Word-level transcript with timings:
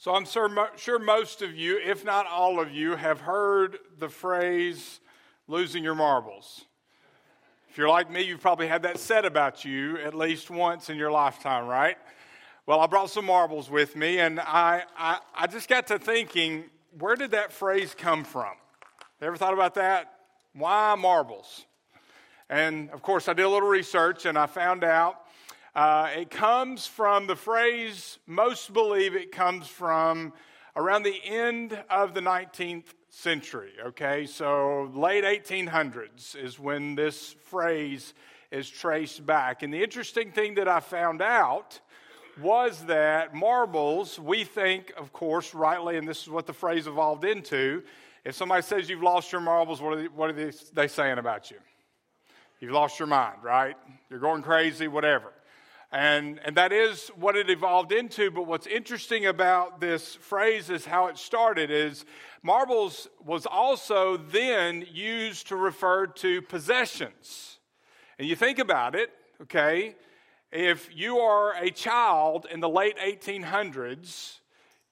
So 0.00 0.14
I'm 0.14 0.26
sure 0.26 0.98
most 1.00 1.42
of 1.42 1.56
you, 1.56 1.80
if 1.84 2.04
not 2.04 2.28
all 2.28 2.60
of 2.60 2.70
you, 2.70 2.94
have 2.94 3.20
heard 3.20 3.78
the 3.98 4.08
phrase 4.08 5.00
losing 5.48 5.82
your 5.82 5.96
marbles. 5.96 6.66
If 7.68 7.76
you're 7.76 7.88
like 7.88 8.08
me, 8.08 8.22
you've 8.22 8.40
probably 8.40 8.68
had 8.68 8.82
that 8.82 9.00
said 9.00 9.24
about 9.24 9.64
you 9.64 9.96
at 9.98 10.14
least 10.14 10.50
once 10.50 10.88
in 10.88 10.96
your 10.98 11.10
lifetime, 11.10 11.66
right? 11.66 11.96
Well, 12.64 12.78
I 12.78 12.86
brought 12.86 13.10
some 13.10 13.24
marbles 13.24 13.70
with 13.70 13.96
me, 13.96 14.20
and 14.20 14.38
I, 14.38 14.84
I, 14.96 15.18
I 15.34 15.48
just 15.48 15.68
got 15.68 15.88
to 15.88 15.98
thinking, 15.98 16.66
where 16.96 17.16
did 17.16 17.32
that 17.32 17.52
phrase 17.52 17.92
come 17.92 18.22
from? 18.22 18.52
Ever 19.20 19.36
thought 19.36 19.52
about 19.52 19.74
that? 19.74 20.12
Why 20.52 20.94
marbles? 20.94 21.66
And 22.48 22.88
of 22.90 23.02
course, 23.02 23.26
I 23.26 23.32
did 23.32 23.42
a 23.42 23.48
little 23.48 23.68
research 23.68 24.26
and 24.26 24.38
I 24.38 24.46
found 24.46 24.84
out 24.84 25.22
uh, 25.78 26.10
it 26.16 26.28
comes 26.28 26.88
from 26.88 27.28
the 27.28 27.36
phrase, 27.36 28.18
most 28.26 28.72
believe 28.72 29.14
it 29.14 29.30
comes 29.30 29.68
from 29.68 30.32
around 30.74 31.04
the 31.04 31.20
end 31.24 31.84
of 31.88 32.14
the 32.14 32.20
19th 32.20 32.86
century, 33.10 33.70
okay? 33.86 34.26
So 34.26 34.90
late 34.92 35.22
1800s 35.22 36.34
is 36.34 36.58
when 36.58 36.96
this 36.96 37.36
phrase 37.44 38.12
is 38.50 38.68
traced 38.68 39.24
back. 39.24 39.62
And 39.62 39.72
the 39.72 39.80
interesting 39.80 40.32
thing 40.32 40.56
that 40.56 40.66
I 40.66 40.80
found 40.80 41.22
out 41.22 41.78
was 42.42 42.84
that 42.86 43.32
marbles, 43.32 44.18
we 44.18 44.42
think, 44.42 44.92
of 44.96 45.12
course, 45.12 45.54
rightly, 45.54 45.96
and 45.96 46.08
this 46.08 46.22
is 46.22 46.28
what 46.28 46.46
the 46.46 46.52
phrase 46.52 46.88
evolved 46.88 47.24
into. 47.24 47.84
If 48.24 48.34
somebody 48.34 48.62
says 48.62 48.90
you've 48.90 49.04
lost 49.04 49.30
your 49.30 49.42
marbles, 49.42 49.80
what 49.80 49.92
are 49.92 50.02
they, 50.02 50.08
what 50.08 50.30
are 50.30 50.32
they, 50.32 50.50
they 50.72 50.88
saying 50.88 51.18
about 51.18 51.52
you? 51.52 51.58
You've 52.58 52.72
lost 52.72 52.98
your 52.98 53.06
mind, 53.06 53.44
right? 53.44 53.76
You're 54.10 54.18
going 54.18 54.42
crazy, 54.42 54.88
whatever. 54.88 55.32
And, 55.90 56.38
and 56.44 56.56
that 56.56 56.70
is 56.70 57.08
what 57.16 57.34
it 57.36 57.48
evolved 57.48 57.92
into. 57.92 58.30
But 58.30 58.46
what's 58.46 58.66
interesting 58.66 59.26
about 59.26 59.80
this 59.80 60.14
phrase 60.16 60.68
is 60.68 60.84
how 60.84 61.06
it 61.06 61.16
started 61.16 61.70
is 61.70 62.04
marbles 62.42 63.08
was 63.24 63.46
also 63.46 64.16
then 64.16 64.84
used 64.92 65.48
to 65.48 65.56
refer 65.56 66.06
to 66.06 66.42
possessions. 66.42 67.58
And 68.18 68.28
you 68.28 68.36
think 68.36 68.58
about 68.58 68.94
it, 68.94 69.10
okay? 69.42 69.96
If 70.52 70.90
you 70.94 71.18
are 71.18 71.54
a 71.56 71.70
child 71.70 72.46
in 72.50 72.60
the 72.60 72.68
late 72.68 72.98
1800s, 72.98 74.38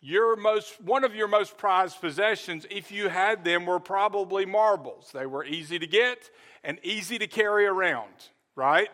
your 0.01 0.37
most, 0.37 0.81
one 0.81 1.05
of 1.05 1.15
your 1.15 1.29
most 1.29 1.59
prized 1.59 2.01
possessions, 2.01 2.67
if 2.71 2.93
you 2.93 3.09
had 3.09 3.45
them, 3.45 3.67
were 3.67 3.81
probably 3.81 4.47
marbles. 4.47 5.11
They 5.13 5.27
were 5.27 5.45
easy 5.45 5.79
to 5.79 5.87
get 5.87 6.31
and 6.63 6.79
easy 6.83 7.19
to 7.19 7.27
carry 7.27 7.67
around, 7.67 8.13
right? 8.55 8.89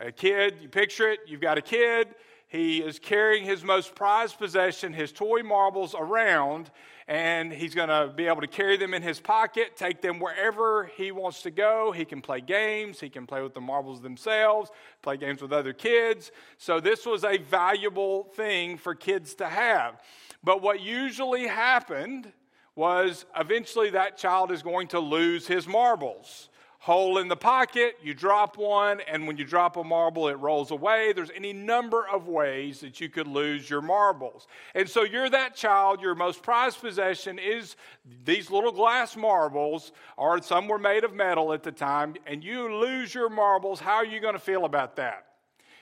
A 0.00 0.12
kid, 0.12 0.58
you 0.62 0.68
picture 0.68 1.10
it, 1.10 1.20
you've 1.26 1.40
got 1.40 1.58
a 1.58 1.62
kid, 1.62 2.14
he 2.46 2.78
is 2.78 2.98
carrying 2.98 3.44
his 3.44 3.64
most 3.64 3.94
prized 3.94 4.38
possession, 4.38 4.92
his 4.92 5.12
toy 5.12 5.42
marbles, 5.42 5.94
around, 5.98 6.70
and 7.06 7.52
he's 7.52 7.74
going 7.74 7.88
to 7.88 8.12
be 8.14 8.26
able 8.26 8.40
to 8.40 8.46
carry 8.46 8.76
them 8.76 8.94
in 8.94 9.02
his 9.02 9.20
pocket, 9.20 9.76
take 9.76 10.00
them 10.00 10.18
wherever 10.18 10.86
he 10.96 11.10
wants 11.10 11.42
to 11.42 11.50
go. 11.50 11.92
He 11.92 12.04
can 12.04 12.22
play 12.22 12.40
games, 12.40 13.00
he 13.00 13.10
can 13.10 13.26
play 13.26 13.42
with 13.42 13.52
the 13.52 13.60
marbles 13.60 14.00
themselves, 14.00 14.70
play 15.02 15.18
games 15.18 15.42
with 15.42 15.52
other 15.52 15.74
kids. 15.74 16.30
So, 16.56 16.80
this 16.80 17.04
was 17.04 17.24
a 17.24 17.36
valuable 17.36 18.24
thing 18.34 18.78
for 18.78 18.94
kids 18.94 19.34
to 19.36 19.46
have. 19.46 20.00
But 20.42 20.62
what 20.62 20.80
usually 20.80 21.48
happened 21.48 22.32
was 22.76 23.26
eventually 23.36 23.90
that 23.90 24.16
child 24.16 24.52
is 24.52 24.62
going 24.62 24.88
to 24.88 25.00
lose 25.00 25.46
his 25.46 25.66
marbles 25.66 26.48
hole 26.78 27.18
in 27.18 27.26
the 27.26 27.36
pocket, 27.36 27.96
you 28.02 28.14
drop 28.14 28.56
one, 28.56 29.00
and 29.00 29.26
when 29.26 29.36
you 29.36 29.44
drop 29.44 29.76
a 29.76 29.82
marble, 29.82 30.28
it 30.28 30.38
rolls 30.38 30.70
away. 30.70 31.12
There's 31.12 31.30
any 31.34 31.52
number 31.52 32.06
of 32.06 32.28
ways 32.28 32.80
that 32.80 33.00
you 33.00 33.08
could 33.08 33.26
lose 33.26 33.68
your 33.68 33.82
marbles. 33.82 34.46
And 34.74 34.88
so 34.88 35.02
you're 35.02 35.28
that 35.28 35.56
child, 35.56 36.00
your 36.00 36.14
most 36.14 36.42
prized 36.42 36.80
possession 36.80 37.38
is 37.38 37.74
these 38.24 38.50
little 38.50 38.70
glass 38.72 39.16
marbles, 39.16 39.90
or 40.16 40.40
some 40.40 40.68
were 40.68 40.78
made 40.78 41.02
of 41.02 41.12
metal 41.12 41.52
at 41.52 41.64
the 41.64 41.72
time, 41.72 42.14
and 42.26 42.44
you 42.44 42.72
lose 42.72 43.12
your 43.12 43.28
marbles. 43.28 43.80
How 43.80 43.96
are 43.96 44.06
you 44.06 44.20
going 44.20 44.34
to 44.34 44.40
feel 44.40 44.64
about 44.64 44.96
that? 44.96 45.26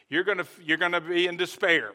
You're 0.09 0.25
going 0.25 0.39
to, 0.39 0.47
you're 0.65 0.79
to 0.79 1.01
be 1.01 1.27
in 1.27 1.37
despair. 1.37 1.93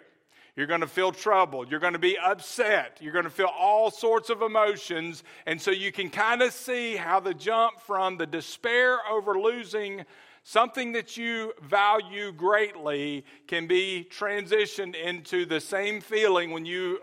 You're 0.56 0.68
going 0.68 0.82
to 0.82 0.88
feel 0.88 1.12
troubled. 1.12 1.72
You're 1.72 1.80
going 1.80 1.94
to 1.94 2.00
be 2.00 2.18
upset. 2.18 2.98
You're 3.00 3.14
going 3.14 3.26
to 3.26 3.32
feel 3.32 3.52
all 3.58 3.90
sorts 3.90 4.30
of 4.30 4.42
emotions. 4.42 5.24
And 5.46 5.62
so 5.62 5.72
you 5.72 5.92
can 5.92 6.10
kind 6.10 6.42
of 6.42 6.52
see 6.52 6.98
how 6.98 7.20
the 7.22 7.34
jump 7.34 7.80
from 7.80 8.18
the 8.18 8.26
despair 8.26 8.98
over 9.10 9.40
losing 9.40 10.06
something 10.44 10.92
that 10.94 11.18
you 11.18 11.54
value 11.62 12.32
greatly 12.32 13.24
can 13.48 13.68
be 13.68 14.08
transitioned 14.10 14.96
into 14.96 15.46
the 15.46 15.60
same 15.60 16.02
feeling 16.02 16.52
when 16.52 16.66
you 16.66 17.00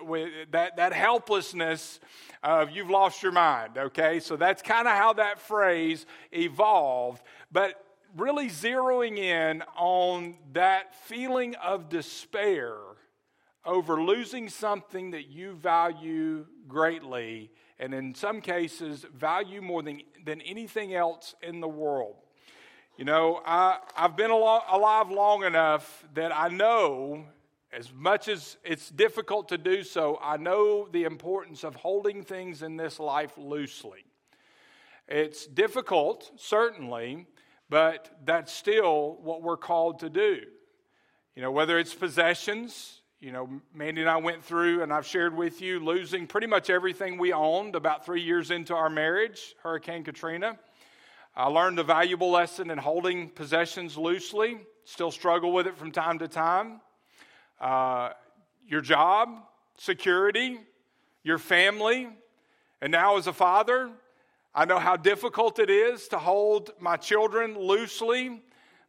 that 0.50 0.76
that 0.76 0.92
helplessness 0.92 2.00
of 2.42 2.70
you've 2.70 2.90
lost 2.90 3.22
your 3.22 3.30
mind 3.30 3.78
okay 3.78 4.18
so 4.18 4.36
that's 4.36 4.60
kind 4.60 4.88
of 4.88 4.96
how 4.96 5.12
that 5.12 5.38
phrase 5.38 6.04
evolved 6.32 7.22
but 7.52 7.84
really 8.16 8.48
zeroing 8.48 9.18
in 9.18 9.62
on 9.76 10.34
that 10.52 10.92
feeling 11.04 11.54
of 11.56 11.88
despair 11.88 12.74
over 13.68 14.02
losing 14.02 14.48
something 14.48 15.10
that 15.10 15.28
you 15.28 15.52
value 15.52 16.46
greatly, 16.66 17.50
and 17.78 17.92
in 17.92 18.14
some 18.14 18.40
cases, 18.40 19.04
value 19.14 19.60
more 19.60 19.82
than, 19.82 20.00
than 20.24 20.40
anything 20.40 20.94
else 20.94 21.34
in 21.42 21.60
the 21.60 21.68
world. 21.68 22.16
You 22.96 23.04
know, 23.04 23.42
I, 23.44 23.78
I've 23.94 24.16
been 24.16 24.30
alive 24.30 25.10
long 25.10 25.44
enough 25.44 26.08
that 26.14 26.34
I 26.34 26.48
know, 26.48 27.26
as 27.70 27.92
much 27.92 28.26
as 28.26 28.56
it's 28.64 28.88
difficult 28.88 29.50
to 29.50 29.58
do 29.58 29.82
so, 29.82 30.18
I 30.22 30.38
know 30.38 30.88
the 30.90 31.04
importance 31.04 31.62
of 31.62 31.74
holding 31.74 32.24
things 32.24 32.62
in 32.62 32.78
this 32.78 32.98
life 32.98 33.36
loosely. 33.36 34.06
It's 35.06 35.46
difficult, 35.46 36.30
certainly, 36.36 37.26
but 37.68 38.08
that's 38.24 38.50
still 38.50 39.18
what 39.22 39.42
we're 39.42 39.58
called 39.58 40.00
to 40.00 40.08
do. 40.08 40.40
You 41.36 41.42
know, 41.42 41.52
whether 41.52 41.78
it's 41.78 41.94
possessions, 41.94 43.02
you 43.20 43.32
know, 43.32 43.48
Mandy 43.74 44.00
and 44.00 44.08
I 44.08 44.16
went 44.16 44.44
through, 44.44 44.82
and 44.82 44.92
I've 44.92 45.06
shared 45.06 45.36
with 45.36 45.60
you, 45.60 45.80
losing 45.80 46.28
pretty 46.28 46.46
much 46.46 46.70
everything 46.70 47.18
we 47.18 47.32
owned 47.32 47.74
about 47.74 48.06
three 48.06 48.22
years 48.22 48.52
into 48.52 48.76
our 48.76 48.88
marriage, 48.88 49.56
Hurricane 49.64 50.04
Katrina. 50.04 50.56
I 51.34 51.48
learned 51.48 51.80
a 51.80 51.82
valuable 51.82 52.30
lesson 52.30 52.70
in 52.70 52.78
holding 52.78 53.28
possessions 53.30 53.96
loosely, 53.96 54.58
still 54.84 55.10
struggle 55.10 55.52
with 55.52 55.66
it 55.66 55.76
from 55.76 55.90
time 55.90 56.20
to 56.20 56.28
time. 56.28 56.80
Uh, 57.60 58.10
your 58.64 58.80
job, 58.80 59.30
security, 59.76 60.60
your 61.24 61.38
family, 61.38 62.08
and 62.80 62.92
now 62.92 63.16
as 63.16 63.26
a 63.26 63.32
father, 63.32 63.90
I 64.54 64.64
know 64.64 64.78
how 64.78 64.96
difficult 64.96 65.58
it 65.58 65.70
is 65.70 66.06
to 66.08 66.18
hold 66.18 66.70
my 66.78 66.96
children 66.96 67.58
loosely, 67.58 68.42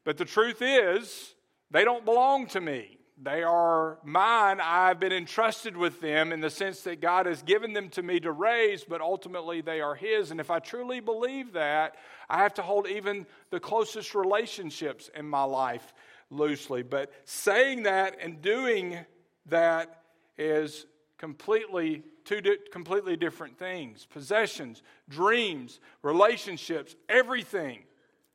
but 0.03 0.17
the 0.17 0.25
truth 0.25 0.61
is, 0.61 1.33
they 1.71 1.83
don't 1.83 2.05
belong 2.05 2.45
to 2.47 2.61
me. 2.61 2.98
They 3.21 3.43
are 3.43 3.97
mine. 4.03 4.61
I've 4.61 4.99
been 4.99 5.11
entrusted 5.11 5.75
with 5.75 5.99
them 5.99 6.31
in 6.31 6.39
the 6.39 6.49
sense 6.49 6.81
that 6.81 7.01
God 7.01 7.25
has 7.25 7.41
given 7.41 7.73
them 7.73 7.89
to 7.89 8.01
me 8.01 8.21
to 8.21 8.31
raise, 8.31 8.85
but 8.85 9.01
ultimately 9.01 9.59
they 9.59 9.81
are 9.81 9.93
His. 9.93 10.31
And 10.31 10.39
if 10.39 10.49
I 10.49 10.59
truly 10.59 11.01
believe 11.01 11.53
that, 11.53 11.95
I 12.29 12.37
have 12.37 12.53
to 12.55 12.61
hold 12.61 12.87
even 12.87 13.25
the 13.49 13.59
closest 13.59 14.15
relationships 14.15 15.09
in 15.13 15.27
my 15.27 15.43
life 15.43 15.93
loosely. 16.31 16.81
But 16.81 17.11
saying 17.25 17.83
that 17.83 18.17
and 18.21 18.41
doing 18.41 18.99
that 19.47 20.01
is 20.37 20.85
completely 21.17 22.03
two 22.23 22.39
di- 22.39 22.57
completely 22.71 23.17
different 23.17 23.59
things 23.59 24.07
possessions, 24.09 24.81
dreams, 25.09 25.81
relationships, 26.03 26.95
everything. 27.09 27.79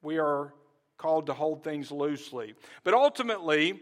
We 0.02 0.18
are 0.18 0.52
called 0.98 1.26
to 1.26 1.32
hold 1.32 1.64
things 1.64 1.90
loosely. 1.90 2.54
But 2.82 2.92
ultimately, 2.92 3.80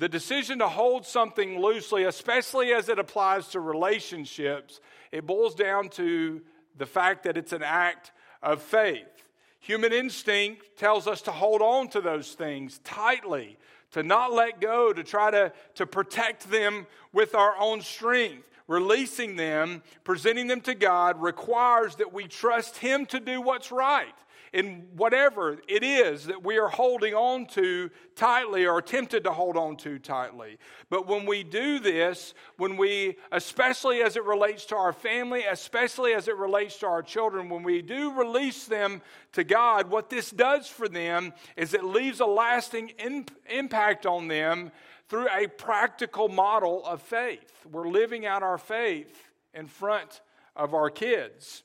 the 0.00 0.08
decision 0.08 0.60
to 0.60 0.66
hold 0.66 1.04
something 1.04 1.60
loosely, 1.60 2.04
especially 2.04 2.72
as 2.72 2.88
it 2.88 2.98
applies 2.98 3.48
to 3.48 3.60
relationships, 3.60 4.80
it 5.12 5.26
boils 5.26 5.54
down 5.54 5.90
to 5.90 6.40
the 6.78 6.86
fact 6.86 7.24
that 7.24 7.36
it's 7.36 7.52
an 7.52 7.62
act 7.62 8.10
of 8.42 8.62
faith. 8.62 9.28
Human 9.58 9.92
instinct 9.92 10.78
tells 10.78 11.06
us 11.06 11.20
to 11.22 11.30
hold 11.30 11.60
on 11.60 11.88
to 11.88 12.00
those 12.00 12.32
things 12.32 12.78
tightly, 12.78 13.58
to 13.90 14.02
not 14.02 14.32
let 14.32 14.58
go, 14.58 14.90
to 14.94 15.04
try 15.04 15.30
to, 15.30 15.52
to 15.74 15.84
protect 15.84 16.50
them 16.50 16.86
with 17.12 17.34
our 17.34 17.54
own 17.58 17.82
strength. 17.82 18.48
Releasing 18.68 19.36
them, 19.36 19.82
presenting 20.04 20.46
them 20.46 20.62
to 20.62 20.74
God, 20.74 21.20
requires 21.20 21.96
that 21.96 22.14
we 22.14 22.26
trust 22.26 22.78
Him 22.78 23.04
to 23.06 23.20
do 23.20 23.42
what's 23.42 23.70
right 23.70 24.14
in 24.52 24.88
whatever 24.96 25.58
it 25.68 25.84
is 25.84 26.24
that 26.26 26.44
we 26.44 26.58
are 26.58 26.68
holding 26.68 27.14
on 27.14 27.46
to 27.46 27.90
tightly 28.16 28.66
or 28.66 28.82
tempted 28.82 29.24
to 29.24 29.32
hold 29.32 29.56
on 29.56 29.76
to 29.76 29.98
tightly. 29.98 30.58
But 30.88 31.06
when 31.06 31.24
we 31.24 31.44
do 31.44 31.78
this, 31.78 32.34
when 32.56 32.76
we, 32.76 33.16
especially 33.30 34.02
as 34.02 34.16
it 34.16 34.24
relates 34.24 34.64
to 34.66 34.76
our 34.76 34.92
family, 34.92 35.44
especially 35.44 36.14
as 36.14 36.26
it 36.26 36.36
relates 36.36 36.78
to 36.78 36.86
our 36.86 37.02
children, 37.02 37.48
when 37.48 37.62
we 37.62 37.80
do 37.80 38.12
release 38.12 38.66
them 38.66 39.02
to 39.32 39.44
God, 39.44 39.90
what 39.90 40.10
this 40.10 40.30
does 40.30 40.66
for 40.66 40.88
them 40.88 41.32
is 41.56 41.72
it 41.72 41.84
leaves 41.84 42.20
a 42.20 42.26
lasting 42.26 42.90
in, 42.98 43.26
impact 43.48 44.04
on 44.04 44.26
them 44.26 44.72
through 45.08 45.28
a 45.28 45.46
practical 45.46 46.28
model 46.28 46.84
of 46.84 47.02
faith. 47.02 47.66
We're 47.70 47.88
living 47.88 48.26
out 48.26 48.42
our 48.42 48.58
faith 48.58 49.28
in 49.54 49.66
front 49.66 50.20
of 50.56 50.74
our 50.74 50.90
kids. 50.90 51.62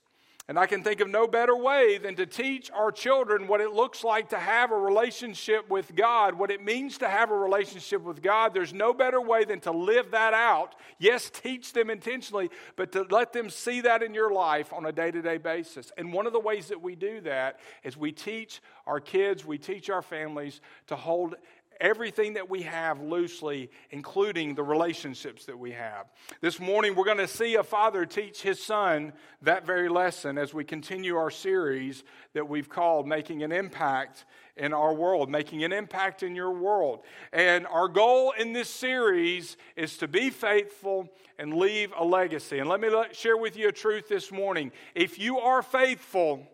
And 0.48 0.60
I 0.60 0.68
can 0.68 0.84
think 0.84 1.00
of 1.00 1.10
no 1.10 1.26
better 1.26 1.56
way 1.56 1.98
than 1.98 2.16
to 2.18 2.28
teach 2.28 2.70
our 2.70 2.92
children 2.92 3.48
what 3.48 3.62
it 3.62 3.72
looks 3.72 4.04
like 4.04 4.30
to 4.30 4.38
have 4.38 4.72
a 4.72 4.78
relationship 4.78 5.68
with 5.72 5.96
God, 5.96 6.36
what 6.36 6.52
it 6.52 6.64
means 6.64 7.00
to 7.00 7.10
have 7.10 7.32
a 7.32 7.36
relationship 7.36 8.04
with 8.04 8.22
God. 8.22 8.54
There's 8.54 8.72
no 8.72 8.94
better 8.94 9.20
way 9.20 9.46
than 9.46 9.60
to 9.62 9.72
live 9.72 10.12
that 10.12 10.36
out. 10.36 10.76
Yes, 11.00 11.32
teach 11.32 11.74
them 11.74 11.90
intentionally, 11.90 12.52
but 12.76 12.92
to 12.92 13.08
let 13.10 13.34
them 13.34 13.50
see 13.50 13.82
that 13.82 14.04
in 14.04 14.14
your 14.14 14.32
life 14.32 14.72
on 14.72 14.86
a 14.86 14.92
day 14.92 15.10
to 15.10 15.22
day 15.24 15.38
basis. 15.38 15.92
And 15.98 16.14
one 16.14 16.28
of 16.28 16.34
the 16.34 16.40
ways 16.40 16.68
that 16.68 16.80
we 16.80 16.96
do 16.96 17.22
that 17.22 17.60
is 17.84 17.98
we 17.98 18.12
teach 18.12 18.62
our 18.86 19.00
kids, 19.00 19.46
we 19.46 19.58
teach 19.58 19.90
our 19.90 20.04
families 20.04 20.62
to 20.88 20.96
hold 20.96 21.34
everything 21.80 22.34
that 22.34 22.50
we 22.50 22.64
have 22.64 23.02
loosely, 23.02 23.70
including 23.92 24.56
the 24.56 24.64
relationships 24.64 25.46
that 25.46 25.58
we 25.58 25.72
have. 25.72 26.08
This 26.42 26.60
morning, 26.60 26.96
we're 26.96 27.06
going 27.06 27.18
to 27.18 27.28
see 27.28 27.56
a 27.56 27.64
father 27.64 28.06
teach 28.06 28.42
his 28.42 28.62
son 28.62 29.14
that 29.42 29.66
very 29.66 29.90
lesson 29.90 30.38
as 30.38 30.54
we 30.54 30.64
continue 30.64 31.16
our 31.16 31.30
series 31.30 32.04
that 32.34 32.48
we've 32.48 32.70
called 32.70 33.08
Making 33.08 33.44
an 33.44 33.52
Impact 33.52 34.26
in 34.58 34.74
Our 34.74 34.94
World, 34.94 35.30
Making 35.30 35.64
an 35.64 35.74
Impact 35.74 36.24
in 36.24 36.36
Your 36.36 36.52
World. 36.52 37.04
And 37.34 37.68
our 37.68 37.88
goal 37.88 38.34
in 38.38 38.54
this 38.54 38.70
series 38.70 39.58
is 39.76 39.98
to 39.98 40.08
be 40.08 40.30
faithful 40.30 41.10
and 41.38 41.54
leave 41.54 41.94
a 41.98 42.06
legacy. 42.06 42.60
And 42.60 42.70
let 42.70 42.80
me 42.80 42.90
share 43.12 43.38
with 43.38 43.58
you 43.58 43.68
a 43.70 43.72
truth 43.72 44.08
this 44.08 44.32
morning. 44.32 44.72
If 44.94 45.20
you 45.20 45.40
are 45.40 45.62
faithful, 45.62 46.48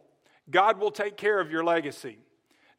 God 0.50 0.80
will 0.80 0.92
take 0.92 1.18
care 1.18 1.40
of 1.40 1.52
your 1.52 1.64
legacy. 1.64 2.18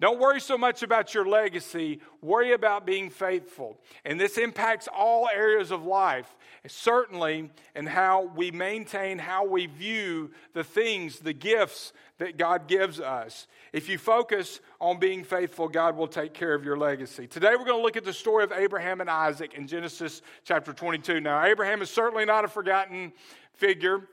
Don't 0.02 0.19
worry 0.19 0.40
so 0.40 0.58
much 0.58 0.82
about 0.82 1.14
your 1.14 1.25
legacy, 1.25 2.00
worry 2.22 2.54
about 2.54 2.84
being 2.84 3.08
faithful. 3.08 3.78
And 4.04 4.19
this 4.19 4.37
impacts 4.37 4.88
all 4.88 5.28
areas 5.32 5.70
of 5.70 5.84
life, 5.84 6.34
certainly 6.66 7.50
in 7.76 7.87
how 7.87 8.22
we 8.34 8.50
maintain, 8.50 9.20
how 9.20 9.46
we 9.46 9.66
view 9.66 10.32
the 10.54 10.64
things, 10.64 11.20
the 11.20 11.32
gifts 11.32 11.93
that 12.19 12.37
God 12.37 12.66
gives 12.66 12.99
us. 12.99 13.46
If 13.72 13.88
you 13.88 13.96
focus 13.96 14.58
on 14.81 14.99
being 14.99 15.22
faithful, 15.22 15.69
God 15.69 15.96
will 15.96 16.08
take 16.08 16.34
care 16.34 16.52
of 16.52 16.64
your 16.64 16.76
legacy. 16.76 17.28
Today 17.28 17.50
we're 17.50 17.64
going 17.64 17.78
to 17.78 17.84
look 17.84 17.96
at 17.96 18.04
the 18.04 18.12
story 18.12 18.43
of 18.43 18.50
Abraham 18.50 19.00
and 19.00 19.08
Isaac 19.08 19.54
in 19.54 19.69
Genesis 19.69 20.20
chapter 20.43 20.72
22. 20.72 21.20
Now, 21.20 21.44
Abraham 21.44 21.81
is 21.81 21.90
certainly 21.90 22.25
not 22.25 22.44
a 22.44 22.49
forgotten 22.49 23.12
figure. 23.52 24.08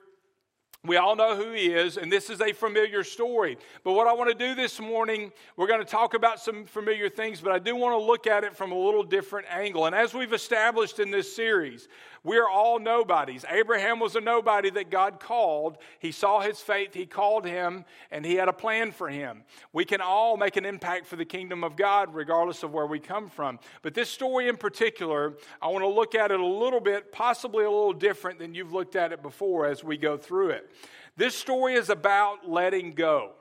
We 0.85 0.95
all 0.95 1.17
know 1.17 1.35
who 1.35 1.51
he 1.51 1.73
is, 1.73 1.97
and 1.97 2.09
this 2.09 2.29
is 2.29 2.39
a 2.39 2.53
familiar 2.53 3.03
story. 3.03 3.57
But 3.83 3.93
what 3.93 4.07
I 4.07 4.13
want 4.13 4.29
to 4.29 4.47
do 4.47 4.55
this 4.55 4.79
morning, 4.79 5.33
we're 5.57 5.67
going 5.67 5.81
to 5.81 5.85
talk 5.85 6.13
about 6.13 6.39
some 6.39 6.63
familiar 6.63 7.09
things, 7.09 7.41
but 7.41 7.51
I 7.51 7.59
do 7.59 7.75
want 7.75 7.99
to 7.99 8.05
look 8.05 8.27
at 8.27 8.45
it 8.45 8.55
from 8.55 8.71
a 8.71 8.77
little 8.77 9.03
different 9.03 9.47
angle. 9.51 9.87
And 9.87 9.93
as 9.93 10.13
we've 10.13 10.31
established 10.31 10.99
in 10.99 11.11
this 11.11 11.35
series, 11.35 11.89
we 12.23 12.37
are 12.37 12.49
all 12.49 12.79
nobodies. 12.79 13.45
Abraham 13.49 13.99
was 13.99 14.15
a 14.15 14.21
nobody 14.21 14.69
that 14.71 14.89
God 14.89 15.19
called. 15.19 15.77
He 15.99 16.11
saw 16.11 16.41
his 16.41 16.59
faith, 16.59 16.93
he 16.93 17.05
called 17.05 17.45
him, 17.45 17.85
and 18.11 18.25
he 18.25 18.35
had 18.35 18.49
a 18.49 18.53
plan 18.53 18.91
for 18.91 19.09
him. 19.09 19.43
We 19.71 19.85
can 19.85 20.01
all 20.01 20.37
make 20.37 20.57
an 20.57 20.65
impact 20.65 21.07
for 21.07 21.15
the 21.15 21.25
kingdom 21.25 21.63
of 21.63 21.75
God, 21.75 22.13
regardless 22.13 22.63
of 22.63 22.73
where 22.73 22.85
we 22.85 22.99
come 22.99 23.29
from. 23.29 23.59
But 23.81 23.93
this 23.93 24.09
story 24.09 24.47
in 24.47 24.57
particular, 24.57 25.35
I 25.61 25.67
want 25.67 25.83
to 25.83 25.87
look 25.87 26.15
at 26.15 26.31
it 26.31 26.39
a 26.39 26.45
little 26.45 26.81
bit, 26.81 27.11
possibly 27.11 27.63
a 27.63 27.71
little 27.71 27.93
different 27.93 28.39
than 28.39 28.53
you've 28.53 28.73
looked 28.73 28.95
at 28.95 29.11
it 29.11 29.21
before 29.21 29.65
as 29.65 29.83
we 29.83 29.97
go 29.97 30.17
through 30.17 30.49
it. 30.49 30.69
This 31.15 31.35
story 31.35 31.75
is 31.75 31.89
about 31.89 32.49
letting 32.49 32.91
go, 32.91 33.31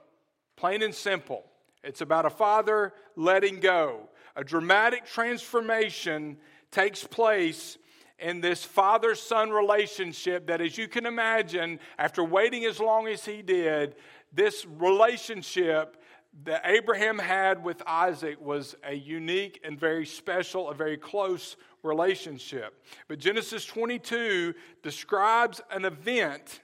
plain 0.56 0.82
and 0.82 0.94
simple. 0.94 1.44
It's 1.84 2.00
about 2.00 2.26
a 2.26 2.30
father 2.30 2.92
letting 3.16 3.60
go. 3.60 4.08
A 4.36 4.44
dramatic 4.44 5.06
transformation 5.06 6.36
takes 6.70 7.04
place 7.04 7.78
in 8.18 8.40
this 8.40 8.64
father 8.64 9.14
son 9.14 9.50
relationship 9.50 10.46
that, 10.48 10.60
as 10.60 10.76
you 10.76 10.88
can 10.88 11.06
imagine, 11.06 11.78
after 11.98 12.24
waiting 12.24 12.64
as 12.64 12.80
long 12.80 13.06
as 13.06 13.24
he 13.24 13.42
did, 13.42 13.94
this 14.32 14.66
relationship 14.66 15.96
that 16.44 16.62
Abraham 16.64 17.18
had 17.18 17.64
with 17.64 17.82
Isaac 17.86 18.40
was 18.40 18.76
a 18.84 18.94
unique 18.94 19.60
and 19.64 19.78
very 19.78 20.06
special, 20.06 20.70
a 20.70 20.74
very 20.74 20.96
close 20.96 21.56
relationship. 21.82 22.74
But 23.08 23.18
Genesis 23.18 23.64
22 23.64 24.54
describes 24.82 25.60
an 25.70 25.84
event 25.84 26.60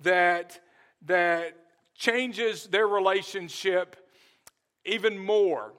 that, 0.00 0.60
that 1.02 1.56
changes 1.94 2.66
their 2.66 2.88
relationship 2.88 3.96
even 4.84 5.18
more 5.18 5.72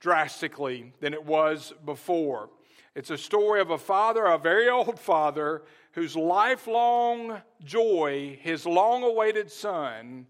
drastically 0.00 0.92
than 1.00 1.14
it 1.14 1.24
was 1.24 1.72
before. 1.84 2.50
It's 2.94 3.10
a 3.10 3.18
story 3.18 3.60
of 3.60 3.70
a 3.70 3.78
father, 3.78 4.24
a 4.24 4.38
very 4.38 4.68
old 4.68 5.00
father, 5.00 5.62
whose 5.92 6.14
lifelong 6.14 7.40
joy, 7.64 8.38
his 8.40 8.66
long 8.66 9.02
awaited 9.02 9.50
son, 9.50 10.26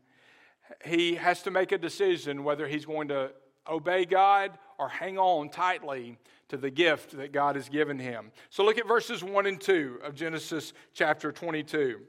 he 0.84 1.14
has 1.16 1.43
to 1.43 1.50
make 1.50 1.72
a 1.72 1.78
decision 1.78 2.44
whether 2.44 2.66
he's 2.66 2.87
going 2.87 3.08
to 3.08 3.32
obey 3.69 4.05
God 4.05 4.58
or 4.78 4.88
hang 4.88 5.19
on 5.19 5.50
tightly 5.50 6.19
to 6.49 6.56
the 6.56 6.70
gift 6.70 7.16
that 7.16 7.32
God 7.32 7.56
has 7.56 7.69
given 7.69 7.99
him. 7.99 8.31
So 8.50 8.64
look 8.64 8.78
at 8.78 8.87
verses 8.87 9.22
1 9.22 9.46
and 9.46 9.61
2 9.61 10.00
of 10.02 10.14
Genesis 10.14 10.72
chapter 10.93 11.32
22. 11.32 12.00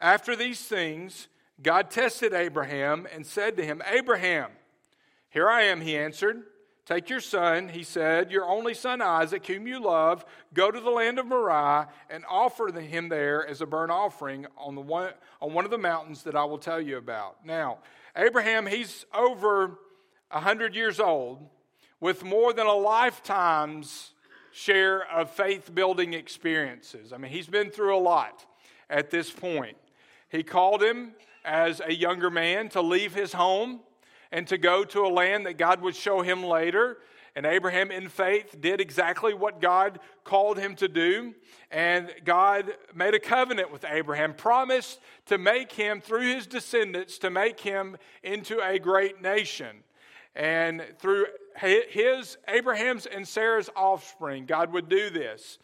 After 0.00 0.34
these 0.34 0.60
things, 0.60 1.28
God 1.62 1.90
tested 1.90 2.32
Abraham 2.32 3.06
and 3.12 3.24
said 3.24 3.56
to 3.56 3.64
him, 3.64 3.82
Abraham, 3.86 4.50
here 5.30 5.48
I 5.48 5.62
am, 5.62 5.80
he 5.80 5.96
answered. 5.96 6.42
Take 6.84 7.08
your 7.08 7.20
son, 7.20 7.68
he 7.68 7.84
said, 7.84 8.32
your 8.32 8.44
only 8.44 8.74
son 8.74 9.00
Isaac, 9.00 9.46
whom 9.46 9.68
you 9.68 9.80
love, 9.80 10.24
go 10.52 10.68
to 10.70 10.80
the 10.80 10.90
land 10.90 11.20
of 11.20 11.26
Moriah 11.26 11.88
and 12.10 12.24
offer 12.28 12.72
him 12.72 13.08
there 13.08 13.46
as 13.46 13.60
a 13.60 13.66
burnt 13.66 13.92
offering 13.92 14.46
on, 14.56 14.74
the 14.74 14.80
one, 14.80 15.12
on 15.40 15.52
one 15.52 15.64
of 15.64 15.70
the 15.70 15.78
mountains 15.78 16.24
that 16.24 16.34
I 16.34 16.44
will 16.44 16.58
tell 16.58 16.80
you 16.80 16.96
about. 16.96 17.46
Now, 17.46 17.78
Abraham, 18.16 18.66
he's 18.66 19.06
over 19.14 19.78
a 20.32 20.38
100 20.38 20.74
years 20.74 20.98
old 20.98 21.48
with 22.00 22.24
more 22.24 22.52
than 22.52 22.66
a 22.66 22.74
lifetime's 22.74 24.12
share 24.50 25.08
of 25.08 25.30
faith 25.30 25.72
building 25.72 26.14
experiences. 26.14 27.12
I 27.12 27.16
mean, 27.16 27.30
he's 27.30 27.46
been 27.46 27.70
through 27.70 27.96
a 27.96 28.00
lot 28.00 28.44
at 28.90 29.10
this 29.10 29.30
point. 29.30 29.76
He 30.28 30.42
called 30.42 30.82
him 30.82 31.12
as 31.44 31.80
a 31.84 31.94
younger 31.94 32.28
man 32.28 32.68
to 32.70 32.82
leave 32.82 33.14
his 33.14 33.32
home 33.32 33.80
and 34.32 34.46
to 34.48 34.58
go 34.58 34.82
to 34.82 35.02
a 35.02 35.08
land 35.08 35.46
that 35.46 35.58
God 35.58 35.82
would 35.82 35.94
show 35.94 36.22
him 36.22 36.42
later. 36.42 36.98
And 37.36 37.46
Abraham, 37.46 37.90
in 37.90 38.08
faith, 38.08 38.56
did 38.60 38.80
exactly 38.80 39.32
what 39.32 39.60
God 39.60 40.00
called 40.24 40.58
him 40.58 40.74
to 40.76 40.88
do. 40.88 41.34
And 41.70 42.10
God 42.24 42.74
made 42.94 43.14
a 43.14 43.20
covenant 43.20 43.70
with 43.70 43.84
Abraham, 43.88 44.34
promised 44.34 45.00
to 45.26 45.38
make 45.38 45.72
him, 45.72 46.00
through 46.00 46.34
his 46.34 46.46
descendants, 46.46 47.18
to 47.18 47.30
make 47.30 47.60
him 47.60 47.96
into 48.22 48.60
a 48.60 48.78
great 48.78 49.22
nation. 49.22 49.84
And 50.34 50.84
through 50.98 51.26
his, 51.56 52.38
Abraham's 52.48 53.06
and 53.06 53.28
Sarah's 53.28 53.70
offspring, 53.76 54.46
God 54.46 54.72
would 54.72 54.88
do 54.88 55.10
this. 55.10 55.58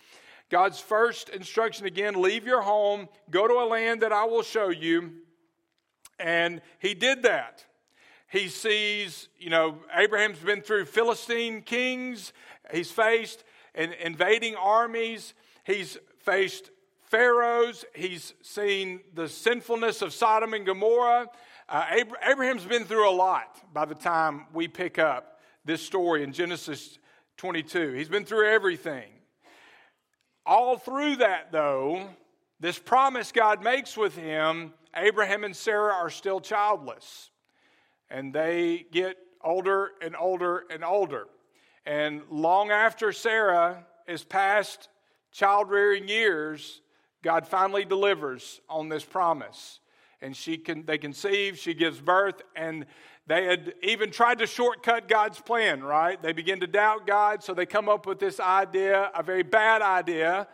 God's 0.50 0.80
first 0.80 1.28
instruction 1.30 1.86
again 1.86 2.20
leave 2.20 2.46
your 2.46 2.62
home, 2.62 3.08
go 3.30 3.46
to 3.46 3.54
a 3.54 3.66
land 3.68 4.02
that 4.02 4.12
I 4.12 4.24
will 4.24 4.42
show 4.42 4.68
you. 4.68 5.12
And 6.18 6.62
he 6.78 6.94
did 6.94 7.22
that. 7.22 7.64
He 8.30 8.48
sees, 8.48 9.28
you 9.38 9.48
know, 9.48 9.78
Abraham's 9.94 10.38
been 10.38 10.60
through 10.60 10.84
Philistine 10.84 11.62
kings, 11.62 12.32
he's 12.72 12.90
faced 12.90 13.42
invading 13.74 14.54
armies, 14.56 15.32
he's 15.64 15.98
faced 16.18 16.70
pharaohs, 17.04 17.86
he's 17.94 18.34
seen 18.42 19.00
the 19.14 19.28
sinfulness 19.28 20.02
of 20.02 20.12
Sodom 20.12 20.52
and 20.52 20.66
Gomorrah. 20.66 21.28
Uh, 21.70 21.84
Abraham's 22.22 22.64
been 22.64 22.84
through 22.84 23.08
a 23.08 23.12
lot 23.12 23.62
by 23.72 23.86
the 23.86 23.94
time 23.94 24.46
we 24.52 24.68
pick 24.68 24.98
up 24.98 25.40
this 25.64 25.80
story 25.80 26.22
in 26.22 26.32
Genesis 26.32 26.98
22. 27.38 27.92
He's 27.92 28.08
been 28.08 28.24
through 28.24 28.48
everything. 28.48 29.10
All 30.44 30.76
through 30.76 31.16
that, 31.16 31.52
though, 31.52 32.08
this 32.60 32.78
promise 32.78 33.32
God 33.32 33.62
makes 33.62 33.96
with 33.96 34.16
him, 34.16 34.74
Abraham 34.94 35.44
and 35.44 35.54
Sarah 35.54 35.94
are 35.94 36.10
still 36.10 36.40
childless. 36.40 37.30
And 38.10 38.32
they 38.32 38.86
get 38.90 39.16
older 39.42 39.92
and 40.02 40.16
older 40.16 40.64
and 40.70 40.84
older. 40.84 41.26
And 41.86 42.22
long 42.30 42.70
after 42.70 43.12
Sarah 43.12 43.84
is 44.06 44.24
past 44.24 44.88
child 45.32 45.70
rearing 45.70 46.08
years, 46.08 46.80
God 47.22 47.46
finally 47.46 47.84
delivers 47.84 48.60
on 48.68 48.88
this 48.88 49.04
promise. 49.04 49.80
And 50.20 50.36
she 50.36 50.58
can, 50.58 50.84
they 50.84 50.98
conceive, 50.98 51.58
she 51.58 51.74
gives 51.74 52.00
birth, 52.00 52.42
and 52.56 52.86
they 53.26 53.44
had 53.44 53.74
even 53.82 54.10
tried 54.10 54.38
to 54.38 54.46
shortcut 54.46 55.06
God's 55.06 55.40
plan, 55.40 55.82
right? 55.82 56.20
They 56.20 56.32
begin 56.32 56.60
to 56.60 56.66
doubt 56.66 57.06
God, 57.06 57.44
so 57.44 57.54
they 57.54 57.66
come 57.66 57.88
up 57.88 58.06
with 58.06 58.18
this 58.18 58.40
idea, 58.40 59.10
a 59.14 59.22
very 59.22 59.42
bad 59.42 59.82
idea, 59.82 60.48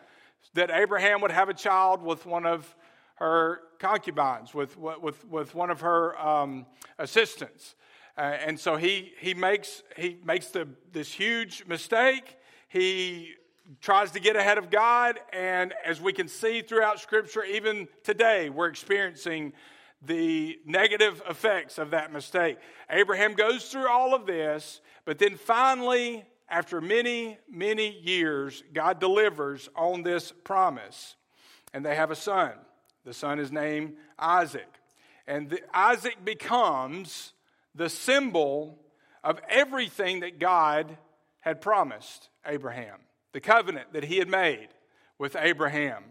that 0.54 0.70
Abraham 0.70 1.20
would 1.20 1.30
have 1.30 1.49
a 1.49 1.54
child 1.54 2.02
with 2.02 2.26
one 2.26 2.44
of 2.44 2.75
her 3.16 3.61
concubines, 3.84 4.54
with, 4.54 4.78
with, 4.78 5.28
with 5.28 5.54
one 5.54 5.70
of 5.70 5.80
her 5.82 6.18
um, 6.18 6.64
assistants. 6.98 7.74
Uh, 8.16 8.20
and 8.46 8.58
so 8.58 8.76
he, 8.76 9.12
he 9.20 9.34
makes, 9.34 9.82
he 9.94 10.16
makes 10.24 10.46
the, 10.48 10.66
this 10.92 11.12
huge 11.12 11.64
mistake. 11.66 12.38
He 12.68 13.34
tries 13.82 14.10
to 14.12 14.20
get 14.20 14.36
ahead 14.36 14.56
of 14.56 14.70
God. 14.70 15.20
And 15.34 15.74
as 15.84 16.00
we 16.00 16.14
can 16.14 16.28
see 16.28 16.62
throughout 16.62 16.98
Scripture, 16.98 17.44
even 17.44 17.86
today, 18.02 18.48
we're 18.48 18.68
experiencing 18.68 19.52
the 20.00 20.58
negative 20.64 21.22
effects 21.28 21.76
of 21.76 21.90
that 21.90 22.10
mistake. 22.10 22.56
Abraham 22.88 23.34
goes 23.34 23.68
through 23.70 23.88
all 23.88 24.14
of 24.14 24.24
this, 24.24 24.80
but 25.04 25.18
then 25.18 25.36
finally, 25.36 26.24
after 26.48 26.80
many, 26.80 27.38
many 27.50 27.90
years, 28.00 28.64
God 28.72 28.98
delivers 28.98 29.68
on 29.76 30.02
this 30.02 30.32
promise. 30.42 31.16
And 31.74 31.84
they 31.84 31.96
have 31.96 32.10
a 32.10 32.16
son. 32.16 32.52
The 33.04 33.14
son 33.14 33.38
is 33.38 33.52
named 33.52 33.96
Isaac. 34.18 34.68
And 35.26 35.50
the, 35.50 35.61
Isaac 35.73 36.25
becomes 36.25 37.32
the 37.75 37.88
symbol 37.88 38.78
of 39.23 39.40
everything 39.49 40.20
that 40.20 40.38
God 40.38 40.96
had 41.40 41.61
promised 41.61 42.28
Abraham, 42.46 42.99
the 43.32 43.40
covenant 43.40 43.92
that 43.92 44.04
he 44.04 44.18
had 44.18 44.28
made 44.28 44.68
with 45.18 45.37
Abraham. 45.38 46.04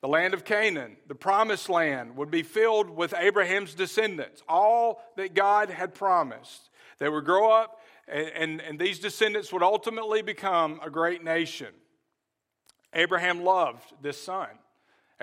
The 0.00 0.08
land 0.08 0.34
of 0.34 0.44
Canaan, 0.44 0.96
the 1.06 1.14
promised 1.14 1.68
land, 1.68 2.16
would 2.16 2.30
be 2.30 2.42
filled 2.42 2.90
with 2.90 3.14
Abraham's 3.16 3.74
descendants, 3.74 4.42
all 4.48 5.00
that 5.16 5.34
God 5.34 5.70
had 5.70 5.94
promised. 5.94 6.70
They 6.98 7.08
would 7.08 7.24
grow 7.24 7.52
up, 7.52 7.80
and, 8.08 8.28
and, 8.28 8.60
and 8.60 8.78
these 8.78 8.98
descendants 8.98 9.52
would 9.52 9.62
ultimately 9.62 10.22
become 10.22 10.80
a 10.82 10.90
great 10.90 11.22
nation. 11.22 11.68
Abraham 12.92 13.44
loved 13.44 13.92
this 14.02 14.20
son. 14.20 14.48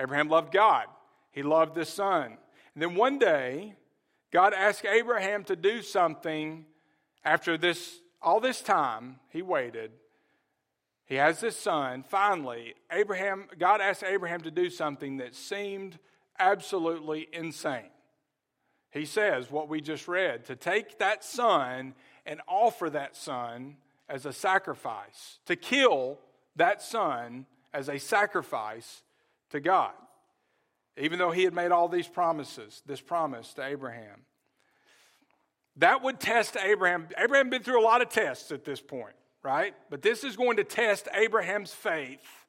Abraham 0.00 0.28
loved 0.28 0.52
God. 0.52 0.86
He 1.30 1.42
loved 1.42 1.74
this 1.74 1.92
son. 1.92 2.38
And 2.74 2.82
then 2.82 2.94
one 2.94 3.18
day, 3.18 3.74
God 4.32 4.54
asked 4.54 4.84
Abraham 4.84 5.44
to 5.44 5.56
do 5.56 5.82
something 5.82 6.64
after 7.24 7.58
this 7.58 8.00
all 8.22 8.40
this 8.40 8.60
time 8.60 9.18
he 9.30 9.42
waited 9.42 9.92
he 11.10 11.16
has 11.16 11.40
this 11.40 11.56
son. 11.56 12.04
Finally, 12.04 12.74
Abraham, 12.92 13.48
God 13.58 13.80
asked 13.80 14.04
Abraham 14.04 14.42
to 14.42 14.50
do 14.52 14.70
something 14.70 15.16
that 15.16 15.34
seemed 15.34 15.98
absolutely 16.38 17.26
insane. 17.32 17.90
He 18.92 19.04
says, 19.04 19.50
what 19.50 19.68
we 19.68 19.80
just 19.80 20.06
read, 20.06 20.44
to 20.44 20.54
take 20.54 21.00
that 21.00 21.24
son 21.24 21.94
and 22.24 22.40
offer 22.46 22.88
that 22.90 23.16
son 23.16 23.76
as 24.08 24.24
a 24.24 24.32
sacrifice, 24.32 25.40
to 25.46 25.56
kill 25.56 26.20
that 26.54 26.80
son 26.80 27.46
as 27.74 27.88
a 27.88 27.98
sacrifice 27.98 29.02
to 29.50 29.60
God. 29.60 29.92
Even 30.96 31.18
though 31.18 31.30
he 31.30 31.44
had 31.44 31.54
made 31.54 31.70
all 31.70 31.88
these 31.88 32.08
promises, 32.08 32.82
this 32.86 33.00
promise 33.00 33.54
to 33.54 33.64
Abraham. 33.64 34.24
That 35.76 36.02
would 36.02 36.20
test 36.20 36.56
Abraham. 36.56 37.08
Abraham 37.16 37.46
had 37.46 37.50
been 37.50 37.62
through 37.62 37.80
a 37.80 37.84
lot 37.84 38.02
of 38.02 38.08
tests 38.08 38.52
at 38.52 38.64
this 38.64 38.80
point 38.80 39.14
right? 39.42 39.74
But 39.88 40.02
this 40.02 40.24
is 40.24 40.36
going 40.36 40.56
to 40.58 40.64
test 40.64 41.08
Abraham's 41.14 41.72
faith 41.72 42.46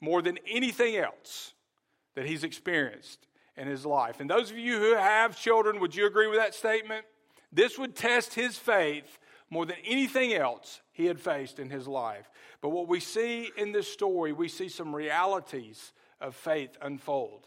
more 0.00 0.22
than 0.22 0.38
anything 0.48 0.96
else 0.96 1.54
that 2.14 2.26
he's 2.26 2.44
experienced 2.44 3.26
in 3.56 3.66
his 3.66 3.84
life. 3.84 4.20
And 4.20 4.28
those 4.28 4.50
of 4.50 4.58
you 4.58 4.78
who 4.78 4.94
have 4.94 5.38
children, 5.38 5.80
would 5.80 5.94
you 5.94 6.06
agree 6.06 6.26
with 6.26 6.38
that 6.38 6.54
statement? 6.54 7.04
This 7.52 7.78
would 7.78 7.96
test 7.96 8.34
his 8.34 8.56
faith 8.56 9.18
more 9.50 9.66
than 9.66 9.76
anything 9.84 10.34
else 10.34 10.80
he 10.92 11.06
had 11.06 11.20
faced 11.20 11.58
in 11.58 11.70
his 11.70 11.86
life. 11.86 12.28
But 12.60 12.70
what 12.70 12.88
we 12.88 13.00
see 13.00 13.50
in 13.56 13.72
this 13.72 13.92
story, 13.92 14.32
we 14.32 14.48
see 14.48 14.68
some 14.68 14.94
realities 14.94 15.92
of 16.24 16.34
faith 16.34 16.76
unfold 16.80 17.46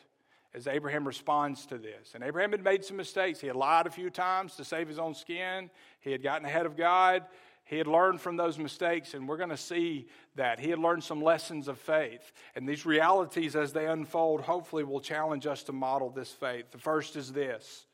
as 0.53 0.67
Abraham 0.67 1.05
responds 1.05 1.65
to 1.67 1.77
this. 1.77 2.13
And 2.15 2.23
Abraham 2.23 2.51
had 2.51 2.63
made 2.63 2.83
some 2.83 2.97
mistakes. 2.97 3.39
He 3.39 3.47
had 3.47 3.55
lied 3.55 3.85
a 3.85 3.91
few 3.91 4.09
times 4.09 4.55
to 4.55 4.65
save 4.65 4.87
his 4.87 4.99
own 4.99 5.13
skin, 5.13 5.69
he 5.99 6.11
had 6.11 6.23
gotten 6.23 6.45
ahead 6.45 6.65
of 6.65 6.77
God. 6.77 7.23
He 7.65 7.77
had 7.77 7.87
learned 7.87 8.21
from 8.21 8.37
those 8.37 8.57
mistakes, 8.57 9.13
and 9.13 9.27
we're 9.27 9.35
going 9.35 9.49
to 9.49 9.57
see 9.57 10.07
that. 10.35 10.57
He 10.57 10.69
had 10.69 10.79
learned 10.79 11.03
some 11.03 11.21
lessons 11.21 11.67
of 11.67 11.77
faith. 11.77 12.31
And 12.55 12.67
these 12.67 12.85
realities, 12.85 13.57
as 13.57 13.73
they 13.73 13.87
unfold, 13.87 14.39
hopefully 14.39 14.85
will 14.85 15.01
challenge 15.01 15.45
us 15.45 15.63
to 15.63 15.73
model 15.73 16.09
this 16.09 16.31
faith. 16.31 16.71
The 16.71 16.77
first 16.77 17.17
is 17.17 17.33
this 17.33 17.85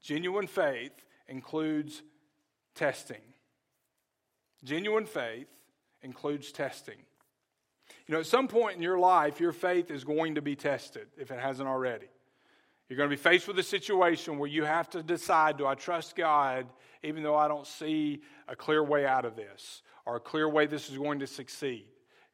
genuine 0.00 0.46
faith 0.46 0.92
includes 1.26 2.00
testing. 2.76 3.20
Genuine 4.62 5.06
faith 5.06 5.48
includes 6.02 6.52
testing. 6.52 6.98
You 8.06 8.14
know, 8.14 8.20
at 8.20 8.26
some 8.26 8.48
point 8.48 8.76
in 8.76 8.82
your 8.82 8.98
life, 8.98 9.40
your 9.40 9.52
faith 9.52 9.90
is 9.90 10.04
going 10.04 10.36
to 10.36 10.42
be 10.42 10.56
tested 10.56 11.08
if 11.18 11.30
it 11.30 11.38
hasn't 11.38 11.68
already. 11.68 12.08
You're 12.88 12.96
going 12.96 13.10
to 13.10 13.16
be 13.16 13.20
faced 13.20 13.46
with 13.46 13.58
a 13.58 13.62
situation 13.62 14.38
where 14.38 14.48
you 14.48 14.64
have 14.64 14.88
to 14.90 15.02
decide 15.02 15.58
do 15.58 15.66
I 15.66 15.74
trust 15.74 16.16
God 16.16 16.66
even 17.02 17.22
though 17.22 17.36
I 17.36 17.46
don't 17.46 17.66
see 17.66 18.22
a 18.48 18.56
clear 18.56 18.82
way 18.82 19.04
out 19.06 19.24
of 19.24 19.36
this 19.36 19.82
or 20.06 20.16
a 20.16 20.20
clear 20.20 20.48
way 20.48 20.66
this 20.66 20.88
is 20.90 20.96
going 20.96 21.18
to 21.18 21.26
succeed? 21.26 21.84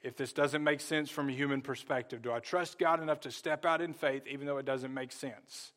If 0.01 0.17
this 0.17 0.33
doesn't 0.33 0.63
make 0.63 0.81
sense 0.81 1.11
from 1.11 1.29
a 1.29 1.33
human 1.33 1.61
perspective, 1.61 2.23
do 2.23 2.31
I 2.31 2.39
trust 2.39 2.79
God 2.79 3.03
enough 3.03 3.21
to 3.21 3.31
step 3.31 3.65
out 3.65 3.81
in 3.81 3.95
faith 3.95 4.27
even 4.29 4.47
though 4.47 4.59
it 4.59 4.67
doesn't 4.67 4.95
make 4.95 5.11
sense? 5.11 5.73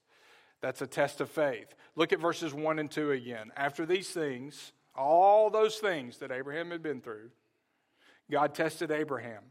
That's 0.62 0.82
a 0.82 0.88
test 0.88 1.22
of 1.22 1.30
faith. 1.30 1.74
Look 1.96 2.14
at 2.14 2.20
verses 2.20 2.54
1 2.54 2.80
and 2.80 2.92
2 2.92 3.12
again. 3.12 3.52
After 3.56 3.86
these 3.86 4.10
things, 4.10 4.74
all 4.96 5.50
those 5.50 5.78
things 5.78 6.18
that 6.18 6.32
Abraham 6.32 6.72
had 6.72 6.84
been 6.84 7.02
through, 7.02 7.30
God 8.30 8.54
tested 8.54 8.92
Abraham. 8.92 9.44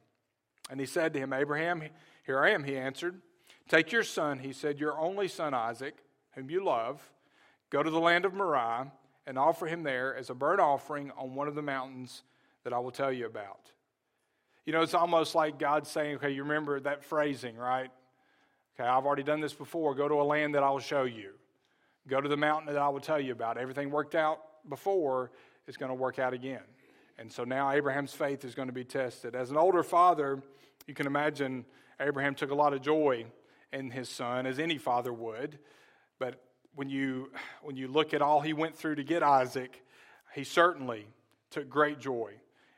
And 0.70 0.80
he 0.80 0.86
said 0.86 1.12
to 1.14 1.18
him, 1.20 1.32
Abraham, 1.32 1.82
here 2.24 2.40
I 2.40 2.50
am, 2.50 2.64
he 2.64 2.76
answered. 2.76 3.20
Take 3.68 3.92
your 3.92 4.02
son, 4.02 4.38
he 4.38 4.52
said, 4.52 4.78
your 4.78 4.98
only 4.98 5.28
son 5.28 5.54
Isaac, 5.54 5.96
whom 6.32 6.50
you 6.50 6.64
love, 6.64 7.02
go 7.70 7.82
to 7.82 7.90
the 7.90 8.00
land 8.00 8.24
of 8.24 8.34
Moriah 8.34 8.92
and 9.26 9.38
offer 9.38 9.66
him 9.66 9.82
there 9.82 10.14
as 10.16 10.30
a 10.30 10.34
burnt 10.34 10.60
offering 10.60 11.10
on 11.16 11.34
one 11.34 11.48
of 11.48 11.54
the 11.54 11.62
mountains 11.62 12.22
that 12.64 12.72
I 12.72 12.78
will 12.78 12.92
tell 12.92 13.12
you 13.12 13.26
about. 13.26 13.70
You 14.64 14.72
know, 14.72 14.82
it's 14.82 14.94
almost 14.94 15.34
like 15.34 15.58
God 15.58 15.86
saying, 15.86 16.16
okay, 16.16 16.30
you 16.30 16.42
remember 16.42 16.80
that 16.80 17.04
phrasing, 17.04 17.56
right? 17.56 17.90
Okay, 18.78 18.88
I've 18.88 19.06
already 19.06 19.22
done 19.22 19.40
this 19.40 19.54
before. 19.54 19.94
Go 19.94 20.08
to 20.08 20.14
a 20.14 20.24
land 20.24 20.54
that 20.54 20.62
I 20.62 20.70
will 20.70 20.80
show 20.80 21.04
you. 21.04 21.32
Go 22.08 22.20
to 22.20 22.28
the 22.28 22.36
mountain 22.36 22.72
that 22.72 22.80
I 22.80 22.88
will 22.88 23.00
tell 23.00 23.20
you 23.20 23.32
about. 23.32 23.58
Everything 23.58 23.90
worked 23.90 24.14
out 24.14 24.40
before 24.68 25.30
is 25.66 25.76
going 25.76 25.88
to 25.88 25.94
work 25.94 26.18
out 26.18 26.34
again. 26.34 26.62
And 27.18 27.32
so 27.32 27.44
now 27.44 27.70
Abraham's 27.70 28.12
faith 28.12 28.44
is 28.44 28.54
going 28.54 28.68
to 28.68 28.74
be 28.74 28.84
tested. 28.84 29.34
As 29.34 29.50
an 29.50 29.56
older 29.56 29.82
father, 29.82 30.42
you 30.86 30.94
can 30.94 31.06
imagine 31.06 31.64
Abraham 31.98 32.34
took 32.34 32.50
a 32.50 32.54
lot 32.54 32.72
of 32.72 32.82
joy 32.82 33.24
in 33.72 33.90
his 33.90 34.08
son, 34.08 34.46
as 34.46 34.58
any 34.58 34.78
father 34.78 35.12
would. 35.12 35.58
But 36.18 36.42
when 36.74 36.88
you, 36.88 37.30
when 37.62 37.76
you 37.76 37.88
look 37.88 38.14
at 38.14 38.22
all 38.22 38.40
he 38.40 38.52
went 38.52 38.76
through 38.76 38.96
to 38.96 39.04
get 39.04 39.22
Isaac, 39.22 39.82
he 40.34 40.44
certainly 40.44 41.06
took 41.50 41.68
great 41.68 41.98
joy 41.98 42.32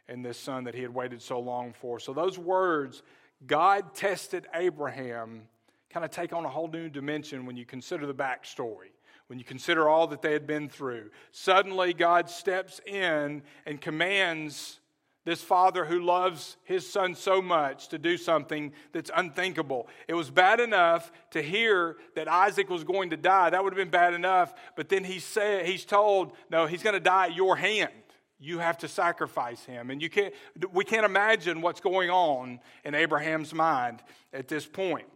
in 0.09 0.23
this 0.23 0.38
son 0.38 0.64
that 0.64 0.75
he 0.75 0.83
had 0.83 0.95
waited 0.95 1.21
so 1.21 1.38
long 1.38 1.73
for. 1.73 1.99
So, 1.99 2.12
those 2.12 2.38
words, 2.38 3.02
God 3.47 3.95
tested 3.95 4.47
Abraham, 4.54 5.42
kind 5.90 6.04
of 6.04 6.11
take 6.11 6.33
on 6.33 6.45
a 6.45 6.49
whole 6.49 6.68
new 6.68 6.88
dimension 6.88 7.45
when 7.45 7.57
you 7.57 7.66
consider 7.66 8.07
the 8.07 8.14
backstory, 8.14 8.90
when 9.28 9.38
you 9.38 9.44
consider 9.44 9.88
all 9.88 10.06
that 10.08 10.23
they 10.23 10.32
had 10.32 10.47
been 10.47 10.68
through. 10.68 11.11
Suddenly, 11.30 11.94
God 11.94 12.28
steps 12.28 12.80
in 12.87 13.42
and 13.64 13.80
commands 13.80 14.80
this 15.25 15.42
father 15.42 15.85
who 15.85 16.00
loves 16.00 16.56
his 16.64 16.90
son 16.90 17.14
so 17.14 17.42
much 17.42 17.88
to 17.88 17.99
do 17.99 18.16
something 18.16 18.73
that's 18.92 19.11
unthinkable. 19.14 19.87
It 20.08 20.14
was 20.14 20.30
bad 20.30 20.58
enough 20.58 21.12
to 21.32 21.42
hear 21.42 21.99
that 22.14 22.28
Isaac 22.28 22.70
was 22.70 22.82
going 22.82 23.11
to 23.11 23.16
die. 23.18 23.50
That 23.50 23.62
would 23.62 23.75
have 23.75 23.78
been 23.78 23.90
bad 23.90 24.14
enough. 24.14 24.54
But 24.75 24.88
then 24.88 25.04
he 25.04 25.18
said, 25.18 25.66
he's 25.66 25.85
told, 25.85 26.32
no, 26.50 26.64
he's 26.64 26.82
going 26.82 26.94
to 26.94 27.00
die 27.00 27.26
at 27.26 27.35
your 27.35 27.56
hand. 27.56 27.92
You 28.40 28.61
have 28.61 28.78
to 28.78 28.88
sacrifice 28.88 29.62
him. 29.66 29.90
And 29.90 30.00
you 30.00 30.08
can't, 30.08 30.32
we 30.73 30.85
can't 30.85 31.04
imagine 31.04 31.61
what's 31.61 31.80
going 31.80 32.08
on 32.08 32.61
in 32.82 32.94
Abraham's 32.94 33.52
mind 33.52 34.00
at 34.32 34.49
this 34.49 34.64
point. 34.64 35.08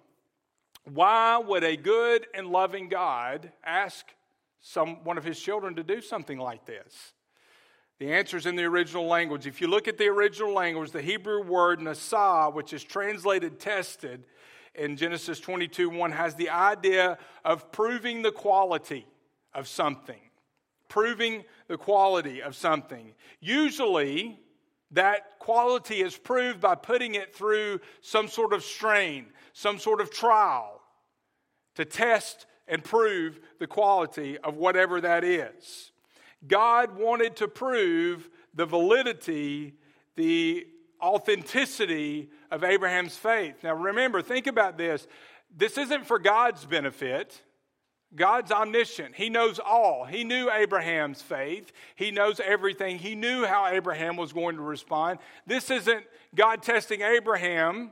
Why 0.85 1.39
would 1.39 1.65
a 1.65 1.77
good 1.77 2.27
and 2.35 2.49
loving 2.49 2.89
God 2.89 3.53
ask 3.65 4.07
some, 4.61 5.05
one 5.05 5.19
of 5.19 5.25
his 5.25 5.39
children 5.39 5.77
to 5.77 5.83
do 5.83 6.01
something 6.01 6.39
like 6.39 6.67
this? 6.67 7.13
The 7.99 8.13
answer 8.13 8.37
is 8.37 8.47
in 8.47 8.57
the 8.57 8.65
original 8.65 9.07
language. 9.07 9.47
If 9.47 9.61
you 9.61 9.69
look 9.69 9.87
at 9.87 9.97
the 9.97 10.09
original 10.09 10.53
language, 10.53 10.91
the 10.91 11.03
Hebrew 11.03 11.43
word 11.43 11.79
nasah, 11.79 12.53
which 12.53 12.73
is 12.73 12.83
translated 12.83 13.61
tested 13.61 14.25
in 14.75 14.97
Genesis 14.97 15.39
22 15.39 15.89
1, 15.89 16.11
has 16.11 16.35
the 16.35 16.51
idea 16.51 17.17
of 17.45 17.71
proving 17.71 18.23
the 18.23 18.33
quality 18.33 19.07
of 19.55 19.69
something. 19.69 20.19
Proving 20.89 21.45
the 21.69 21.79
quality 21.79 22.43
of 22.43 22.57
something. 22.57 23.15
Usually, 23.41 24.41
that 24.93 25.39
quality 25.39 26.01
is 26.03 26.17
proved 26.17 26.61
by 26.61 26.75
putting 26.75 27.15
it 27.15 27.35
through 27.35 27.81
some 28.01 28.29
sort 28.29 28.53
of 28.53 28.63
strain, 28.63 29.27
some 29.53 29.79
sort 29.79 30.01
of 30.01 30.11
trial 30.11 30.81
to 31.75 31.85
test 31.85 32.47
and 32.69 32.85
prove 32.85 33.41
the 33.59 33.67
quality 33.67 34.39
of 34.39 34.57
whatever 34.57 35.01
that 35.01 35.25
is. 35.25 35.93
God 36.47 36.97
wanted 36.97 37.37
to 37.37 37.49
prove 37.49 38.29
the 38.55 38.67
validity, 38.67 39.75
the 40.17 40.67
authenticity 41.01 42.31
of 42.51 42.65
Abraham's 42.65 43.17
faith. 43.17 43.57
Now, 43.63 43.75
remember, 43.75 44.23
think 44.23 44.47
about 44.47 44.77
this. 44.77 45.07
This 45.55 45.79
isn't 45.79 46.07
for 46.07 46.19
God's 46.19 46.65
benefit. 46.65 47.41
God's 48.15 48.51
omniscient. 48.51 49.15
He 49.15 49.31
knows 49.31 49.59
all. 49.59 50.05
He 50.05 50.25
knew 50.25 50.51
Abraham's 50.51 51.23
faith. 51.23 51.73
He 51.95 52.11
knows 52.11 52.41
everything. 52.41 52.99
He 52.99 53.15
knew 53.15 53.45
how 53.45 53.67
Abraham 53.67 54.17
was 54.17 54.33
going 54.33 54.57
to 54.57 54.63
respond. 54.63 55.19
This 55.47 55.71
isn't 55.71 56.05
God 56.35 56.63
testing 56.63 57.01
Abraham 57.01 57.91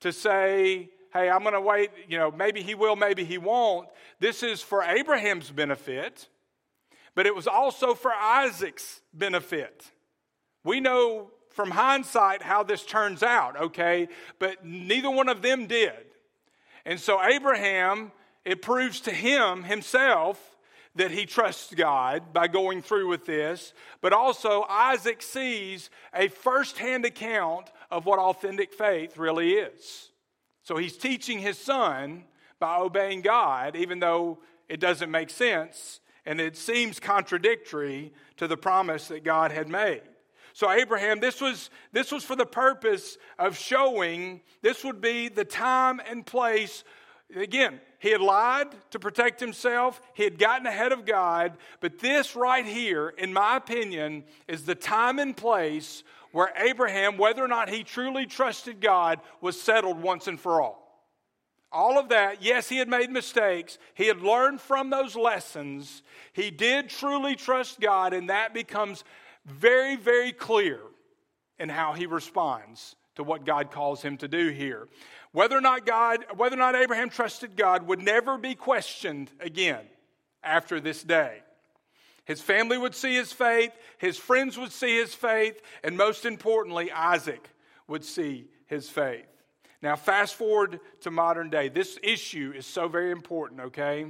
to 0.00 0.12
say, 0.12 0.90
hey, 1.12 1.30
I'm 1.30 1.42
going 1.42 1.54
to 1.54 1.60
wait, 1.60 1.90
you 2.08 2.18
know, 2.18 2.30
maybe 2.30 2.62
he 2.62 2.74
will, 2.74 2.96
maybe 2.96 3.24
he 3.24 3.38
won't. 3.38 3.88
This 4.18 4.42
is 4.42 4.62
for 4.62 4.82
Abraham's 4.82 5.50
benefit, 5.50 6.28
but 7.14 7.26
it 7.26 7.34
was 7.34 7.46
also 7.46 7.94
for 7.94 8.12
Isaac's 8.12 9.00
benefit. 9.12 9.90
We 10.64 10.80
know 10.80 11.30
from 11.50 11.70
hindsight 11.70 12.42
how 12.42 12.62
this 12.62 12.84
turns 12.84 13.22
out, 13.22 13.60
okay? 13.60 14.08
But 14.38 14.64
neither 14.64 15.10
one 15.10 15.28
of 15.28 15.42
them 15.42 15.66
did. 15.66 15.92
And 16.84 16.98
so 16.98 17.22
Abraham 17.22 18.10
it 18.44 18.62
proves 18.62 19.00
to 19.02 19.10
him 19.10 19.64
himself 19.64 20.56
that 20.94 21.10
he 21.10 21.24
trusts 21.24 21.72
God 21.74 22.32
by 22.32 22.48
going 22.48 22.82
through 22.82 23.08
with 23.08 23.24
this, 23.24 23.72
but 24.00 24.12
also 24.12 24.64
Isaac 24.68 25.22
sees 25.22 25.88
a 26.14 26.28
firsthand 26.28 27.04
account 27.04 27.70
of 27.90 28.04
what 28.04 28.18
authentic 28.18 28.74
faith 28.74 29.16
really 29.16 29.52
is. 29.52 30.10
So 30.64 30.76
he's 30.76 30.96
teaching 30.96 31.38
his 31.38 31.58
son 31.58 32.24
by 32.58 32.76
obeying 32.76 33.22
God, 33.22 33.74
even 33.74 34.00
though 34.00 34.40
it 34.68 34.80
doesn't 34.80 35.10
make 35.10 35.30
sense 35.30 36.00
and 36.24 36.40
it 36.40 36.56
seems 36.56 37.00
contradictory 37.00 38.12
to 38.36 38.46
the 38.46 38.56
promise 38.56 39.08
that 39.08 39.24
God 39.24 39.50
had 39.50 39.68
made. 39.68 40.02
So, 40.54 40.70
Abraham, 40.70 41.20
this 41.20 41.40
was, 41.40 41.70
this 41.92 42.12
was 42.12 42.24
for 42.24 42.36
the 42.36 42.46
purpose 42.46 43.16
of 43.38 43.56
showing 43.56 44.42
this 44.60 44.84
would 44.84 45.00
be 45.00 45.28
the 45.28 45.46
time 45.46 46.00
and 46.06 46.26
place 46.26 46.84
Again, 47.34 47.80
he 47.98 48.10
had 48.10 48.20
lied 48.20 48.68
to 48.90 48.98
protect 48.98 49.40
himself. 49.40 50.00
He 50.14 50.24
had 50.24 50.38
gotten 50.38 50.66
ahead 50.66 50.92
of 50.92 51.06
God. 51.06 51.56
But 51.80 51.98
this 51.98 52.36
right 52.36 52.66
here, 52.66 53.10
in 53.10 53.32
my 53.32 53.56
opinion, 53.56 54.24
is 54.48 54.64
the 54.64 54.74
time 54.74 55.18
and 55.18 55.36
place 55.36 56.02
where 56.32 56.52
Abraham, 56.56 57.16
whether 57.16 57.44
or 57.44 57.48
not 57.48 57.68
he 57.68 57.84
truly 57.84 58.26
trusted 58.26 58.80
God, 58.80 59.20
was 59.40 59.60
settled 59.60 60.00
once 60.02 60.26
and 60.26 60.40
for 60.40 60.60
all. 60.60 60.82
All 61.70 61.98
of 61.98 62.10
that, 62.10 62.42
yes, 62.42 62.68
he 62.68 62.76
had 62.76 62.88
made 62.88 63.10
mistakes. 63.10 63.78
He 63.94 64.06
had 64.06 64.20
learned 64.20 64.60
from 64.60 64.90
those 64.90 65.16
lessons. 65.16 66.02
He 66.34 66.50
did 66.50 66.90
truly 66.90 67.34
trust 67.34 67.80
God, 67.80 68.12
and 68.12 68.28
that 68.28 68.52
becomes 68.52 69.04
very, 69.46 69.96
very 69.96 70.32
clear 70.32 70.80
in 71.58 71.70
how 71.70 71.94
he 71.94 72.06
responds 72.06 72.94
to 73.14 73.22
what 73.22 73.46
God 73.46 73.70
calls 73.70 74.02
him 74.02 74.16
to 74.18 74.28
do 74.28 74.48
here. 74.48 74.88
Whether 75.32 75.56
or 75.56 75.62
not 75.62 75.86
God, 75.86 76.24
whether 76.36 76.56
or 76.56 76.58
not 76.58 76.76
Abraham 76.76 77.08
trusted 77.08 77.56
God 77.56 77.86
would 77.86 78.02
never 78.02 78.36
be 78.36 78.54
questioned 78.54 79.30
again 79.40 79.84
after 80.42 80.78
this 80.80 81.02
day. 81.02 81.42
His 82.24 82.40
family 82.40 82.78
would 82.78 82.94
see 82.94 83.14
his 83.14 83.32
faith, 83.32 83.72
his 83.98 84.16
friends 84.16 84.56
would 84.56 84.72
see 84.72 84.96
his 84.96 85.14
faith, 85.14 85.60
and 85.82 85.96
most 85.96 86.24
importantly, 86.24 86.92
Isaac 86.92 87.48
would 87.88 88.04
see 88.04 88.46
his 88.66 88.88
faith. 88.88 89.26
Now, 89.82 89.96
fast 89.96 90.36
forward 90.36 90.78
to 91.00 91.10
modern 91.10 91.50
day. 91.50 91.68
This 91.68 91.98
issue 92.02 92.52
is 92.56 92.64
so 92.64 92.86
very 92.86 93.10
important, 93.10 93.60
okay? 93.60 94.06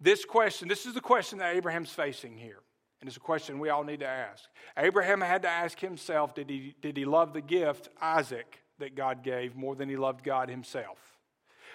This 0.00 0.24
question, 0.24 0.66
this 0.66 0.86
is 0.86 0.94
the 0.94 1.00
question 1.00 1.38
that 1.38 1.54
Abraham's 1.54 1.90
facing 1.90 2.36
here. 2.36 2.58
And 3.00 3.06
it's 3.06 3.16
a 3.16 3.20
question 3.20 3.60
we 3.60 3.68
all 3.68 3.84
need 3.84 4.00
to 4.00 4.08
ask. 4.08 4.44
Abraham 4.76 5.20
had 5.20 5.42
to 5.42 5.48
ask 5.48 5.78
himself 5.78 6.34
did 6.34 6.50
he, 6.50 6.74
did 6.80 6.96
he 6.96 7.04
love 7.04 7.32
the 7.32 7.40
gift, 7.40 7.88
Isaac, 8.00 8.60
that 8.78 8.94
God 8.94 9.22
gave 9.22 9.56
more 9.56 9.74
than 9.74 9.88
he 9.88 9.96
loved 9.96 10.24
God 10.24 10.48
himself? 10.48 10.98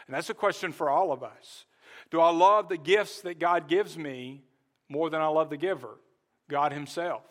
And 0.07 0.15
that's 0.15 0.29
a 0.29 0.35
question 0.35 0.71
for 0.71 0.89
all 0.89 1.11
of 1.11 1.23
us. 1.23 1.65
Do 2.09 2.19
I 2.19 2.31
love 2.31 2.69
the 2.69 2.77
gifts 2.77 3.21
that 3.21 3.39
God 3.39 3.67
gives 3.67 3.97
me 3.97 4.43
more 4.89 5.09
than 5.09 5.21
I 5.21 5.27
love 5.27 5.49
the 5.49 5.57
giver, 5.57 5.99
God 6.49 6.73
himself? 6.73 7.23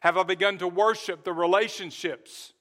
Have 0.00 0.18
I 0.18 0.22
begun 0.22 0.58
to 0.58 0.68
worship 0.68 1.24
the 1.24 1.32
relationships 1.32 2.52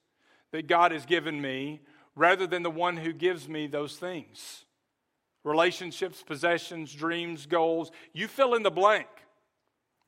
that 0.51 0.67
God 0.67 0.91
has 0.91 1.05
given 1.05 1.41
me 1.41 1.81
rather 2.15 2.47
than 2.47 2.63
the 2.63 2.71
one 2.71 2.95
who 2.95 3.11
gives 3.11 3.49
me 3.49 3.67
those 3.67 3.97
things? 3.97 4.65
Relationships, 5.43 6.23
possessions, 6.23 6.93
dreams, 6.93 7.45
goals. 7.45 7.91
You 8.13 8.27
fill 8.27 8.53
in 8.53 8.63
the 8.63 8.71
blank. 8.71 9.07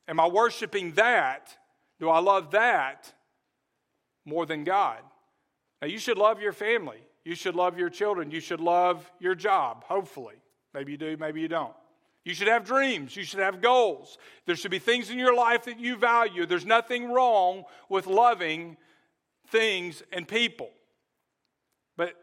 Am 0.08 0.18
I 0.18 0.28
worshiping 0.28 0.92
that? 0.92 1.54
Do 2.00 2.08
I 2.08 2.20
love 2.20 2.52
that 2.52 3.12
more 4.24 4.46
than 4.46 4.64
God? 4.64 5.00
Now, 5.80 5.88
you 5.88 5.98
should 5.98 6.18
love 6.18 6.40
your 6.40 6.52
family. 6.52 6.98
You 7.24 7.34
should 7.34 7.54
love 7.54 7.78
your 7.78 7.90
children. 7.90 8.30
You 8.30 8.40
should 8.40 8.60
love 8.60 9.10
your 9.18 9.34
job, 9.34 9.84
hopefully. 9.84 10.36
Maybe 10.72 10.92
you 10.92 10.98
do, 10.98 11.16
maybe 11.18 11.40
you 11.40 11.48
don't. 11.48 11.74
You 12.24 12.34
should 12.34 12.48
have 12.48 12.64
dreams. 12.64 13.14
You 13.14 13.24
should 13.24 13.40
have 13.40 13.60
goals. 13.60 14.18
There 14.46 14.56
should 14.56 14.70
be 14.70 14.80
things 14.80 15.10
in 15.10 15.18
your 15.18 15.34
life 15.34 15.64
that 15.66 15.78
you 15.78 15.96
value. 15.96 16.44
There's 16.44 16.66
nothing 16.66 17.10
wrong 17.10 17.64
with 17.88 18.06
loving 18.06 18.76
things 19.48 20.02
and 20.12 20.26
people. 20.26 20.70
But 21.96 22.14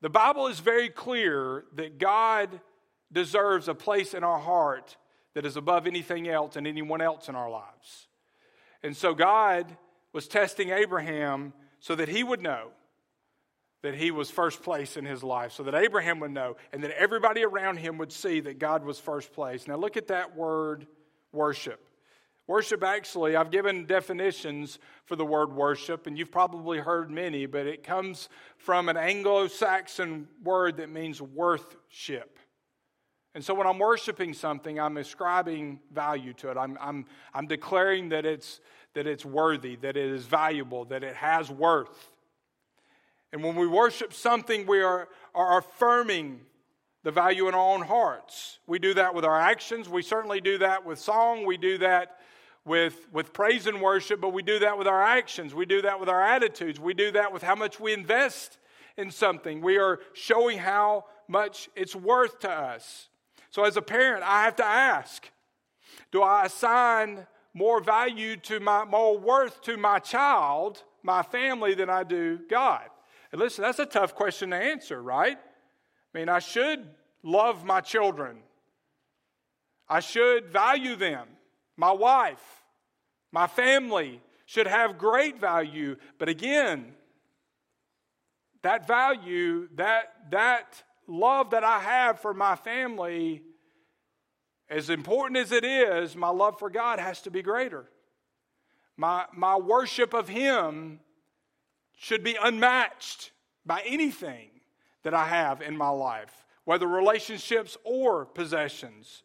the 0.00 0.08
Bible 0.08 0.46
is 0.46 0.60
very 0.60 0.88
clear 0.88 1.64
that 1.74 1.98
God 1.98 2.60
deserves 3.12 3.68
a 3.68 3.74
place 3.74 4.14
in 4.14 4.24
our 4.24 4.38
heart 4.38 4.96
that 5.34 5.44
is 5.44 5.56
above 5.56 5.86
anything 5.86 6.28
else 6.28 6.56
and 6.56 6.66
anyone 6.66 7.00
else 7.00 7.28
in 7.28 7.34
our 7.34 7.50
lives. 7.50 8.08
And 8.82 8.96
so 8.96 9.14
God 9.14 9.76
was 10.12 10.28
testing 10.28 10.70
Abraham 10.70 11.52
so 11.80 11.94
that 11.94 12.08
he 12.08 12.22
would 12.22 12.40
know 12.40 12.68
that 13.82 13.94
he 13.94 14.10
was 14.10 14.30
first 14.30 14.62
place 14.62 14.96
in 14.96 15.06
his 15.06 15.22
life, 15.22 15.52
so 15.52 15.62
that 15.62 15.74
Abraham 15.74 16.20
would 16.20 16.30
know, 16.30 16.56
and 16.72 16.84
that 16.84 16.90
everybody 16.98 17.42
around 17.42 17.78
him 17.78 17.96
would 17.96 18.12
see 18.12 18.40
that 18.40 18.58
God 18.58 18.84
was 18.84 18.98
first 18.98 19.32
place. 19.32 19.66
Now, 19.66 19.76
look 19.76 19.96
at 19.96 20.08
that 20.08 20.36
word 20.36 20.86
worship. 21.32 21.80
Worship, 22.46 22.82
actually, 22.82 23.36
I've 23.36 23.50
given 23.50 23.86
definitions 23.86 24.78
for 25.04 25.16
the 25.16 25.24
word 25.24 25.52
worship, 25.52 26.06
and 26.06 26.18
you've 26.18 26.32
probably 26.32 26.78
heard 26.78 27.10
many, 27.10 27.46
but 27.46 27.66
it 27.66 27.82
comes 27.82 28.28
from 28.58 28.88
an 28.88 28.96
Anglo 28.96 29.46
Saxon 29.46 30.28
word 30.42 30.76
that 30.78 30.90
means 30.90 31.22
worthship. 31.22 32.38
And 33.34 33.44
so 33.44 33.54
when 33.54 33.68
I'm 33.68 33.78
worshiping 33.78 34.34
something, 34.34 34.80
I'm 34.80 34.96
ascribing 34.96 35.78
value 35.92 36.32
to 36.34 36.50
it. 36.50 36.56
I'm, 36.56 36.76
I'm, 36.80 37.06
I'm 37.32 37.46
declaring 37.46 38.08
that 38.08 38.26
it's, 38.26 38.60
that 38.94 39.06
it's 39.06 39.24
worthy, 39.24 39.76
that 39.76 39.96
it 39.96 40.10
is 40.10 40.26
valuable, 40.26 40.84
that 40.86 41.04
it 41.04 41.14
has 41.16 41.50
worth. 41.50 42.10
And 43.32 43.44
when 43.44 43.54
we 43.54 43.66
worship 43.66 44.12
something, 44.12 44.66
we 44.66 44.82
are, 44.82 45.08
are 45.34 45.58
affirming 45.58 46.40
the 47.02 47.10
value 47.10 47.48
in 47.48 47.54
our 47.54 47.74
own 47.74 47.82
hearts. 47.82 48.58
We 48.66 48.78
do 48.78 48.94
that 48.94 49.14
with 49.14 49.24
our 49.24 49.40
actions. 49.40 49.88
We 49.88 50.02
certainly 50.02 50.40
do 50.40 50.58
that 50.58 50.84
with 50.84 50.98
song. 50.98 51.46
We 51.46 51.56
do 51.56 51.78
that 51.78 52.18
with, 52.64 53.06
with 53.12 53.32
praise 53.32 53.66
and 53.66 53.80
worship, 53.80 54.20
but 54.20 54.32
we 54.32 54.42
do 54.42 54.58
that 54.58 54.76
with 54.76 54.86
our 54.86 55.02
actions. 55.02 55.54
We 55.54 55.64
do 55.64 55.82
that 55.82 55.98
with 55.98 56.08
our 56.08 56.22
attitudes. 56.22 56.78
We 56.78 56.92
do 56.92 57.12
that 57.12 57.32
with 57.32 57.42
how 57.42 57.54
much 57.54 57.80
we 57.80 57.92
invest 57.92 58.58
in 58.96 59.10
something. 59.10 59.60
We 59.60 59.78
are 59.78 60.00
showing 60.12 60.58
how 60.58 61.04
much 61.26 61.70
it's 61.74 61.96
worth 61.96 62.40
to 62.40 62.50
us. 62.50 63.08
So, 63.50 63.64
as 63.64 63.76
a 63.76 63.82
parent, 63.82 64.22
I 64.24 64.44
have 64.44 64.56
to 64.56 64.64
ask 64.64 65.28
do 66.12 66.22
I 66.22 66.44
assign 66.44 67.26
more 67.54 67.80
value 67.80 68.36
to 68.36 68.60
my, 68.60 68.84
more 68.84 69.18
worth 69.18 69.60
to 69.62 69.76
my 69.76 69.98
child, 69.98 70.82
my 71.02 71.22
family, 71.22 71.74
than 71.74 71.90
I 71.90 72.04
do 72.04 72.38
God? 72.48 72.84
And 73.32 73.40
listen, 73.40 73.62
that's 73.62 73.78
a 73.78 73.86
tough 73.86 74.14
question 74.14 74.50
to 74.50 74.56
answer, 74.56 75.02
right? 75.02 75.38
I 75.38 76.18
mean, 76.18 76.28
I 76.28 76.38
should 76.38 76.86
love 77.22 77.64
my 77.64 77.80
children, 77.80 78.38
I 79.88 80.00
should 80.00 80.52
value 80.52 80.96
them. 80.96 81.26
My 81.76 81.92
wife, 81.92 82.62
my 83.32 83.46
family 83.46 84.20
should 84.44 84.66
have 84.66 84.98
great 84.98 85.40
value. 85.40 85.96
But 86.18 86.28
again, 86.28 86.92
that 88.62 88.86
value, 88.86 89.68
that, 89.76 90.12
that 90.30 90.82
love 91.06 91.50
that 91.50 91.64
I 91.64 91.78
have 91.78 92.20
for 92.20 92.34
my 92.34 92.56
family, 92.56 93.42
as 94.70 94.88
important 94.88 95.36
as 95.36 95.50
it 95.50 95.64
is, 95.64 96.14
my 96.14 96.28
love 96.28 96.58
for 96.58 96.70
God 96.70 97.00
has 97.00 97.20
to 97.22 97.30
be 97.30 97.42
greater. 97.42 97.90
My, 98.96 99.24
my 99.34 99.56
worship 99.56 100.14
of 100.14 100.28
Him 100.28 101.00
should 101.96 102.22
be 102.22 102.36
unmatched 102.40 103.32
by 103.66 103.82
anything 103.84 104.48
that 105.02 105.12
I 105.12 105.26
have 105.26 105.60
in 105.60 105.76
my 105.76 105.88
life, 105.88 106.46
whether 106.64 106.86
relationships 106.86 107.76
or 107.84 108.24
possessions. 108.24 109.22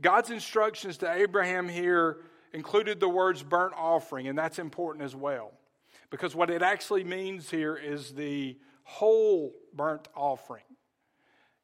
God's 0.00 0.30
instructions 0.30 0.96
to 0.98 1.12
Abraham 1.12 1.68
here 1.68 2.18
included 2.52 3.00
the 3.00 3.08
words 3.08 3.42
burnt 3.42 3.74
offering, 3.76 4.28
and 4.28 4.38
that's 4.38 4.58
important 4.58 5.04
as 5.04 5.14
well. 5.14 5.52
Because 6.10 6.34
what 6.34 6.50
it 6.50 6.62
actually 6.62 7.04
means 7.04 7.50
here 7.50 7.76
is 7.76 8.14
the 8.14 8.56
whole 8.84 9.52
burnt 9.74 10.08
offering. 10.14 10.62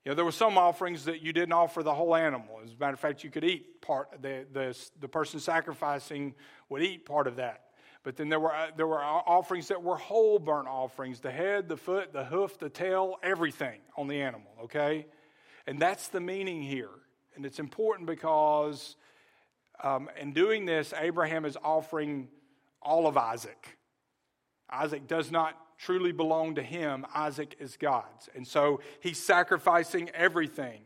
You 0.04 0.10
know, 0.10 0.16
there 0.16 0.24
were 0.24 0.32
some 0.32 0.58
offerings 0.58 1.04
that 1.04 1.22
you 1.22 1.32
didn't 1.32 1.52
offer 1.52 1.84
the 1.84 1.94
whole 1.94 2.16
animal. 2.16 2.60
As 2.64 2.72
a 2.72 2.76
matter 2.76 2.94
of 2.94 3.00
fact, 3.00 3.22
you 3.22 3.30
could 3.30 3.44
eat 3.44 3.80
part. 3.80 4.20
The 4.20 4.46
the 4.52 4.76
the 5.00 5.08
person 5.08 5.38
sacrificing 5.38 6.34
would 6.68 6.82
eat 6.82 7.06
part 7.06 7.28
of 7.28 7.36
that. 7.36 7.66
But 8.02 8.16
then 8.16 8.28
there 8.28 8.40
were 8.40 8.52
uh, 8.52 8.72
there 8.76 8.88
were 8.88 9.00
offerings 9.00 9.68
that 9.68 9.80
were 9.80 9.96
whole 9.96 10.40
burnt 10.40 10.66
offerings: 10.66 11.20
the 11.20 11.30
head, 11.30 11.68
the 11.68 11.76
foot, 11.76 12.12
the 12.12 12.24
hoof, 12.24 12.58
the 12.58 12.68
tail, 12.68 13.16
everything 13.22 13.78
on 13.96 14.08
the 14.08 14.20
animal. 14.20 14.50
Okay, 14.64 15.06
and 15.68 15.80
that's 15.80 16.08
the 16.08 16.20
meaning 16.20 16.62
here. 16.62 16.90
And 17.36 17.46
it's 17.46 17.60
important 17.60 18.08
because 18.08 18.96
um, 19.84 20.10
in 20.20 20.32
doing 20.32 20.66
this, 20.66 20.92
Abraham 20.98 21.44
is 21.44 21.56
offering 21.62 22.28
all 22.82 23.06
of 23.06 23.16
Isaac. 23.16 23.78
Isaac 24.68 25.06
does 25.06 25.30
not 25.30 25.56
truly 25.82 26.12
belong 26.12 26.54
to 26.54 26.62
him, 26.62 27.04
Isaac 27.12 27.56
is 27.58 27.76
God's. 27.76 28.28
And 28.36 28.46
so 28.46 28.80
he's 29.00 29.18
sacrificing 29.18 30.10
everything. 30.10 30.80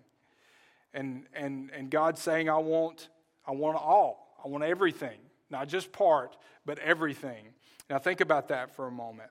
And, 0.94 1.26
and, 1.34 1.70
and 1.76 1.90
God's 1.90 2.22
saying, 2.22 2.48
I 2.48 2.56
want, 2.56 3.10
I 3.46 3.52
want 3.52 3.76
all, 3.76 4.38
I 4.42 4.48
want 4.48 4.64
everything, 4.64 5.18
not 5.50 5.68
just 5.68 5.92
part, 5.92 6.36
but 6.64 6.78
everything. 6.78 7.48
Now 7.90 7.98
think 7.98 8.22
about 8.22 8.48
that 8.48 8.74
for 8.74 8.86
a 8.86 8.90
moment. 8.90 9.30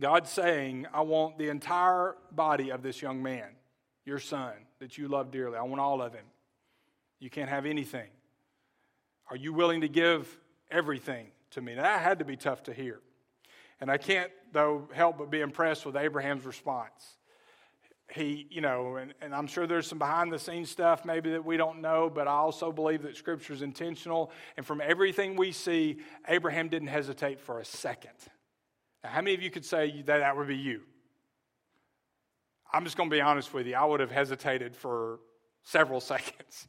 God's 0.00 0.30
saying, 0.30 0.86
I 0.94 1.02
want 1.02 1.38
the 1.38 1.50
entire 1.50 2.16
body 2.32 2.70
of 2.70 2.82
this 2.82 3.02
young 3.02 3.22
man, 3.22 3.48
your 4.06 4.18
son, 4.18 4.52
that 4.78 4.96
you 4.96 5.08
love 5.08 5.30
dearly. 5.30 5.58
I 5.58 5.62
want 5.62 5.80
all 5.80 6.00
of 6.00 6.14
him. 6.14 6.24
You 7.18 7.28
can't 7.28 7.50
have 7.50 7.66
anything. 7.66 8.08
Are 9.28 9.36
you 9.36 9.52
willing 9.52 9.82
to 9.82 9.88
give 9.88 10.38
everything 10.70 11.26
to 11.50 11.60
me? 11.60 11.74
That 11.74 12.00
had 12.00 12.20
to 12.20 12.24
be 12.24 12.36
tough 12.36 12.62
to 12.62 12.72
hear. 12.72 13.00
And 13.80 13.90
I 13.90 13.96
can't, 13.96 14.30
though, 14.52 14.88
help 14.92 15.18
but 15.18 15.30
be 15.30 15.40
impressed 15.40 15.86
with 15.86 15.96
Abraham's 15.96 16.44
response. 16.44 17.16
He, 18.10 18.46
you 18.50 18.60
know, 18.60 18.96
and, 18.96 19.12
and 19.20 19.34
I'm 19.34 19.46
sure 19.46 19.66
there's 19.66 19.86
some 19.86 19.98
behind 19.98 20.32
the 20.32 20.38
scenes 20.38 20.70
stuff 20.70 21.04
maybe 21.04 21.30
that 21.32 21.44
we 21.44 21.58
don't 21.58 21.82
know, 21.82 22.10
but 22.12 22.26
I 22.26 22.32
also 22.32 22.72
believe 22.72 23.02
that 23.02 23.16
Scripture 23.16 23.52
is 23.52 23.60
intentional. 23.60 24.32
And 24.56 24.64
from 24.64 24.80
everything 24.80 25.36
we 25.36 25.52
see, 25.52 25.98
Abraham 26.26 26.68
didn't 26.68 26.88
hesitate 26.88 27.38
for 27.38 27.60
a 27.60 27.64
second. 27.64 28.14
Now, 29.04 29.10
how 29.10 29.20
many 29.20 29.34
of 29.34 29.42
you 29.42 29.50
could 29.50 29.64
say 29.64 30.02
that 30.06 30.18
that 30.18 30.36
would 30.36 30.48
be 30.48 30.56
you? 30.56 30.80
I'm 32.72 32.84
just 32.84 32.96
going 32.96 33.10
to 33.10 33.14
be 33.14 33.20
honest 33.20 33.52
with 33.52 33.66
you. 33.66 33.74
I 33.74 33.84
would 33.84 34.00
have 34.00 34.10
hesitated 34.10 34.74
for 34.74 35.20
several 35.62 36.00
seconds. 36.12 36.66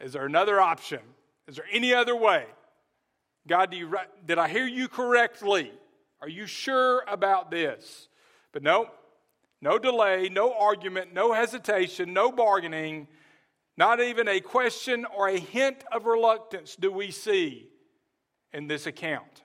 Is 0.00 0.12
there 0.12 0.26
another 0.26 0.60
option? 0.60 1.00
Is 1.48 1.56
there 1.56 1.66
any 1.72 1.92
other 1.92 2.14
way? 2.14 2.46
God, 3.48 3.72
you, 3.72 3.94
did 4.24 4.38
I 4.38 4.48
hear 4.48 4.66
you 4.66 4.88
correctly? 4.88 5.72
Are 6.20 6.28
you 6.28 6.46
sure 6.46 7.04
about 7.08 7.50
this? 7.50 8.08
But 8.52 8.62
no, 8.62 8.90
no 9.60 9.78
delay, 9.78 10.28
no 10.30 10.54
argument, 10.54 11.12
no 11.12 11.32
hesitation, 11.32 12.12
no 12.12 12.32
bargaining, 12.32 13.08
not 13.76 14.00
even 14.00 14.28
a 14.28 14.40
question 14.40 15.04
or 15.04 15.28
a 15.28 15.38
hint 15.38 15.84
of 15.92 16.06
reluctance 16.06 16.76
do 16.76 16.90
we 16.90 17.10
see 17.10 17.68
in 18.52 18.66
this 18.66 18.86
account. 18.86 19.42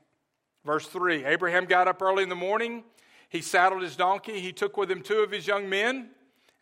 Verse 0.66 0.88
3 0.88 1.26
Abraham 1.26 1.66
got 1.66 1.88
up 1.88 2.02
early 2.02 2.24
in 2.24 2.30
the 2.30 2.36
morning. 2.36 2.84
He 3.30 3.42
saddled 3.42 3.82
his 3.82 3.96
donkey. 3.96 4.40
He 4.40 4.52
took 4.52 4.78
with 4.78 4.92
him 4.92 5.02
two 5.02 5.20
of 5.20 5.32
his 5.32 5.48
young 5.48 5.70
men 5.70 6.10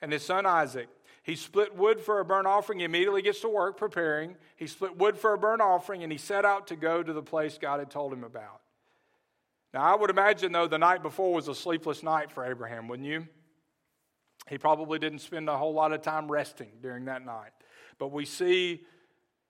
and 0.02 0.12
his 0.12 0.26
son 0.26 0.45
Isaac. 0.45 0.88
He 1.24 1.36
split 1.36 1.76
wood 1.76 2.00
for 2.00 2.19
a 2.19 2.26
burnt 2.26 2.48
offering. 2.48 2.80
He 2.80 2.86
immediately 2.86 3.22
gets 3.22 3.41
to 3.41 3.50
work 3.50 3.78
preparing. 3.78 4.36
He 4.56 4.67
split 4.67 4.98
wood 4.98 5.17
for 5.17 5.34
a 5.34 5.38
burnt 5.38 5.62
offering 5.62 6.04
and 6.04 6.12
he 6.12 6.17
set 6.17 6.45
out 6.45 6.67
to 6.67 6.76
go 6.76 7.04
to 7.04 7.13
the 7.13 7.22
place 7.22 7.58
God 7.60 7.80
had 7.80 7.91
told 7.91 8.13
him 8.13 8.24
about. 8.24 8.62
Now, 9.73 9.82
I 9.82 9.95
would 9.95 10.10
imagine, 10.10 10.51
though, 10.51 10.67
the 10.67 10.77
night 10.77 11.03
before 11.03 11.34
was 11.34 11.47
a 11.47 11.55
sleepless 11.55 12.01
night 12.01 12.32
for 12.32 12.43
Abraham, 12.45 12.88
wouldn't 12.88 13.08
you? 13.08 13.27
He 14.49 14.58
probably 14.58 14.97
didn't 14.97 15.19
spend 15.19 15.47
a 15.47 15.58
whole 15.58 15.73
lot 15.73 15.93
of 15.93 16.01
time 16.01 16.29
resting 16.29 16.71
during 16.82 17.05
that 17.05 17.23
night. 17.23 17.51
But 17.99 18.12
we 18.12 18.25
see 18.25 18.82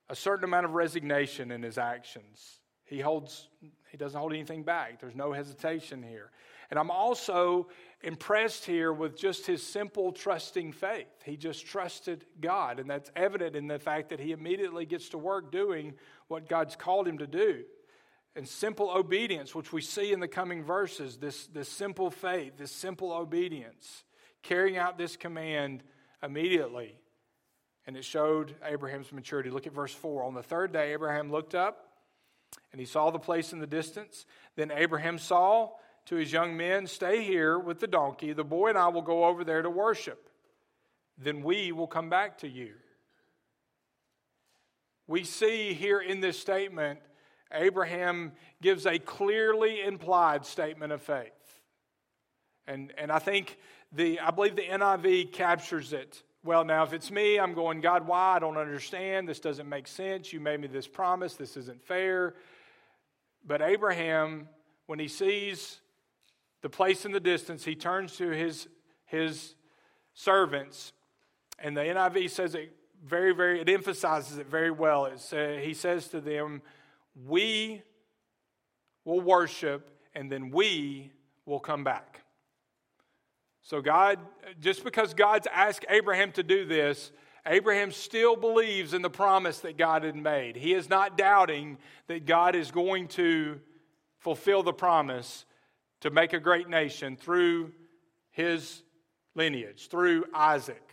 a 0.10 0.16
certain 0.16 0.44
amount 0.44 0.66
of 0.66 0.74
resignation 0.74 1.52
in 1.52 1.64
his 1.64 1.78
actions. 1.78 2.60
He 2.84 3.00
holds, 3.00 3.48
he 3.92 3.98
doesn't 3.98 4.20
hold 4.20 4.34
anything 4.34 4.64
back. 4.64 5.00
There's 5.00 5.16
no 5.16 5.32
hesitation 5.32 6.04
here. 6.04 6.32
And 6.70 6.78
I'm 6.78 6.92
also 6.92 7.70
impressed 8.02 8.66
here 8.66 8.92
with 8.92 9.18
just 9.18 9.46
his 9.46 9.66
simple 9.66 10.12
trusting 10.12 10.74
faith. 10.74 11.08
He 11.24 11.38
just 11.38 11.66
trusted 11.66 12.26
God, 12.42 12.80
and 12.80 12.90
that's 12.90 13.10
evident 13.16 13.56
in 13.56 13.68
the 13.68 13.80
fact 13.80 14.10
that 14.10 14.20
he 14.20 14.34
immediately 14.34 14.86
gets 14.86 15.10
to 15.10 15.18
work 15.18 15.52
doing 15.52 15.94
what 16.28 16.50
God's 16.50 16.76
called 16.76 17.08
him 17.08 17.20
to 17.20 17.28
do. 17.28 17.64
And 18.36 18.48
simple 18.48 18.92
obedience, 18.92 19.56
which 19.56 19.74
we 19.74 19.82
see 19.82 20.12
in 20.12 20.20
the 20.20 20.28
coming 20.28 20.64
verses, 20.64 21.18
this, 21.18 21.48
this 21.48 21.68
simple 21.68 22.12
faith, 22.12 22.54
this 22.58 22.72
simple 22.72 23.12
obedience, 23.12 24.04
carrying 24.44 24.78
out 24.78 24.98
this 24.98 25.18
command 25.18 25.84
immediately. 26.24 26.96
And 27.88 27.98
it 27.98 28.06
showed 28.06 28.56
Abraham's 28.64 29.12
maturity. 29.12 29.50
Look 29.50 29.68
at 29.68 29.74
verse 29.74 29.94
4. 29.94 30.24
On 30.24 30.34
the 30.34 30.44
third 30.44 30.72
day, 30.72 30.94
Abraham 30.94 31.32
looked 31.32 31.56
up 31.56 31.88
and 32.72 32.80
he 32.80 32.86
saw 32.86 33.10
the 33.10 33.20
place 33.20 33.52
in 33.52 33.60
the 33.60 33.68
distance. 33.68 34.26
Then 34.56 34.72
Abraham 34.72 35.18
saw 35.18 35.72
to 36.06 36.16
his 36.16 36.32
young 36.32 36.56
men, 36.56 36.88
Stay 36.88 37.24
here 37.24 37.58
with 37.58 37.80
the 37.80 37.88
donkey. 37.88 38.34
The 38.34 38.44
boy 38.44 38.70
and 38.70 38.78
I 38.78 38.88
will 38.90 39.02
go 39.02 39.26
over 39.26 39.44
there 39.44 39.62
to 39.62 39.70
worship. 39.70 40.30
Then 41.18 41.44
we 41.44 41.72
will 41.72 41.88
come 41.88 42.10
back 42.10 42.40
to 42.40 42.48
you. 42.48 42.74
We 45.08 45.24
see 45.24 45.74
here 45.74 46.00
in 46.00 46.22
this 46.22 46.40
statement, 46.40 47.00
Abraham 47.52 48.34
gives 48.62 48.86
a 48.86 49.00
clearly 49.00 49.82
implied 49.82 50.46
statement 50.46 50.94
of 50.94 51.02
faith. 51.02 51.32
And, 52.68 52.94
and 52.98 53.12
I 53.12 53.20
think 53.20 53.58
the, 53.92 54.20
I 54.20 54.32
believe 54.32 54.56
the 54.56 54.62
NIV 54.64 55.32
captures 55.32 55.94
it 55.94 56.22
well. 56.44 56.64
Now, 56.64 56.84
if 56.84 56.94
it's 56.94 57.10
me, 57.10 57.40
I'm 57.40 57.54
going, 57.54 57.82
God, 57.82 58.08
why? 58.08 58.36
I 58.36 58.40
don't 58.40 58.58
understand. 58.58 59.28
This 59.28 59.40
doesn't 59.40 59.68
make 59.68 59.88
sense. 59.88 60.32
You 60.32 60.40
made 60.40 60.60
me 60.60 60.68
this 60.68 60.88
promise. 60.88 61.34
This 61.34 61.58
isn't 61.58 61.82
fair. 61.84 62.36
But 63.46 63.62
Abraham, 63.62 64.48
when 64.86 65.00
he 65.00 65.08
sees 65.08 65.80
the 66.62 66.70
place 66.70 67.06
in 67.06 67.12
the 67.12 67.20
distance, 67.20 67.66
he 67.66 67.76
turns 67.76 68.16
to 68.18 68.30
his, 68.30 68.68
his 69.06 69.56
servants, 70.14 70.94
and 71.58 71.76
the 71.76 71.82
NIV 71.82 72.30
says 72.30 72.56
it 72.56 72.76
very, 73.04 73.34
very, 73.34 73.62
it 73.62 73.70
emphasizes 73.70 74.38
it 74.38 74.48
very 74.48 74.72
well. 74.72 75.06
It 75.06 75.20
say, 75.20 75.64
he 75.66 75.74
says 75.74 76.08
to 76.10 76.22
them, 76.22 76.62
We 77.26 77.82
will 79.06 79.22
worship, 79.22 79.90
and 80.14 80.32
then 80.32 80.52
we 80.52 81.12
will 81.46 81.60
come 81.60 81.84
back. 81.84 82.22
So, 83.62 83.82
God, 83.82 84.20
just 84.60 84.84
because 84.84 85.14
God's 85.14 85.48
asked 85.52 85.86
Abraham 85.90 86.32
to 86.34 86.44
do 86.44 86.66
this, 86.66 87.12
Abraham 87.46 87.92
still 87.92 88.36
believes 88.36 88.94
in 88.94 89.02
the 89.02 89.10
promise 89.10 89.60
that 89.60 89.78
God 89.78 90.04
had 90.04 90.16
made. 90.16 90.56
He 90.56 90.74
is 90.74 90.90
not 90.90 91.18
doubting 91.18 91.78
that 92.08 92.26
God 92.26 92.56
is 92.56 92.72
going 92.72 93.08
to 93.10 93.60
fulfill 94.18 94.64
the 94.64 94.74
promise 94.74 95.46
to 96.02 96.10
make 96.10 96.34
a 96.34 96.40
great 96.40 96.70
nation 96.70 97.16
through 97.16 97.72
his 98.32 98.84
lineage, 99.36 99.88
through 99.90 100.26
Isaac. 100.34 100.84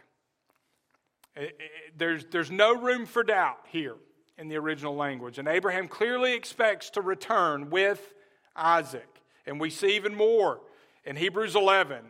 Eh, 1.36 1.44
eh, 1.44 1.48
there's, 1.96 2.24
there's 2.26 2.50
no 2.50 2.74
room 2.74 3.06
for 3.06 3.22
doubt 3.22 3.58
here 3.68 3.96
in 4.38 4.48
the 4.48 4.56
original 4.56 4.94
language. 4.94 5.38
And 5.38 5.48
Abraham 5.48 5.88
clearly 5.88 6.34
expects 6.34 6.90
to 6.90 7.00
return 7.00 7.70
with 7.70 8.14
Isaac. 8.54 9.08
And 9.46 9.60
we 9.60 9.70
see 9.70 9.96
even 9.96 10.14
more 10.14 10.60
in 11.04 11.16
Hebrews 11.16 11.56
11 11.56 12.04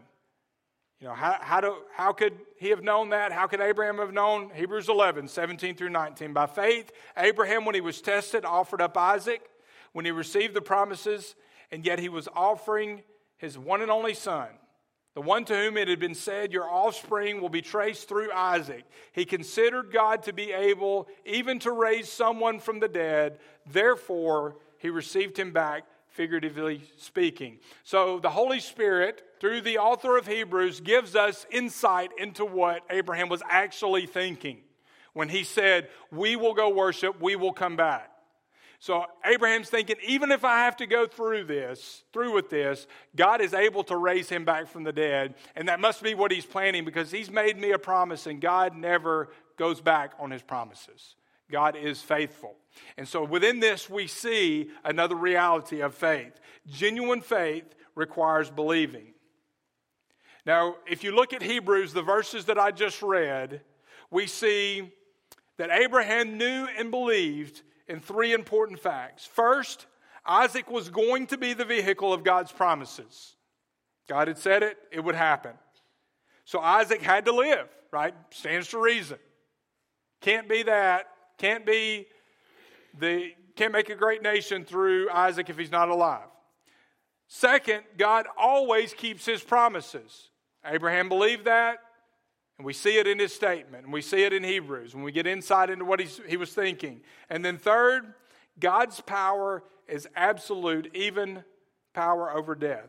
you 1.01 1.09
know, 1.09 1.15
how, 1.15 1.37
how, 1.41 1.61
do, 1.61 1.77
how 1.95 2.13
could 2.13 2.33
he 2.59 2.71
have 2.71 2.83
known 2.83 3.11
that? 3.11 3.31
How 3.31 3.47
could 3.47 3.61
Abraham 3.61 3.99
have 3.99 4.15
known? 4.15 4.51
Hebrews 4.55 4.89
11, 4.89 5.29
17 5.29 5.75
through 5.75 5.91
19. 5.91 6.33
By 6.33 6.47
faith, 6.47 6.91
Abraham, 7.17 7.67
when 7.67 7.75
he 7.75 7.83
was 7.83 8.01
tested, 8.01 8.45
offered 8.45 8.81
up 8.81 8.97
Isaac. 8.97 9.43
When 9.93 10.05
he 10.05 10.11
received 10.11 10.55
the 10.55 10.63
promises, 10.63 11.35
and 11.71 11.85
yet 11.85 11.99
he 11.99 12.09
was 12.09 12.29
offering 12.35 13.03
his 13.37 13.59
one 13.59 13.83
and 13.83 13.91
only 13.91 14.15
son, 14.15 14.49
the 15.17 15.23
one 15.23 15.47
to 15.47 15.57
whom 15.57 15.79
it 15.79 15.89
had 15.89 15.99
been 15.99 16.15
said, 16.15 16.53
Your 16.53 16.69
offspring 16.69 17.41
will 17.41 17.49
be 17.49 17.63
traced 17.63 18.07
through 18.07 18.31
Isaac. 18.33 18.85
He 19.13 19.25
considered 19.25 19.91
God 19.91 20.23
to 20.25 20.33
be 20.35 20.53
able 20.53 21.09
even 21.25 21.59
to 21.61 21.73
raise 21.73 22.13
someone 22.13 22.61
from 22.61 22.81
the 22.81 22.89
dead. 22.89 23.39
Therefore, 23.65 24.57
he 24.77 24.91
received 24.91 25.39
him 25.39 25.55
back 25.55 25.85
figuratively 26.09 26.83
speaking. 26.99 27.61
So 27.83 28.19
the 28.19 28.29
Holy 28.29 28.61
Spirit, 28.61 29.23
through 29.41 29.63
the 29.63 29.79
author 29.79 30.19
of 30.19 30.27
Hebrews, 30.27 30.81
gives 30.81 31.17
us 31.17 31.47
insight 31.51 32.11
into 32.19 32.45
what 32.45 32.83
Abraham 32.91 33.31
was 33.31 33.43
actually 33.49 34.05
thinking 34.05 34.59
when 35.15 35.31
he 35.31 35.45
said, 35.45 35.89
We 36.13 36.37
will 36.37 36.53
go 36.53 36.69
worship, 36.69 37.23
we 37.23 37.37
will 37.37 37.55
come 37.55 37.77
back. 37.77 38.11
So 38.79 39.05
Abraham's 39.25 39.71
thinking, 39.71 39.97
even 40.07 40.31
if 40.31 40.45
I 40.45 40.65
have 40.65 40.77
to 40.77 40.87
go 40.87 41.07
through 41.07 41.45
this, 41.45 42.05
through 42.13 42.35
with 42.35 42.51
this, 42.51 42.87
God 43.15 43.41
is 43.41 43.55
able 43.55 43.85
to 43.85 43.97
raise 43.97 44.29
him 44.29 44.45
back 44.45 44.69
from 44.69 44.85
the 44.85 44.93
dead. 44.93 45.35
And 45.55 45.69
that 45.69 45.81
must 45.81 46.03
be 46.03 46.15
what 46.15 46.31
he's 46.31 46.47
planning 46.47 46.85
because 46.85 47.11
he's 47.11 47.31
made 47.31 47.59
me 47.59 47.73
a 47.73 47.79
promise 47.79 48.27
and 48.27 48.41
God 48.41 48.77
never 48.77 49.31
goes 49.57 49.81
back 49.81 50.13
on 50.19 50.31
his 50.31 50.43
promises. 50.43 51.17
God 51.51 51.77
is 51.77 52.03
faithful. 52.03 52.57
And 52.97 53.07
so 53.07 53.25
within 53.25 53.61
this, 53.61 53.89
we 53.89 54.07
see 54.07 54.71
another 54.85 55.15
reality 55.15 55.81
of 55.81 55.95
faith. 55.95 56.39
Genuine 56.67 57.21
faith 57.21 57.75
requires 57.95 58.51
believing. 58.51 59.15
Now, 60.45 60.77
if 60.87 61.03
you 61.03 61.13
look 61.13 61.33
at 61.33 61.43
Hebrews, 61.43 61.93
the 61.93 62.03
verses 62.03 62.45
that 62.47 62.59
I 62.59 62.71
just 62.71 63.03
read, 63.03 63.63
we 64.11 64.27
see 64.27 64.93
that 65.57 65.71
Abraham 65.71 66.37
knew 66.37 66.69
and 66.79 66.91
believed 66.91 67.63
in 67.89 68.01
three 68.01 68.33
important 68.33 68.81
facts. 68.81 69.27
First, 69.27 69.87
Isaac 70.25 70.71
was 70.71 70.89
going 70.89 71.29
to 71.29 71.39
be 71.39 71.53
the 71.53 71.65
vehicle 71.65 72.13
of 72.13 72.25
God's 72.25 72.53
promises. 72.53 73.37
God 74.09 74.29
had 74.29 74.39
said 74.39 74.63
it, 74.63 74.77
it 74.91 75.01
would 75.01 75.15
happen. 75.15 75.53
So 76.45 76.61
Isaac 76.61 77.03
had 77.03 77.25
to 77.25 77.33
live, 77.33 77.69
right? 77.93 78.15
Stands 78.31 78.69
to 78.69 78.79
reason. 78.79 79.19
Can't 80.21 80.49
be 80.49 80.63
that. 80.65 81.07
Can't 81.39 81.67
be 81.67 82.07
the 82.99 83.33
can't 83.57 83.73
make 83.73 83.89
a 83.89 83.95
great 83.95 84.23
nation 84.23 84.65
through 84.65 85.11
Isaac 85.11 85.49
if 85.49 85.57
he's 85.57 85.73
not 85.73 85.89
alive. 85.89 86.29
Second, 87.27 87.83
God 87.97 88.27
always 88.37 88.93
keeps 88.93 89.25
his 89.25 89.43
promises. 89.43 90.29
Abraham 90.65 91.09
believed 91.09 91.47
that, 91.47 91.79
and 92.59 92.65
we 92.65 92.73
see 92.73 92.99
it 92.99 93.07
in 93.07 93.19
his 93.19 93.35
statement, 93.35 93.85
and 93.85 93.93
we 93.93 94.01
see 94.01 94.25
it 94.25 94.33
in 94.33 94.43
Hebrews 94.43 94.95
when 94.95 95.05
we 95.05 95.13
get 95.13 95.27
insight 95.27 95.69
into 95.69 95.85
what 95.85 96.01
he 96.01 96.37
was 96.37 96.53
thinking. 96.53 97.01
And 97.29 97.45
then 97.45 97.59
third, 97.59 98.15
God's 98.59 99.01
power 99.03 99.63
is 99.87 100.09
absolute, 100.17 100.91
even 100.95 101.45
power 101.93 102.31
over 102.31 102.55
death. 102.55 102.89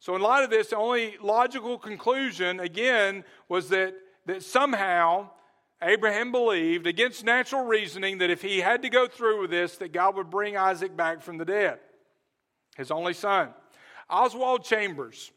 So, 0.00 0.14
in 0.16 0.22
light 0.22 0.44
of 0.44 0.50
this, 0.50 0.68
the 0.68 0.76
only 0.76 1.16
logical 1.22 1.78
conclusion, 1.78 2.60
again, 2.60 3.24
was 3.48 3.68
that, 3.70 3.94
that 4.26 4.42
somehow 4.42 5.30
Abraham 5.82 6.32
believed, 6.32 6.86
against 6.86 7.24
natural 7.24 7.64
reasoning, 7.64 8.18
that 8.18 8.30
if 8.30 8.42
he 8.42 8.60
had 8.60 8.82
to 8.82 8.88
go 8.88 9.06
through 9.06 9.42
with 9.42 9.50
this, 9.50 9.76
that 9.78 9.92
God 9.92 10.16
would 10.16 10.30
bring 10.30 10.56
Isaac 10.56 10.96
back 10.96 11.22
from 11.22 11.38
the 11.38 11.44
dead, 11.44 11.78
his 12.76 12.90
only 12.90 13.14
son. 13.14 13.50
Oswald 14.08 14.64
Chambers, 14.64 15.30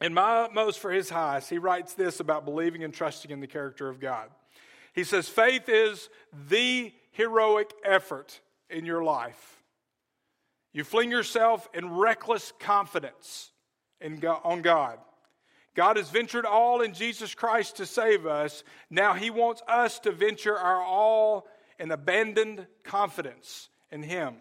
in 0.00 0.14
My 0.14 0.42
Utmost 0.42 0.78
for 0.78 0.90
His 0.90 1.10
Highest, 1.10 1.50
he 1.50 1.58
writes 1.58 1.94
this 1.94 2.20
about 2.20 2.44
believing 2.44 2.84
and 2.84 2.94
trusting 2.94 3.30
in 3.30 3.40
the 3.40 3.46
character 3.46 3.88
of 3.88 4.00
God. 4.00 4.28
He 4.92 5.04
says, 5.04 5.28
Faith 5.28 5.68
is 5.68 6.08
the 6.48 6.92
heroic 7.12 7.72
effort 7.84 8.40
in 8.70 8.84
your 8.84 9.02
life. 9.02 9.62
You 10.72 10.84
fling 10.84 11.10
yourself 11.10 11.68
in 11.74 11.96
reckless 11.96 12.52
confidence 12.60 13.50
in 14.00 14.18
God, 14.18 14.40
on 14.44 14.62
God. 14.62 14.98
God 15.74 15.96
has 15.96 16.10
ventured 16.10 16.44
all 16.44 16.80
in 16.80 16.92
Jesus 16.92 17.34
Christ 17.34 17.76
to 17.76 17.86
save 17.86 18.26
us. 18.26 18.64
Now 18.90 19.14
He 19.14 19.30
wants 19.30 19.62
us 19.68 19.98
to 20.00 20.12
venture 20.12 20.56
our 20.56 20.82
all 20.82 21.46
in 21.78 21.90
abandoned 21.90 22.66
confidence 22.84 23.68
in 23.90 24.02
Him. 24.02 24.36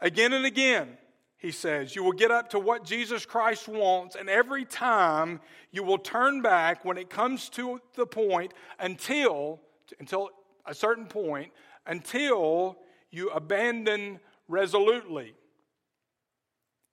Again 0.00 0.32
and 0.32 0.44
again, 0.44 0.98
he 1.40 1.50
says, 1.52 1.96
you 1.96 2.04
will 2.04 2.12
get 2.12 2.30
up 2.30 2.50
to 2.50 2.58
what 2.58 2.84
Jesus 2.84 3.24
Christ 3.24 3.66
wants, 3.66 4.14
and 4.14 4.28
every 4.28 4.66
time 4.66 5.40
you 5.72 5.82
will 5.82 5.96
turn 5.96 6.42
back 6.42 6.84
when 6.84 6.98
it 6.98 7.08
comes 7.08 7.48
to 7.50 7.80
the 7.94 8.06
point 8.06 8.52
until, 8.78 9.58
until 9.98 10.28
a 10.66 10.74
certain 10.74 11.06
point, 11.06 11.50
until 11.86 12.76
you 13.10 13.30
abandon 13.30 14.20
resolutely. 14.48 15.32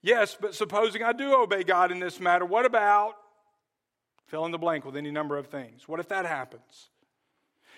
Yes, 0.02 0.38
but 0.40 0.56
supposing 0.56 1.04
I 1.04 1.12
do 1.12 1.36
obey 1.36 1.64
God 1.64 1.92
in 1.92 2.00
this 2.00 2.18
matter, 2.18 2.46
what 2.46 2.66
about 2.66 3.16
fill 4.28 4.46
in 4.46 4.54
the 4.54 4.58
blank 4.58 4.86
with 4.86 4.96
any 4.96 5.12
number 5.12 5.38
of 5.38 5.48
things? 5.48 5.90
What 5.90 6.00
if 6.00 6.08
that 6.08 6.26
happens? 6.26 6.90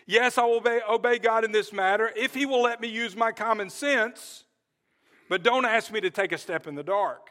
Yes, 0.05 0.37
I 0.37 0.45
will 0.45 0.57
obey, 0.57 0.81
obey 0.87 1.17
God 1.17 1.43
in 1.43 1.51
this 1.51 1.73
matter 1.73 2.11
if 2.15 2.35
He 2.35 2.45
will 2.45 2.61
let 2.61 2.79
me 2.79 2.87
use 2.87 3.15
my 3.15 3.31
common 3.31 3.71
sense, 3.71 4.43
but 5.29 5.43
don't 5.43 5.65
ask 5.65 5.91
me 5.91 6.01
to 6.01 6.09
take 6.09 6.31
a 6.31 6.37
step 6.37 6.67
in 6.67 6.75
the 6.75 6.83
dark. 6.83 7.29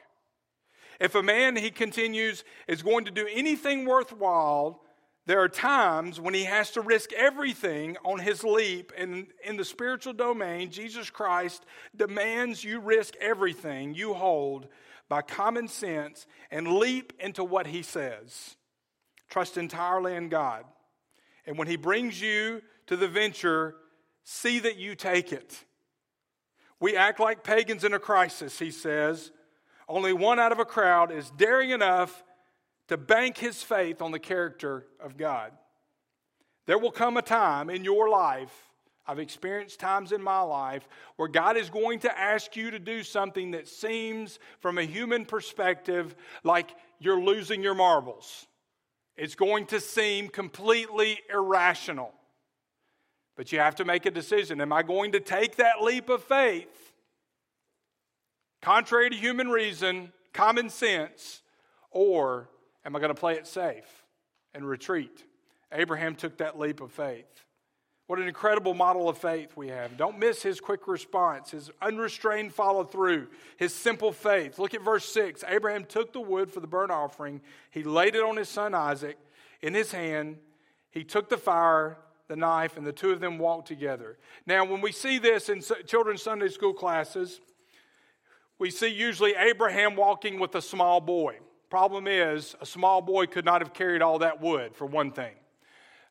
If 1.00 1.14
a 1.14 1.22
man, 1.22 1.56
he 1.56 1.70
continues, 1.70 2.44
is 2.66 2.82
going 2.82 3.04
to 3.04 3.11
do 3.11 3.28
anything 3.30 3.84
worthwhile, 3.84 4.80
there 5.26 5.40
are 5.42 5.48
times 5.48 6.18
when 6.18 6.32
he 6.32 6.44
has 6.44 6.70
to 6.70 6.80
risk 6.80 7.12
everything 7.12 7.98
on 8.04 8.18
his 8.18 8.42
leap. 8.42 8.92
And 8.96 9.26
in 9.44 9.58
the 9.58 9.64
spiritual 9.64 10.14
domain, 10.14 10.70
Jesus 10.70 11.11
Christ 11.11 11.66
demands 11.94 12.64
you 12.64 12.80
risk 12.80 13.14
everything 13.20 13.94
you 13.94 14.14
hold 14.14 14.68
by 15.08 15.22
common 15.22 15.68
sense 15.68 16.26
and 16.50 16.78
leap 16.78 17.12
into 17.20 17.44
what 17.44 17.66
he 17.66 17.82
says. 17.82 18.56
Trust 19.28 19.58
entirely 19.58 20.16
in 20.16 20.30
God. 20.30 20.64
And 21.46 21.58
when 21.58 21.68
he 21.68 21.76
brings 21.76 22.20
you 22.20 22.62
to 22.87 22.96
the 22.96 23.08
venture, 23.08 23.74
see 24.24 24.58
that 24.61 24.76
you 24.76 24.94
take 24.94 25.32
it. 25.32 25.64
We 26.80 26.96
act 26.96 27.20
like 27.20 27.42
pagans 27.42 27.84
in 27.84 27.92
a 27.92 27.98
crisis, 27.98 28.58
he 28.58 28.70
says. 28.70 29.32
Only 29.88 30.12
one 30.12 30.38
out 30.38 30.52
of 30.52 30.58
a 30.58 30.64
crowd 30.64 31.10
is 31.10 31.30
daring 31.30 31.70
enough 31.70 32.22
to 32.88 32.96
bank 32.96 33.36
his 33.36 33.62
faith 33.62 34.00
on 34.00 34.12
the 34.12 34.18
character 34.18 34.86
of 35.00 35.16
God. 35.16 35.52
There 36.66 36.78
will 36.78 36.90
come 36.90 37.16
a 37.16 37.22
time 37.22 37.70
in 37.70 37.84
your 37.84 38.08
life, 38.08 38.52
I've 39.06 39.18
experienced 39.18 39.80
times 39.80 40.12
in 40.12 40.22
my 40.22 40.40
life, 40.40 40.86
where 41.16 41.28
God 41.28 41.56
is 41.56 41.70
going 41.70 42.00
to 42.00 42.18
ask 42.18 42.54
you 42.56 42.70
to 42.70 42.78
do 42.78 43.02
something 43.02 43.52
that 43.52 43.66
seems, 43.66 44.38
from 44.60 44.76
a 44.76 44.82
human 44.82 45.24
perspective, 45.24 46.14
like 46.44 46.74
you're 46.98 47.20
losing 47.20 47.62
your 47.62 47.74
marbles. 47.74 48.46
It's 49.16 49.34
going 49.34 49.66
to 49.66 49.80
seem 49.80 50.28
completely 50.28 51.18
irrational. 51.32 52.12
But 53.38 53.51
you 53.53 53.61
have 53.61 53.77
to 53.77 53.87
make 53.87 54.05
a 54.05 54.11
decision. 54.11 54.61
Am 54.61 54.74
I 54.74 54.83
going 54.83 55.12
to 55.12 55.20
take 55.20 55.57
that 55.57 55.81
leap 55.81 56.11
of 56.11 56.22
faith, 56.22 56.92
contrary 58.61 59.09
to 59.09 59.16
human 59.16 59.48
reason, 59.48 60.12
common 60.35 60.68
sense, 60.68 61.40
or 61.90 62.51
Am 62.88 62.96
I 62.96 63.01
going 63.01 63.14
to 63.14 63.20
play 63.20 63.35
it 63.35 63.46
safe 63.46 64.07
and 64.55 64.66
retreat? 64.66 65.27
Abraham 65.70 66.14
took 66.14 66.38
that 66.38 66.59
leap 66.59 66.81
of 66.81 66.90
faith. 66.90 67.27
What 68.07 68.18
an 68.18 68.27
incredible 68.27 68.72
model 68.72 69.11
of 69.11 69.18
faith 69.18 69.55
we 69.59 69.68
have. 69.68 69.98
Don't 69.98 70.18
miss 70.18 70.42
his 70.42 70.59
quick 70.59 70.88
response, 70.88 71.51
his 71.51 71.70
unrestrained 71.83 72.55
follow 72.55 72.85
through, 72.85 73.27
his 73.59 73.74
simple 73.74 74.11
faith. 74.11 74.59
Look 74.59 74.72
at 74.72 74.83
verse 74.83 75.05
6. 75.12 75.44
Abraham 75.46 75.85
took 75.85 76.14
the 76.14 76.20
wood 76.20 76.51
for 76.51 76.61
the 76.61 76.66
burnt 76.66 76.90
offering, 76.90 77.42
he 77.70 77.83
laid 77.83 78.14
it 78.14 78.22
on 78.22 78.38
his 78.38 78.48
son 78.48 78.74
Isaac 78.74 79.18
in 79.61 79.74
his 79.74 79.92
hand. 79.92 80.38
He 80.90 81.05
took 81.05 81.29
the 81.29 81.37
fire, 81.37 81.98
the 82.28 82.36
knife, 82.36 82.76
and 82.76 82.86
the 82.86 82.92
two 82.92 83.10
of 83.10 83.20
them 83.20 83.38
walked 83.38 83.66
together. 83.66 84.18
Now, 84.46 84.64
when 84.64 84.80
we 84.80 84.92
see 84.92 85.18
this 85.18 85.48
in 85.48 85.62
children's 85.86 86.22
Sunday 86.22 86.48
school 86.48 86.74
classes, 86.74 87.40
we 88.58 88.70
see 88.70 88.88
usually 88.88 89.34
Abraham 89.34 89.96
walking 89.96 90.38
with 90.38 90.54
a 90.54 90.62
small 90.62 91.00
boy. 91.00 91.38
Problem 91.70 92.06
is, 92.06 92.54
a 92.60 92.66
small 92.66 93.00
boy 93.00 93.26
could 93.26 93.44
not 93.44 93.60
have 93.62 93.72
carried 93.72 94.02
all 94.02 94.18
that 94.20 94.40
wood, 94.40 94.74
for 94.76 94.86
one 94.86 95.10
thing. 95.10 95.34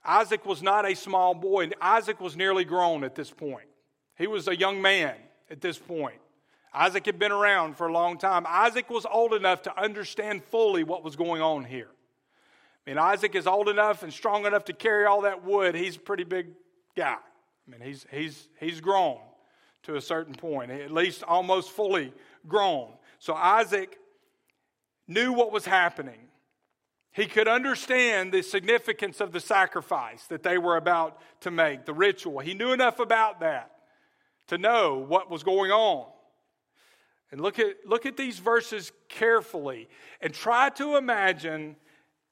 Isaac 0.03 0.45
was 0.45 0.63
not 0.63 0.89
a 0.89 0.95
small 0.95 1.33
boy. 1.33 1.69
Isaac 1.81 2.21
was 2.21 2.35
nearly 2.35 2.63
grown 2.63 3.03
at 3.03 3.15
this 3.15 3.29
point. 3.29 3.67
He 4.17 4.27
was 4.27 4.47
a 4.47 4.55
young 4.55 4.81
man 4.81 5.15
at 5.49 5.61
this 5.61 5.77
point. 5.77 6.19
Isaac 6.73 7.05
had 7.05 7.19
been 7.19 7.31
around 7.31 7.75
for 7.75 7.87
a 7.87 7.91
long 7.91 8.17
time. 8.17 8.45
Isaac 8.47 8.89
was 8.89 9.05
old 9.05 9.33
enough 9.33 9.63
to 9.63 9.79
understand 9.79 10.43
fully 10.43 10.83
what 10.83 11.03
was 11.03 11.15
going 11.15 11.41
on 11.41 11.65
here. 11.65 11.89
I 12.87 12.89
mean, 12.89 12.99
Isaac 12.99 13.35
is 13.35 13.47
old 13.47 13.67
enough 13.67 14.03
and 14.03 14.13
strong 14.13 14.45
enough 14.45 14.63
to 14.65 14.73
carry 14.73 15.05
all 15.05 15.23
that 15.23 15.43
wood. 15.43 15.75
He's 15.75 15.97
a 15.97 15.99
pretty 15.99 16.23
big 16.23 16.47
guy. 16.95 17.17
I 17.17 17.71
mean, 17.71 17.81
he's, 17.81 18.05
he's, 18.09 18.47
he's 18.61 18.79
grown 18.79 19.19
to 19.83 19.97
a 19.97 20.01
certain 20.01 20.33
point, 20.33 20.71
at 20.71 20.91
least 20.91 21.21
almost 21.23 21.71
fully 21.71 22.13
grown. 22.47 22.93
So 23.19 23.33
Isaac 23.33 23.99
knew 25.05 25.33
what 25.33 25.51
was 25.51 25.65
happening. 25.65 26.29
He 27.11 27.25
could 27.25 27.49
understand 27.49 28.31
the 28.31 28.41
significance 28.41 29.19
of 29.19 29.33
the 29.33 29.41
sacrifice 29.41 30.25
that 30.27 30.43
they 30.43 30.57
were 30.57 30.77
about 30.77 31.19
to 31.41 31.51
make, 31.51 31.85
the 31.85 31.93
ritual. 31.93 32.39
He 32.39 32.53
knew 32.53 32.71
enough 32.71 32.99
about 32.99 33.41
that 33.41 33.71
to 34.47 34.57
know 34.57 34.95
what 34.95 35.29
was 35.29 35.43
going 35.43 35.71
on. 35.71 36.07
And 37.33 37.41
look 37.41 37.59
at, 37.59 37.75
look 37.85 38.05
at 38.05 38.15
these 38.15 38.39
verses 38.39 38.93
carefully 39.09 39.89
and 40.21 40.33
try 40.33 40.69
to 40.69 40.95
imagine 40.95 41.75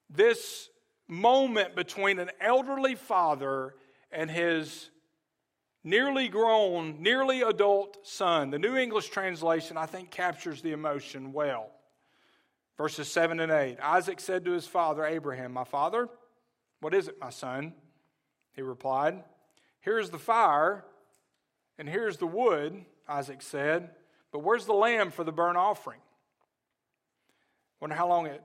this 0.09 0.69
moment 1.07 1.75
between 1.75 2.19
an 2.19 2.31
elderly 2.39 2.95
father 2.95 3.75
and 4.11 4.29
his 4.29 4.89
nearly 5.83 6.27
grown, 6.27 7.01
nearly 7.01 7.41
adult 7.41 8.05
son. 8.05 8.49
The 8.49 8.59
New 8.59 8.75
English 8.75 9.09
translation, 9.09 9.77
I 9.77 9.85
think, 9.85 10.11
captures 10.11 10.61
the 10.61 10.71
emotion 10.71 11.31
well. 11.31 11.69
Verses 12.77 13.07
7 13.09 13.39
and 13.39 13.51
8 13.51 13.77
Isaac 13.81 14.19
said 14.19 14.45
to 14.45 14.51
his 14.51 14.67
father 14.67 15.05
Abraham, 15.05 15.53
My 15.53 15.63
father, 15.63 16.09
what 16.81 16.93
is 16.93 17.07
it, 17.07 17.19
my 17.21 17.29
son? 17.29 17.73
He 18.53 18.61
replied, 18.61 19.23
Here's 19.79 20.09
the 20.09 20.19
fire, 20.19 20.83
and 21.77 21.87
here's 21.87 22.17
the 22.17 22.27
wood, 22.27 22.85
Isaac 23.07 23.41
said, 23.41 23.91
but 24.31 24.39
where's 24.39 24.65
the 24.65 24.73
lamb 24.73 25.11
for 25.11 25.23
the 25.23 25.31
burnt 25.31 25.57
offering? 25.57 25.99
Wonder 27.79 27.95
how 27.95 28.07
long 28.07 28.25
it, 28.25 28.41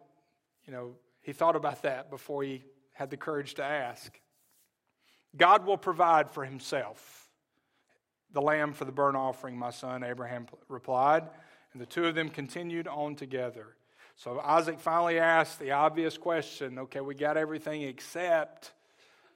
you 0.67 0.73
know, 0.73 0.93
he 1.23 1.33
thought 1.33 1.57
about 1.57 1.83
that 1.83 2.11
before 2.11 2.43
he 2.43 2.65
had 2.93 3.11
the 3.11 3.17
courage 3.17 3.55
to 3.55 3.65
ask. 3.65 4.19
God 5.37 5.65
will 5.65 5.77
provide 5.77 6.31
for 6.31 6.45
himself 6.45 7.29
the 8.33 8.41
lamb 8.41 8.73
for 8.73 8.85
the 8.85 8.93
burnt 8.93 9.17
offering, 9.17 9.57
my 9.57 9.71
son, 9.71 10.05
Abraham 10.05 10.47
replied. 10.69 11.25
And 11.73 11.81
the 11.81 11.87
two 11.87 12.05
of 12.05 12.15
them 12.15 12.29
continued 12.29 12.89
on 12.89 13.15
together. 13.15 13.77
So 14.17 14.41
Isaac 14.41 14.81
finally 14.81 15.19
asked 15.19 15.59
the 15.59 15.71
obvious 15.71 16.19
question 16.19 16.79
okay, 16.79 17.01
we 17.01 17.15
got 17.15 17.37
everything 17.37 17.83
except 17.83 18.73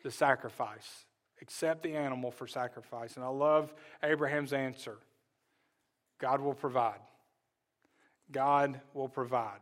the 0.03 0.11
sacrifice, 0.11 1.07
except 1.41 1.83
the 1.83 1.95
animal 1.95 2.31
for 2.31 2.47
sacrifice. 2.47 3.17
And 3.17 3.25
I 3.25 3.29
love 3.29 3.73
Abraham's 4.03 4.53
answer 4.53 4.99
God 6.19 6.41
will 6.41 6.55
provide. 6.55 7.01
God 8.31 8.81
will 8.95 9.09
provide. 9.09 9.61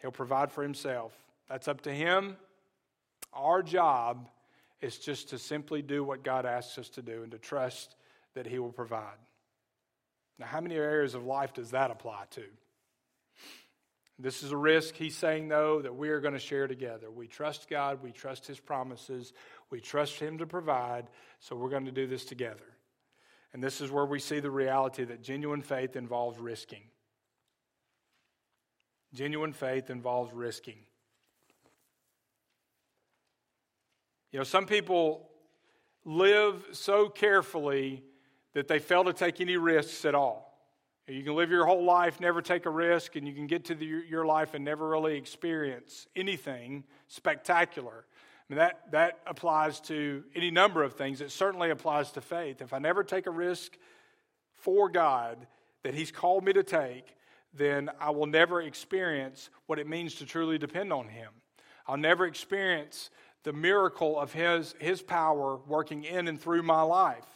He'll 0.00 0.10
provide 0.10 0.50
for 0.50 0.62
himself. 0.62 1.12
That's 1.52 1.68
up 1.68 1.82
to 1.82 1.92
him. 1.92 2.38
Our 3.34 3.62
job 3.62 4.30
is 4.80 4.96
just 4.96 5.28
to 5.28 5.38
simply 5.38 5.82
do 5.82 6.02
what 6.02 6.24
God 6.24 6.46
asks 6.46 6.78
us 6.78 6.88
to 6.90 7.02
do 7.02 7.22
and 7.22 7.30
to 7.32 7.36
trust 7.36 7.94
that 8.34 8.46
He 8.46 8.58
will 8.58 8.72
provide. 8.72 9.18
Now, 10.38 10.46
how 10.46 10.62
many 10.62 10.76
areas 10.76 11.14
of 11.14 11.26
life 11.26 11.52
does 11.52 11.72
that 11.72 11.90
apply 11.90 12.24
to? 12.30 12.44
This 14.18 14.42
is 14.42 14.50
a 14.50 14.56
risk 14.56 14.94
he's 14.94 15.14
saying, 15.14 15.48
though, 15.48 15.82
that 15.82 15.94
we 15.94 16.08
are 16.08 16.20
going 16.20 16.32
to 16.32 16.40
share 16.40 16.66
together. 16.66 17.10
We 17.10 17.26
trust 17.26 17.68
God, 17.68 18.02
we 18.02 18.12
trust 18.12 18.46
his 18.46 18.58
promises, 18.58 19.34
we 19.68 19.78
trust 19.78 20.18
him 20.18 20.38
to 20.38 20.46
provide, 20.46 21.08
so 21.38 21.54
we're 21.54 21.68
going 21.68 21.84
to 21.84 21.92
do 21.92 22.06
this 22.06 22.24
together. 22.24 22.64
And 23.52 23.62
this 23.62 23.82
is 23.82 23.90
where 23.90 24.06
we 24.06 24.20
see 24.20 24.40
the 24.40 24.50
reality 24.50 25.04
that 25.04 25.22
genuine 25.22 25.60
faith 25.60 25.96
involves 25.96 26.38
risking. 26.38 26.84
Genuine 29.12 29.52
faith 29.52 29.90
involves 29.90 30.32
risking. 30.32 30.78
You 34.32 34.38
know, 34.38 34.44
some 34.44 34.64
people 34.64 35.28
live 36.06 36.64
so 36.72 37.10
carefully 37.10 38.02
that 38.54 38.66
they 38.66 38.78
fail 38.78 39.04
to 39.04 39.12
take 39.12 39.40
any 39.40 39.58
risks 39.58 40.06
at 40.06 40.14
all. 40.14 40.48
You 41.06 41.22
can 41.22 41.34
live 41.34 41.50
your 41.50 41.66
whole 41.66 41.84
life, 41.84 42.18
never 42.20 42.40
take 42.40 42.64
a 42.64 42.70
risk, 42.70 43.16
and 43.16 43.26
you 43.28 43.34
can 43.34 43.46
get 43.46 43.66
to 43.66 43.74
the, 43.74 43.84
your 43.84 44.24
life 44.24 44.54
and 44.54 44.64
never 44.64 44.88
really 44.88 45.16
experience 45.16 46.06
anything 46.16 46.84
spectacular. 47.08 48.06
I 48.06 48.52
mean, 48.52 48.58
that, 48.58 48.90
that 48.92 49.18
applies 49.26 49.80
to 49.82 50.24
any 50.34 50.50
number 50.50 50.82
of 50.82 50.94
things. 50.94 51.20
It 51.20 51.30
certainly 51.30 51.70
applies 51.70 52.12
to 52.12 52.22
faith. 52.22 52.62
If 52.62 52.72
I 52.72 52.78
never 52.78 53.04
take 53.04 53.26
a 53.26 53.30
risk 53.30 53.76
for 54.54 54.88
God 54.88 55.46
that 55.82 55.92
He's 55.92 56.10
called 56.10 56.44
me 56.44 56.54
to 56.54 56.62
take, 56.62 57.16
then 57.52 57.90
I 58.00 58.10
will 58.10 58.26
never 58.26 58.62
experience 58.62 59.50
what 59.66 59.78
it 59.78 59.86
means 59.86 60.14
to 60.16 60.24
truly 60.24 60.56
depend 60.56 60.92
on 60.92 61.08
Him. 61.08 61.30
I'll 61.86 61.96
never 61.96 62.26
experience 62.26 63.10
the 63.44 63.52
miracle 63.52 64.18
of 64.18 64.32
His, 64.32 64.74
His 64.78 65.02
power 65.02 65.56
working 65.66 66.04
in 66.04 66.28
and 66.28 66.40
through 66.40 66.62
my 66.62 66.82
life. 66.82 67.26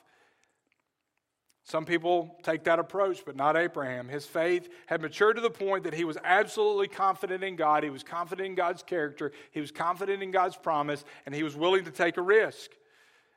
Some 1.66 1.84
people 1.84 2.36
take 2.44 2.62
that 2.64 2.78
approach, 2.78 3.24
but 3.26 3.34
not 3.34 3.56
Abraham. 3.56 4.06
His 4.06 4.24
faith 4.24 4.68
had 4.86 5.02
matured 5.02 5.34
to 5.34 5.42
the 5.42 5.50
point 5.50 5.82
that 5.82 5.94
he 5.94 6.04
was 6.04 6.16
absolutely 6.22 6.86
confident 6.86 7.42
in 7.42 7.56
God. 7.56 7.82
He 7.82 7.90
was 7.90 8.04
confident 8.04 8.46
in 8.46 8.54
God's 8.54 8.84
character. 8.84 9.32
He 9.50 9.60
was 9.60 9.72
confident 9.72 10.22
in 10.22 10.30
God's 10.30 10.56
promise, 10.56 11.04
and 11.26 11.34
he 11.34 11.42
was 11.42 11.56
willing 11.56 11.84
to 11.84 11.90
take 11.90 12.18
a 12.18 12.22
risk. 12.22 12.70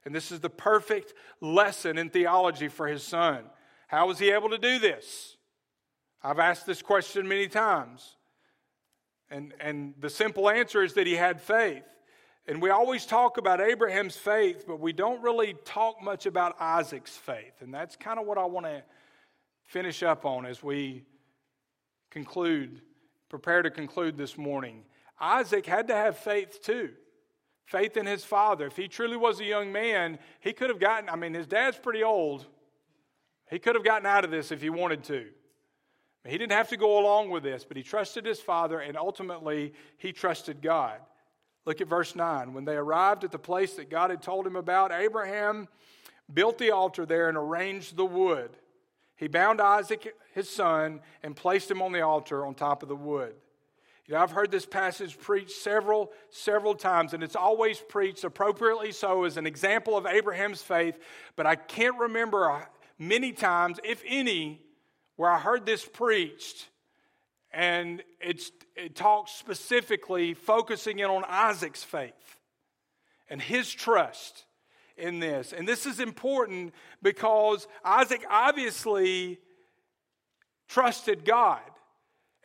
And 0.05 0.13
this 0.13 0.32
is 0.32 0.41
the 0.41 0.49
perfect 0.49 1.15
lesson 1.41 1.97
in 1.97 2.12
theology 2.12 2.67
for 2.67 2.86
his 2.86 3.01
son. 3.01 3.45
How 3.88 4.08
was 4.08 4.19
he 4.19 4.29
able 4.29 4.51
to 4.51 4.60
do 4.60 4.77
this? 4.77 5.36
I've 6.21 6.38
asked 6.38 6.67
this 6.67 6.84
question 6.84 7.27
many 7.27 7.47
times. 7.47 8.15
And, 9.32 9.55
and 9.60 9.95
the 9.99 10.10
simple 10.10 10.51
answer 10.51 10.84
is 10.84 10.93
that 10.93 11.08
he 11.08 11.15
had 11.15 11.41
faith. 11.41 11.84
And 12.49 12.59
we 12.59 12.71
always 12.71 13.05
talk 13.05 13.38
about 13.38 13.62
Abraham's 13.62 14.17
faith, 14.17 14.65
but 14.67 14.79
we 14.79 14.91
don't 14.91 15.21
really 15.21 15.53
talk 15.65 16.01
much 16.01 16.25
about 16.25 16.59
Isaac's 16.59 17.15
faith. 17.15 17.53
And 17.62 17.71
that's 17.71 17.95
kind 17.95 18.19
of 18.19 18.25
what 18.25 18.39
I 18.39 18.45
want 18.45 18.65
to 18.65 18.81
finish 19.67 20.01
up 20.01 20.25
on 20.25 20.47
as 20.47 20.63
we 20.63 21.03
conclude, 22.09 22.81
prepare 23.29 23.62
to 23.62 23.69
conclude 23.69 24.17
this 24.17 24.35
morning. 24.35 24.81
Isaac 25.21 25.67
had 25.67 25.89
to 25.89 25.93
have 25.93 26.17
faith 26.17 26.63
too. 26.63 26.89
Faith 27.65 27.97
in 27.97 28.07
his 28.07 28.25
father. 28.25 28.65
If 28.65 28.75
he 28.75 28.88
truly 28.88 29.15
was 29.15 29.39
a 29.39 29.45
young 29.45 29.71
man, 29.71 30.17
he 30.39 30.51
could 30.51 30.71
have 30.71 30.79
gotten, 30.79 31.07
I 31.07 31.17
mean, 31.17 31.35
his 31.35 31.45
dad's 31.45 31.77
pretty 31.77 32.01
old. 32.01 32.47
He 33.51 33.59
could 33.59 33.75
have 33.75 33.85
gotten 33.85 34.07
out 34.07 34.25
of 34.25 34.31
this 34.31 34.51
if 34.51 34.59
he 34.59 34.71
wanted 34.71 35.03
to. 35.03 35.27
He 36.25 36.35
didn't 36.39 36.53
have 36.53 36.69
to 36.69 36.77
go 36.77 36.97
along 36.97 37.29
with 37.29 37.43
this, 37.43 37.63
but 37.63 37.77
he 37.77 37.83
trusted 37.83 38.25
his 38.25 38.39
father 38.39 38.79
and 38.79 38.97
ultimately 38.97 39.73
he 39.99 40.12
trusted 40.12 40.63
God. 40.63 40.99
Look 41.69 41.82
at 41.82 41.88
verse 41.88 42.15
9. 42.15 42.55
When 42.55 42.65
they 42.65 42.77
arrived 42.77 43.23
at 43.23 43.32
the 43.32 43.38
place 43.38 43.75
that 43.75 43.91
God 43.91 44.10
had 44.10 44.23
told 44.23 44.47
him 44.47 44.55
about, 44.55 44.91
Abraham 44.91 45.67
built 46.34 46.58
the 46.58 46.71
altar 46.71 47.05
there 47.05 47.29
and 47.29 47.38
arranged 47.38 47.95
the 47.95 48.08
wood. 48.08 48.49
He 49.17 49.27
bound 49.27 49.62
Isaac, 49.62 50.15
his 50.34 50.49
son, 50.49 50.99
and 51.21 51.36
placed 51.36 51.69
him 51.69 51.84
on 51.84 51.91
the 51.91 52.01
altar 52.01 52.43
on 52.43 52.55
top 52.55 52.82
of 52.82 52.89
the 52.89 52.95
wood. 52.95 53.36
You 54.08 54.15
know, 54.15 54.21
I've 54.21 54.32
heard 54.32 54.49
this 54.49 54.65
passage 54.65 55.19
preached 55.19 55.51
several, 55.51 56.12
several 56.32 56.73
times, 56.73 57.13
and 57.13 57.21
it's 57.21 57.36
always 57.36 57.77
preached 57.77 58.23
appropriately 58.23 58.91
so 58.91 59.25
as 59.25 59.38
an 59.38 59.45
example 59.45 59.95
of 59.95 60.08
Abraham's 60.08 60.63
faith, 60.63 60.97
but 61.36 61.45
I 61.45 61.55
can't 61.55 61.99
remember 61.99 62.67
many 62.97 63.32
times, 63.32 63.79
if 63.84 64.01
any, 64.08 64.60
where 65.17 65.29
I 65.29 65.38
heard 65.38 65.67
this 65.67 65.86
preached 65.86 66.67
and 67.51 68.03
it 68.19 68.51
talks 68.95 69.31
specifically 69.31 70.33
focusing 70.33 70.99
in 70.99 71.05
on 71.05 71.23
Isaac's 71.27 71.83
faith 71.83 72.13
and 73.29 73.41
his 73.41 73.71
trust 73.71 74.45
in 74.97 75.19
this. 75.19 75.53
And 75.53 75.67
this 75.67 75.85
is 75.85 75.99
important 75.99 76.73
because 77.01 77.67
Isaac 77.83 78.23
obviously 78.29 79.39
trusted 80.67 81.25
God. 81.25 81.62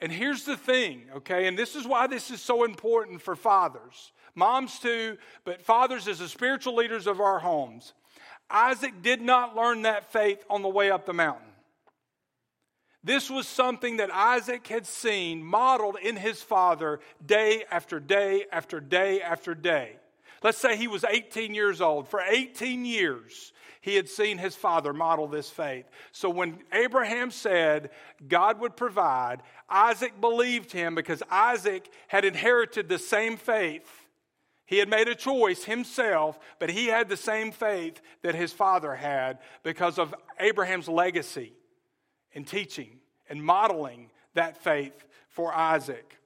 And 0.01 0.11
here's 0.11 0.45
the 0.45 0.57
thing, 0.57 1.05
okay, 1.17 1.47
and 1.47 1.59
this 1.59 1.77
is 1.77 1.87
why 1.87 2.07
this 2.07 2.31
is 2.31 2.43
so 2.43 2.65
important 2.65 3.23
for 3.23 3.37
fathers, 3.37 4.13
moms 4.35 4.79
too, 4.79 5.17
but 5.45 5.63
fathers 5.63 6.09
as 6.09 6.19
the 6.19 6.29
spiritual 6.29 6.75
leaders 6.75 7.07
of 7.07 7.21
our 7.21 7.39
homes. 7.39 7.95
Isaac 8.51 9.03
did 9.03 9.23
not 9.23 9.57
learn 9.57 9.83
that 9.83 10.13
faith 10.13 10.45
on 10.51 10.63
the 10.63 10.69
way 10.69 10.91
up 10.91 11.07
the 11.07 11.15
mountain. 11.15 11.54
This 13.05 13.29
was 13.29 13.47
something 13.47 13.99
that 13.99 14.11
Isaac 14.11 14.67
had 14.67 14.87
seen 14.87 15.45
modeled 15.45 15.99
in 16.03 16.17
his 16.17 16.43
father 16.43 17.01
day 17.25 17.65
after 17.71 18.01
day 18.01 18.47
after 18.51 18.81
day 18.81 19.21
after 19.21 19.55
day. 19.55 19.97
Let's 20.43 20.59
say 20.59 20.77
he 20.77 20.89
was 20.89 21.05
18 21.05 21.55
years 21.55 21.83
old. 21.83 22.09
For 22.09 22.21
18 22.21 22.87
years, 22.87 23.53
he 23.83 23.95
had 23.95 24.09
seen 24.09 24.39
his 24.39 24.57
father 24.57 24.95
model 24.95 25.27
this 25.27 25.51
faith. 25.51 25.85
So 26.13 26.31
when 26.31 26.59
Abraham 26.73 27.31
said 27.31 27.91
God 28.27 28.59
would 28.61 28.75
provide, 28.75 29.43
Isaac 29.69 30.19
believed 30.19 30.73
him 30.73 30.95
because 30.95 31.23
Isaac 31.31 31.91
had 32.09 32.25
inherited 32.25 32.89
the 32.89 32.99
same 32.99 33.37
faith. 33.37 34.07
He 34.65 34.79
had 34.79 34.89
made 34.89 35.09
a 35.09 35.15
choice 35.15 35.65
himself, 35.65 36.39
but 36.59 36.71
he 36.71 36.87
had 36.87 37.11
the 37.11 37.19
same 37.19 37.53
faith 37.53 38.01
that 38.23 38.35
his 38.35 38.53
father 38.53 38.95
had 38.95 39.41
because 39.63 39.99
of 39.99 40.15
Abraham's 40.41 40.89
legacy 40.89 41.53
and 42.35 42.47
teaching 42.47 42.99
and 43.29 43.43
modeling 43.43 44.11
that 44.35 44.63
faith 44.63 45.05
for 45.29 45.55
Isaac. 45.55 46.19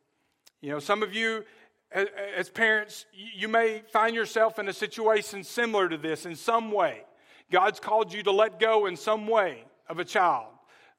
You 0.61 0.71
know, 0.71 0.79
some 0.79 1.03
of 1.03 1.15
you, 1.15 1.45
as 1.93 2.51
parents, 2.51 3.07
you 3.13 3.49
may 3.49 3.83
find 3.93 4.15
yourself 4.15 4.59
in 4.59 4.69
a 4.69 4.73
situation 4.73 5.45
similar 5.45 5.89
to 5.89 5.97
this 5.97 6.27
in 6.27 6.35
some 6.35 6.73
way. 6.73 7.03
God's 7.51 7.81
called 7.81 8.13
you 8.13 8.23
to 8.25 8.33
let 8.33 8.59
go 8.59 8.87
in 8.87 8.97
some 8.97 9.27
way 9.27 9.65
of 9.89 9.99
a 9.99 10.05
child 10.05 10.49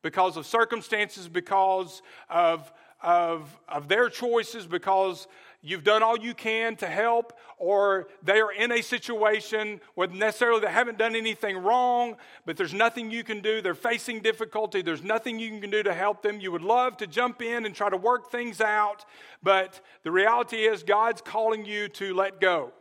because 0.02 0.38
of 0.38 0.46
circumstances, 0.46 1.28
because 1.28 2.02
of, 2.30 2.72
of, 3.04 3.56
of 3.68 3.88
their 3.88 4.10
choices, 4.10 4.66
because 4.66 5.28
you've 5.62 5.84
done 5.84 6.04
all 6.04 6.18
you 6.18 6.34
can 6.34 6.76
to 6.78 6.88
help, 6.88 7.38
or 7.58 8.08
they 8.24 8.40
are 8.40 8.52
in 8.52 8.72
a 8.72 8.82
situation 8.82 9.82
where 9.96 10.08
necessarily 10.08 10.62
they 10.62 10.72
haven't 10.72 10.98
done 10.98 11.16
anything 11.16 11.58
wrong, 11.58 12.16
but 12.46 12.56
there's 12.58 12.74
nothing 12.74 13.12
you 13.12 13.24
can 13.24 13.42
do. 13.42 13.62
They're 13.62 13.74
facing 13.74 14.22
difficulty. 14.22 14.82
There's 14.82 15.04
nothing 15.04 15.40
you 15.40 15.60
can 15.60 15.70
do 15.70 15.84
to 15.84 15.94
help 15.94 16.22
them. 16.22 16.40
You 16.40 16.52
would 16.52 16.62
love 16.62 16.98
to 16.98 17.08
jump 17.08 17.42
in 17.42 17.66
and 17.66 17.76
try 17.76 17.90
to 17.90 17.98
work 17.98 18.32
things 18.32 18.62
out, 18.62 19.06
but 19.44 19.82
the 20.04 20.12
reality 20.12 20.66
is 20.66 20.84
God's 20.84 21.22
calling 21.22 21.66
you 21.66 21.90
to 21.90 22.14
let 22.14 22.40
go 22.40 22.72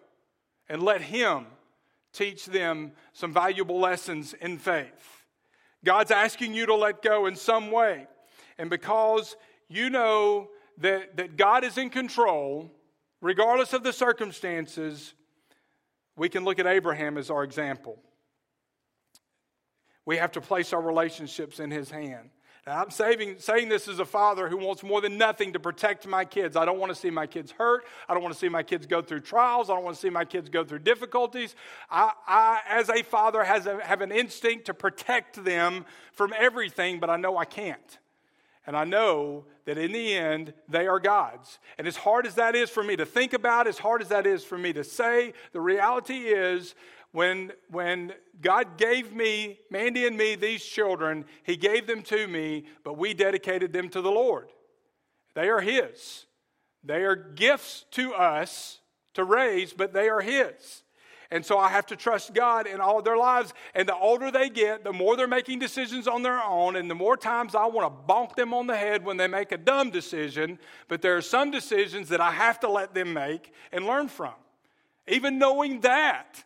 and 0.69 0.83
let 0.83 1.01
Him 1.01 1.47
teach 2.13 2.47
them 2.47 2.93
some 3.13 3.33
valuable 3.33 3.79
lessons 3.79 4.35
in 4.35 4.59
faith. 4.59 5.25
God's 5.85 6.11
asking 6.11 6.55
you 6.55 6.67
to 6.67 6.75
let 6.75 7.03
go 7.03 7.27
in 7.27 7.37
some 7.37 7.71
way. 7.71 8.07
And 8.59 8.69
because 8.69 9.37
you 9.69 9.91
know 9.91 10.49
that, 10.81 11.17
that 11.17 11.37
God 11.37 11.65
is 11.65 11.79
in 11.79 11.91
control, 11.91 12.71
regardless 13.21 13.73
of 13.73 13.83
the 13.83 13.93
circumstances, 13.93 15.15
we 16.17 16.29
can 16.29 16.45
look 16.45 16.59
at 16.59 16.67
Abraham 16.67 17.19
as 17.19 17.31
our 17.31 17.45
example. 17.45 17.99
We 20.05 20.17
have 20.17 20.33
to 20.33 20.41
place 20.41 20.73
our 20.73 20.81
relationships 20.81 21.61
in 21.61 21.71
his 21.71 21.91
hand. 21.91 22.31
Now, 22.67 22.83
I'm 22.83 22.91
saving, 22.91 23.39
saying 23.39 23.71
this 23.71 23.89
as 23.89 23.99
a 23.99 24.05
father 24.05 24.49
who 24.49 24.59
wants 24.59 24.83
more 24.83 25.01
than 25.01 25.17
nothing 25.17 25.55
to 25.55 25.59
protect 25.59 26.07
my 26.07 26.25
kids. 26.25 26.55
I 26.57 26.65
don't 26.65 26.79
want 26.79 26.91
to 26.93 26.99
see 26.99 27.09
my 27.09 27.27
kids 27.27 27.51
hurt. 27.51 27.85
I 28.09 28.15
don't 28.15 28.23
want 28.23 28.35
to 28.35 28.39
see 28.39 28.49
my 28.49 28.63
kids 28.63 28.87
go 28.87 29.01
through 29.01 29.21
trials. 29.21 29.71
I 29.71 29.75
don't 29.75 29.85
want 29.85 29.97
to 29.97 30.01
see 30.01 30.11
my 30.11 30.25
kids 30.25 30.51
go 30.51 30.65
through 30.65 30.81
difficulties. 30.81 31.55
I, 31.91 32.13
I 32.27 32.61
as 32.69 32.91
a 32.91 33.03
father, 33.03 33.43
has 33.43 33.67
a, 33.67 33.83
have 33.83 34.03
an 34.03 34.13
instinct 34.13 34.67
to 34.67 34.75
protect 34.75 35.43
them 35.45 35.87
from 36.13 36.35
everything, 36.37 37.01
but 37.01 37.09
I 37.09 37.17
know 37.17 37.39
I 37.39 37.47
can't. 37.47 37.99
And 38.69 38.77
I 38.77 38.85
know 38.85 39.47
that 39.65 39.79
in 39.79 39.93
the 39.93 40.15
end, 40.15 40.53
they 40.69 40.87
are 40.87 41.01
God's. 41.01 41.59
And 41.79 41.89
as 41.89 41.97
hard 41.97 42.27
as 42.27 42.35
that 42.35 42.55
is 42.55 42.69
for 42.69 42.83
me 42.83 42.97
to 42.97 43.07
think 43.07 43.33
about, 43.33 43.67
as 43.67 43.79
hard 43.79 44.03
as 44.03 44.09
that 44.09 44.27
is 44.27 44.45
for 44.45 44.59
me 44.59 44.75
to 44.75 44.85
say, 44.85 45.33
the 45.53 45.61
reality 45.63 46.27
is 46.27 46.75
when, 47.13 47.53
when 47.71 48.13
God 48.43 48.77
gave 48.77 49.11
me, 49.11 49.59
Mandy 49.71 50.07
and 50.07 50.19
me, 50.19 50.35
these 50.35 50.63
children, 50.63 51.25
He 51.45 51.57
gave 51.57 51.87
them 51.87 52.03
to 52.03 52.29
me, 52.29 52.67
but 52.85 52.99
we 52.99 53.15
dedicated 53.15 53.73
them 53.73 53.89
to 53.89 54.03
the 54.03 54.11
Lord. 54.11 54.53
They 55.35 55.49
are 55.49 55.63
His. 55.63 56.27
They 56.85 57.05
are 57.05 57.17
gifts 57.17 57.87
to 57.93 58.13
us 58.13 58.81
to 59.15 59.25
raise, 59.25 59.73
but 59.73 59.95
they 59.95 60.11
are 60.11 60.21
His. 60.21 60.83
And 61.31 61.45
so 61.45 61.59
I 61.59 61.69
have 61.69 61.85
to 61.87 61.97
trust 61.97 62.33
God 62.33 62.67
in 62.67 62.81
all 62.81 63.03
their 63.03 63.17
lives. 63.17 63.53
And 63.75 63.87
the 63.87 63.95
older 63.95 64.31
they 64.31 64.49
get, 64.49 64.83
the 64.83 64.95
more 64.95 65.15
they're 65.15 65.29
making 65.29 65.59
decisions 65.59 66.09
on 66.09 66.23
their 66.23 66.43
own, 66.43 66.77
and 66.77 66.91
the 66.91 66.95
more 66.95 67.19
times 67.19 67.55
I 67.55 67.67
want 67.67 67.87
to 67.87 68.13
bonk 68.13 68.35
them 68.35 68.55
on 68.55 68.67
the 68.67 68.77
head 68.77 69.05
when 69.05 69.19
they 69.19 69.27
make 69.27 69.53
a 69.53 69.59
dumb 69.59 69.91
decision. 69.91 70.59
But 70.89 71.03
there 71.03 71.17
are 71.17 71.23
some 71.23 71.51
decisions 71.51 72.09
that 72.09 72.21
I 72.21 72.31
have 72.31 72.61
to 72.61 72.71
let 72.71 72.95
them 72.95 73.13
make 73.13 73.53
and 73.73 73.87
learn 73.87 74.09
from. 74.09 74.33
Even 75.07 75.39
knowing 75.39 75.81
that 75.81 76.45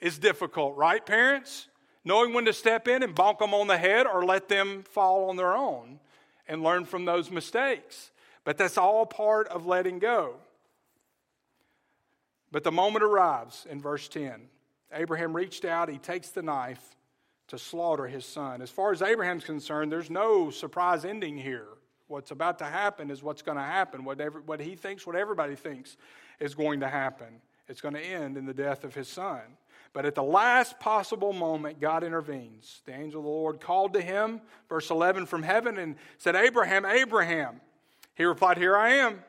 is 0.00 0.18
difficult, 0.18 0.76
right, 0.76 1.04
parents? 1.04 1.68
Knowing 2.04 2.34
when 2.34 2.44
to 2.44 2.52
step 2.52 2.88
in 2.88 3.02
and 3.02 3.14
bonk 3.14 3.38
them 3.38 3.54
on 3.54 3.68
the 3.68 3.78
head 3.78 4.06
or 4.06 4.24
let 4.24 4.48
them 4.48 4.82
fall 4.82 5.30
on 5.30 5.36
their 5.36 5.54
own 5.54 6.00
and 6.48 6.62
learn 6.62 6.84
from 6.84 7.04
those 7.04 7.30
mistakes. 7.30 8.10
But 8.44 8.58
that's 8.58 8.76
all 8.76 9.06
part 9.06 9.48
of 9.48 9.64
letting 9.64 10.00
go. 10.00 10.34
But 12.54 12.62
the 12.62 12.70
moment 12.70 13.02
arrives 13.02 13.66
in 13.68 13.80
verse 13.80 14.06
10. 14.06 14.42
Abraham 14.92 15.34
reached 15.34 15.64
out, 15.64 15.88
he 15.88 15.98
takes 15.98 16.30
the 16.30 16.40
knife 16.40 16.94
to 17.48 17.58
slaughter 17.58 18.06
his 18.06 18.24
son. 18.24 18.62
As 18.62 18.70
far 18.70 18.92
as 18.92 19.02
Abraham's 19.02 19.42
concerned, 19.42 19.90
there's 19.90 20.08
no 20.08 20.50
surprise 20.50 21.04
ending 21.04 21.36
here. 21.36 21.66
What's 22.06 22.30
about 22.30 22.60
to 22.60 22.64
happen 22.64 23.10
is 23.10 23.24
what's 23.24 23.42
going 23.42 23.58
to 23.58 23.64
happen. 23.64 24.04
Whatever, 24.04 24.40
what 24.40 24.60
he 24.60 24.76
thinks, 24.76 25.04
what 25.04 25.16
everybody 25.16 25.56
thinks 25.56 25.96
is 26.38 26.54
going 26.54 26.78
to 26.78 26.88
happen. 26.88 27.40
It's 27.66 27.80
going 27.80 27.94
to 27.94 28.00
end 28.00 28.36
in 28.36 28.46
the 28.46 28.54
death 28.54 28.84
of 28.84 28.94
his 28.94 29.08
son. 29.08 29.40
But 29.92 30.06
at 30.06 30.14
the 30.14 30.22
last 30.22 30.78
possible 30.78 31.32
moment, 31.32 31.80
God 31.80 32.04
intervenes. 32.04 32.82
The 32.86 32.94
angel 32.94 33.18
of 33.18 33.24
the 33.24 33.30
Lord 33.30 33.60
called 33.60 33.94
to 33.94 34.00
him, 34.00 34.40
verse 34.68 34.90
11, 34.90 35.26
from 35.26 35.42
heaven 35.42 35.76
and 35.76 35.96
said, 36.18 36.36
Abraham, 36.36 36.84
Abraham. 36.84 37.60
He 38.14 38.24
replied, 38.24 38.58
Here 38.58 38.76
I 38.76 38.90
am. 38.90 39.24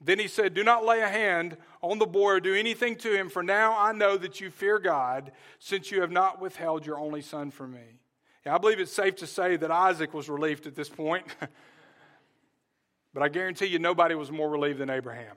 Then 0.00 0.18
he 0.18 0.28
said, 0.28 0.54
Do 0.54 0.64
not 0.64 0.84
lay 0.84 1.00
a 1.00 1.08
hand 1.08 1.56
on 1.82 1.98
the 1.98 2.06
boy 2.06 2.32
or 2.32 2.40
do 2.40 2.54
anything 2.54 2.96
to 2.96 3.14
him, 3.14 3.28
for 3.28 3.42
now 3.42 3.76
I 3.78 3.92
know 3.92 4.16
that 4.16 4.40
you 4.40 4.50
fear 4.50 4.78
God, 4.78 5.32
since 5.58 5.90
you 5.90 6.00
have 6.00 6.10
not 6.10 6.40
withheld 6.40 6.86
your 6.86 6.98
only 6.98 7.20
son 7.20 7.50
from 7.50 7.72
me. 7.72 7.98
Yeah, 8.46 8.54
I 8.54 8.58
believe 8.58 8.80
it's 8.80 8.92
safe 8.92 9.16
to 9.16 9.26
say 9.26 9.56
that 9.56 9.70
Isaac 9.70 10.14
was 10.14 10.30
relieved 10.30 10.66
at 10.66 10.74
this 10.74 10.88
point. 10.88 11.26
but 13.14 13.22
I 13.22 13.28
guarantee 13.28 13.66
you, 13.66 13.78
nobody 13.78 14.14
was 14.14 14.30
more 14.30 14.48
relieved 14.48 14.78
than 14.78 14.88
Abraham. 14.88 15.36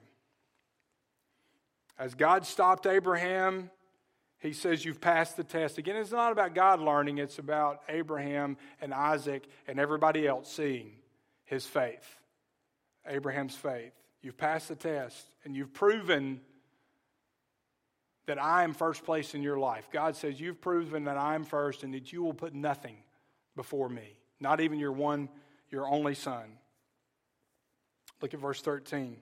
As 1.98 2.14
God 2.14 2.46
stopped 2.46 2.86
Abraham, 2.86 3.70
he 4.38 4.54
says, 4.54 4.84
You've 4.84 5.00
passed 5.00 5.36
the 5.36 5.44
test. 5.44 5.76
Again, 5.76 5.96
it's 5.96 6.10
not 6.10 6.32
about 6.32 6.54
God 6.54 6.80
learning, 6.80 7.18
it's 7.18 7.38
about 7.38 7.82
Abraham 7.90 8.56
and 8.80 8.94
Isaac 8.94 9.46
and 9.68 9.78
everybody 9.78 10.26
else 10.26 10.50
seeing 10.50 10.92
his 11.44 11.66
faith, 11.66 12.16
Abraham's 13.06 13.54
faith. 13.54 13.92
You've 14.24 14.38
passed 14.38 14.68
the 14.68 14.74
test 14.74 15.26
and 15.44 15.54
you've 15.54 15.74
proven 15.74 16.40
that 18.26 18.42
I 18.42 18.64
am 18.64 18.72
first 18.72 19.04
place 19.04 19.34
in 19.34 19.42
your 19.42 19.58
life. 19.58 19.88
God 19.92 20.16
says, 20.16 20.40
You've 20.40 20.62
proven 20.62 21.04
that 21.04 21.18
I 21.18 21.34
am 21.34 21.44
first 21.44 21.82
and 21.82 21.92
that 21.92 22.10
you 22.10 22.22
will 22.22 22.32
put 22.32 22.54
nothing 22.54 22.96
before 23.54 23.90
me, 23.90 24.18
not 24.40 24.60
even 24.60 24.78
your 24.78 24.92
one, 24.92 25.28
your 25.70 25.86
only 25.86 26.14
son. 26.14 26.44
Look 28.22 28.32
at 28.32 28.40
verse 28.40 28.62
13. 28.62 29.18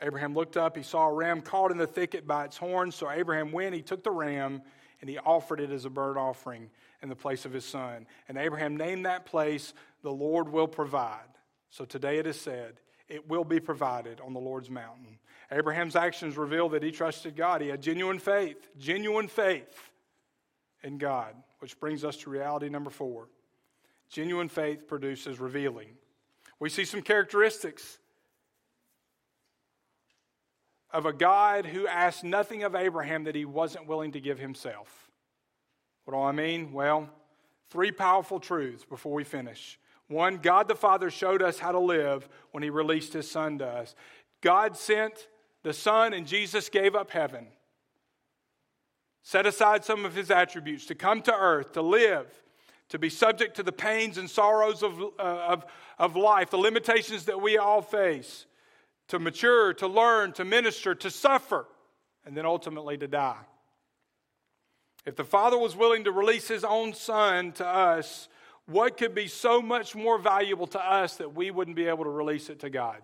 Abraham 0.00 0.34
looked 0.34 0.56
up, 0.56 0.76
he 0.76 0.82
saw 0.82 1.08
a 1.08 1.12
ram 1.12 1.42
caught 1.42 1.70
in 1.70 1.76
the 1.76 1.86
thicket 1.86 2.26
by 2.26 2.46
its 2.46 2.56
horns. 2.56 2.94
So 2.94 3.10
Abraham 3.10 3.52
went, 3.52 3.74
he 3.74 3.82
took 3.82 4.02
the 4.02 4.10
ram, 4.10 4.62
and 5.00 5.10
he 5.10 5.18
offered 5.18 5.60
it 5.60 5.70
as 5.70 5.84
a 5.84 5.90
burnt 5.90 6.16
offering 6.16 6.70
in 7.02 7.10
the 7.10 7.14
place 7.14 7.44
of 7.44 7.52
his 7.52 7.66
son. 7.66 8.06
And 8.28 8.38
Abraham 8.38 8.78
named 8.78 9.04
that 9.04 9.26
place, 9.26 9.74
The 10.02 10.10
Lord 10.10 10.48
Will 10.48 10.66
Provide. 10.66 11.20
So 11.70 11.84
today 11.84 12.18
it 12.18 12.26
is 12.26 12.40
said, 12.40 12.80
it 13.12 13.28
will 13.28 13.44
be 13.44 13.60
provided 13.60 14.20
on 14.20 14.32
the 14.32 14.40
Lord's 14.40 14.70
mountain. 14.70 15.18
Abraham's 15.50 15.96
actions 15.96 16.38
reveal 16.38 16.70
that 16.70 16.82
he 16.82 16.90
trusted 16.90 17.36
God. 17.36 17.60
He 17.60 17.68
had 17.68 17.82
genuine 17.82 18.18
faith, 18.18 18.70
genuine 18.78 19.28
faith 19.28 19.92
in 20.82 20.96
God, 20.96 21.34
which 21.58 21.78
brings 21.78 22.04
us 22.04 22.16
to 22.18 22.30
reality 22.30 22.70
number 22.70 22.88
four. 22.88 23.28
Genuine 24.08 24.48
faith 24.48 24.88
produces 24.88 25.38
revealing. 25.40 25.88
We 26.58 26.70
see 26.70 26.86
some 26.86 27.02
characteristics 27.02 27.98
of 30.90 31.04
a 31.04 31.12
God 31.12 31.66
who 31.66 31.86
asked 31.86 32.24
nothing 32.24 32.62
of 32.62 32.74
Abraham 32.74 33.24
that 33.24 33.34
he 33.34 33.44
wasn't 33.44 33.86
willing 33.86 34.12
to 34.12 34.20
give 34.20 34.38
himself. 34.38 35.10
What 36.04 36.14
do 36.14 36.20
I 36.20 36.32
mean? 36.32 36.72
Well, 36.72 37.10
three 37.68 37.92
powerful 37.92 38.40
truths 38.40 38.84
before 38.84 39.12
we 39.12 39.24
finish. 39.24 39.78
One, 40.12 40.36
God 40.36 40.68
the 40.68 40.74
Father 40.74 41.10
showed 41.10 41.42
us 41.42 41.58
how 41.58 41.72
to 41.72 41.78
live 41.78 42.28
when 42.50 42.62
He 42.62 42.70
released 42.70 43.12
His 43.12 43.30
Son 43.30 43.58
to 43.58 43.66
us. 43.66 43.94
God 44.40 44.76
sent 44.76 45.28
the 45.62 45.72
Son, 45.72 46.12
and 46.12 46.26
Jesus 46.26 46.68
gave 46.68 46.94
up 46.94 47.10
heaven, 47.10 47.46
set 49.22 49.46
aside 49.46 49.84
some 49.84 50.04
of 50.04 50.14
His 50.14 50.30
attributes 50.30 50.86
to 50.86 50.94
come 50.94 51.22
to 51.22 51.34
earth, 51.34 51.72
to 51.72 51.82
live, 51.82 52.26
to 52.90 52.98
be 52.98 53.08
subject 53.08 53.56
to 53.56 53.62
the 53.62 53.72
pains 53.72 54.18
and 54.18 54.28
sorrows 54.28 54.82
of, 54.82 55.00
uh, 55.00 55.22
of, 55.22 55.64
of 55.98 56.14
life, 56.14 56.50
the 56.50 56.58
limitations 56.58 57.24
that 57.24 57.40
we 57.40 57.56
all 57.56 57.80
face, 57.80 58.46
to 59.08 59.18
mature, 59.18 59.72
to 59.74 59.86
learn, 59.86 60.32
to 60.32 60.44
minister, 60.44 60.94
to 60.94 61.10
suffer, 61.10 61.66
and 62.26 62.36
then 62.36 62.44
ultimately 62.44 62.98
to 62.98 63.08
die. 63.08 63.40
If 65.06 65.16
the 65.16 65.24
Father 65.24 65.58
was 65.58 65.74
willing 65.74 66.04
to 66.04 66.12
release 66.12 66.48
His 66.48 66.64
own 66.64 66.92
Son 66.92 67.52
to 67.52 67.66
us, 67.66 68.28
what 68.72 68.96
could 68.96 69.14
be 69.14 69.26
so 69.26 69.60
much 69.60 69.94
more 69.94 70.18
valuable 70.18 70.66
to 70.68 70.80
us 70.80 71.16
that 71.16 71.34
we 71.34 71.50
wouldn't 71.50 71.76
be 71.76 71.86
able 71.86 72.04
to 72.04 72.10
release 72.10 72.48
it 72.48 72.60
to 72.60 72.70
God? 72.70 72.98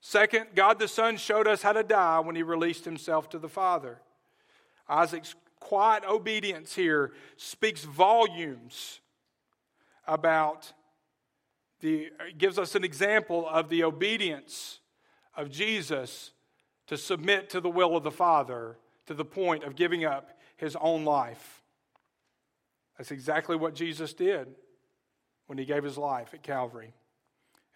Second, 0.00 0.48
God 0.54 0.78
the 0.78 0.88
Son 0.88 1.16
showed 1.16 1.46
us 1.46 1.62
how 1.62 1.72
to 1.72 1.82
die 1.82 2.20
when 2.20 2.36
he 2.36 2.42
released 2.42 2.84
himself 2.84 3.30
to 3.30 3.38
the 3.38 3.48
Father. 3.48 4.00
Isaac's 4.88 5.34
quiet 5.60 6.04
obedience 6.04 6.74
here 6.74 7.12
speaks 7.36 7.84
volumes 7.84 9.00
about 10.06 10.72
the 11.80 12.10
gives 12.36 12.58
us 12.58 12.74
an 12.74 12.84
example 12.84 13.48
of 13.48 13.68
the 13.68 13.82
obedience 13.82 14.80
of 15.36 15.50
Jesus 15.50 16.32
to 16.86 16.96
submit 16.98 17.48
to 17.50 17.60
the 17.60 17.70
will 17.70 17.96
of 17.96 18.02
the 18.02 18.10
Father 18.10 18.76
to 19.06 19.14
the 19.14 19.24
point 19.24 19.64
of 19.64 19.74
giving 19.74 20.04
up 20.04 20.38
his 20.56 20.76
own 20.76 21.04
life. 21.04 21.62
That's 22.96 23.10
exactly 23.10 23.56
what 23.56 23.74
Jesus 23.74 24.12
did 24.12 24.48
when 25.46 25.58
he 25.58 25.64
gave 25.64 25.84
his 25.84 25.98
life 25.98 26.32
at 26.32 26.42
Calvary. 26.42 26.92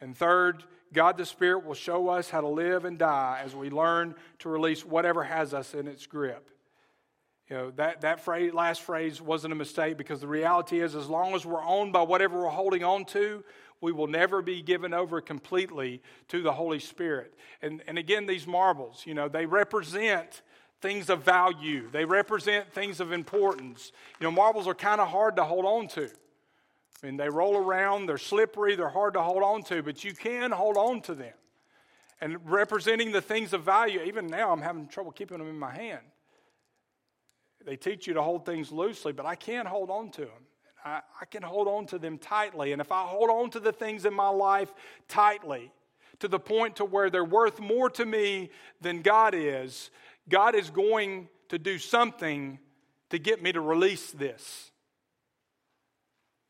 And 0.00 0.16
third, 0.16 0.64
God 0.92 1.18
the 1.18 1.26
Spirit 1.26 1.64
will 1.64 1.74
show 1.74 2.08
us 2.08 2.30
how 2.30 2.40
to 2.40 2.48
live 2.48 2.84
and 2.84 2.98
die 2.98 3.40
as 3.44 3.54
we 3.54 3.70
learn 3.70 4.14
to 4.40 4.48
release 4.48 4.84
whatever 4.84 5.24
has 5.24 5.52
us 5.52 5.74
in 5.74 5.88
its 5.88 6.06
grip. 6.06 6.50
You 7.50 7.56
know, 7.56 7.70
that, 7.72 8.02
that 8.02 8.20
phrase, 8.20 8.52
last 8.52 8.82
phrase 8.82 9.22
wasn't 9.22 9.52
a 9.52 9.56
mistake 9.56 9.96
because 9.96 10.20
the 10.20 10.28
reality 10.28 10.80
is, 10.80 10.94
as 10.94 11.08
long 11.08 11.34
as 11.34 11.46
we're 11.46 11.64
owned 11.64 11.92
by 11.92 12.02
whatever 12.02 12.38
we're 12.40 12.48
holding 12.48 12.84
on 12.84 13.06
to, 13.06 13.42
we 13.80 13.90
will 13.92 14.06
never 14.06 14.42
be 14.42 14.60
given 14.60 14.92
over 14.92 15.20
completely 15.20 16.02
to 16.28 16.42
the 16.42 16.52
Holy 16.52 16.78
Spirit. 16.78 17.34
And, 17.62 17.82
and 17.86 17.96
again, 17.96 18.26
these 18.26 18.46
marbles, 18.46 19.04
you 19.06 19.14
know, 19.14 19.28
they 19.28 19.46
represent 19.46 20.42
things 20.80 21.10
of 21.10 21.24
value, 21.24 21.88
they 21.90 22.04
represent 22.04 22.72
things 22.72 23.00
of 23.00 23.12
importance. 23.12 23.92
You 24.20 24.24
know, 24.24 24.30
marbles 24.30 24.66
are 24.66 24.74
kind 24.74 25.00
of 25.00 25.08
hard 25.08 25.36
to 25.36 25.44
hold 25.44 25.64
on 25.64 25.88
to. 25.88 26.08
I 27.02 27.06
mean, 27.06 27.16
they 27.16 27.28
roll 27.28 27.56
around, 27.56 28.06
they're 28.06 28.18
slippery, 28.18 28.74
they're 28.74 28.88
hard 28.88 29.14
to 29.14 29.22
hold 29.22 29.42
on 29.42 29.62
to, 29.64 29.82
but 29.82 30.02
you 30.04 30.12
can 30.12 30.50
hold 30.50 30.76
on 30.76 31.00
to 31.02 31.14
them. 31.14 31.34
And 32.20 32.38
representing 32.50 33.12
the 33.12 33.20
things 33.20 33.52
of 33.52 33.62
value, 33.62 34.00
even 34.02 34.26
now 34.26 34.50
I'm 34.50 34.62
having 34.62 34.88
trouble 34.88 35.12
keeping 35.12 35.38
them 35.38 35.48
in 35.48 35.58
my 35.58 35.72
hand. 35.72 36.02
They 37.64 37.76
teach 37.76 38.06
you 38.06 38.14
to 38.14 38.22
hold 38.22 38.46
things 38.46 38.72
loosely, 38.72 39.12
but 39.12 39.26
I 39.26 39.34
can't 39.34 39.68
hold 39.68 39.90
on 39.90 40.10
to 40.12 40.22
them. 40.22 40.46
I, 40.84 41.00
I 41.20 41.24
can 41.26 41.42
hold 41.42 41.68
on 41.68 41.86
to 41.86 41.98
them 41.98 42.18
tightly. 42.18 42.72
And 42.72 42.80
if 42.80 42.90
I 42.90 43.02
hold 43.02 43.30
on 43.30 43.50
to 43.50 43.60
the 43.60 43.72
things 43.72 44.04
in 44.04 44.14
my 44.14 44.28
life 44.28 44.72
tightly, 45.06 45.70
to 46.20 46.28
the 46.28 46.38
point 46.38 46.76
to 46.76 46.84
where 46.84 47.10
they're 47.10 47.24
worth 47.24 47.60
more 47.60 47.90
to 47.90 48.04
me 48.04 48.50
than 48.80 49.02
God 49.02 49.34
is, 49.36 49.90
God 50.28 50.54
is 50.54 50.70
going 50.70 51.28
to 51.48 51.58
do 51.58 51.78
something 51.78 52.58
to 53.10 53.18
get 53.18 53.42
me 53.42 53.52
to 53.52 53.60
release 53.60 54.10
this. 54.10 54.70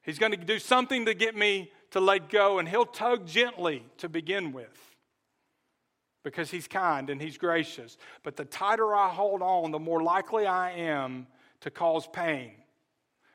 He's 0.02 0.18
going 0.18 0.32
to 0.32 0.38
do 0.38 0.58
something 0.58 1.06
to 1.06 1.14
get 1.14 1.36
me 1.36 1.70
to 1.90 2.00
let 2.00 2.28
go, 2.28 2.58
and 2.58 2.68
He'll 2.68 2.86
tug 2.86 3.26
gently 3.26 3.84
to 3.98 4.08
begin 4.08 4.52
with 4.52 4.96
because 6.24 6.50
He's 6.50 6.66
kind 6.66 7.10
and 7.10 7.20
He's 7.20 7.38
gracious. 7.38 7.96
But 8.22 8.36
the 8.36 8.44
tighter 8.44 8.94
I 8.94 9.08
hold 9.08 9.42
on, 9.42 9.70
the 9.70 9.78
more 9.78 10.02
likely 10.02 10.46
I 10.46 10.72
am 10.72 11.26
to 11.60 11.70
cause 11.70 12.06
pain. 12.06 12.52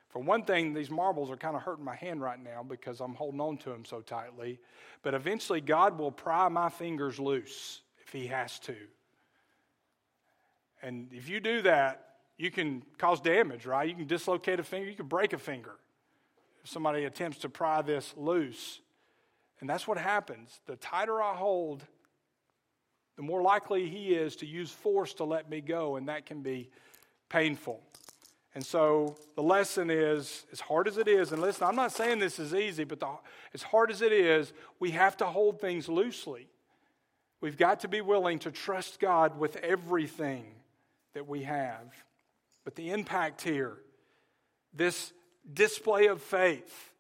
For 0.10 0.20
one 0.22 0.44
thing, 0.44 0.74
these 0.74 0.92
marbles 0.92 1.32
are 1.32 1.38
kind 1.38 1.56
of 1.56 1.64
hurting 1.64 1.86
my 1.86 1.96
hand 1.96 2.22
right 2.22 2.42
now 2.42 2.62
because 2.62 3.00
I'm 3.00 3.16
holding 3.16 3.42
on 3.42 3.58
to 3.58 3.70
them 3.70 3.84
so 3.84 4.02
tightly. 4.02 4.60
But 5.02 5.16
eventually, 5.16 5.60
God 5.60 5.98
will 5.98 6.12
pry 6.12 6.48
my 6.50 6.70
fingers 6.70 7.20
loose 7.20 7.82
if 8.06 8.14
He 8.14 8.28
has 8.28 8.60
to. 8.60 8.76
And 10.84 11.08
if 11.14 11.30
you 11.30 11.40
do 11.40 11.62
that, 11.62 12.10
you 12.38 12.52
can 12.52 12.84
cause 12.98 13.22
damage, 13.22 13.66
right? 13.66 13.88
You 13.88 13.96
can 13.96 14.06
dislocate 14.06 14.60
a 14.60 14.64
finger, 14.64 14.90
you 14.90 14.96
can 14.96 15.08
break 15.08 15.34
a 15.34 15.38
finger 15.38 15.76
if 16.64 16.70
somebody 16.70 17.06
attempts 17.06 17.40
to 17.40 17.50
pry 17.50 17.82
this 17.82 18.14
loose. 18.18 18.82
And 19.62 19.70
that's 19.70 19.88
what 19.88 19.98
happens. 19.98 20.60
The 20.66 20.76
tighter 20.76 21.22
I 21.22 21.36
hold, 21.36 21.84
the 23.16 23.22
more 23.22 23.42
likely 23.42 23.88
he 23.88 24.14
is 24.14 24.36
to 24.38 24.46
use 24.46 24.72
force 24.72 25.14
to 25.16 25.24
let 25.24 25.50
me 25.50 25.62
go, 25.62 25.96
and 25.96 26.10
that 26.10 26.26
can 26.26 26.42
be 26.42 26.70
painful. 27.30 27.82
And 28.56 28.66
so 28.66 29.16
the 29.36 29.42
lesson 29.42 29.90
is 29.90 30.46
as 30.52 30.60
hard 30.60 30.88
as 30.88 30.98
it 30.98 31.08
is, 31.08 31.32
and 31.32 31.42
listen, 31.42 31.66
I'm 31.66 31.76
not 31.76 31.92
saying 31.92 32.20
this 32.20 32.40
is 32.40 32.54
easy, 32.54 32.84
but 32.84 33.00
the, 33.00 33.08
as 33.54 33.64
hard 33.64 33.90
as 33.90 34.02
it 34.02 34.12
is, 34.12 34.52
we 34.80 34.92
have 34.92 35.16
to 35.18 35.26
hold 35.26 35.62
things 35.62 35.88
loosely. 35.88 36.48
We've 37.42 37.58
got 37.58 37.80
to 37.82 37.88
be 37.88 38.02
willing 38.02 38.40
to 38.40 38.52
trust 38.52 39.00
God 39.00 39.40
with 39.40 39.56
everything 39.58 40.46
that 41.14 41.28
we 41.28 41.44
have. 41.44 41.94
But 42.64 42.76
the 42.76 42.92
impact 42.92 43.42
here, 43.42 43.78
this 44.74 45.14
display 45.54 46.08
of 46.08 46.22
faith, 46.22 46.92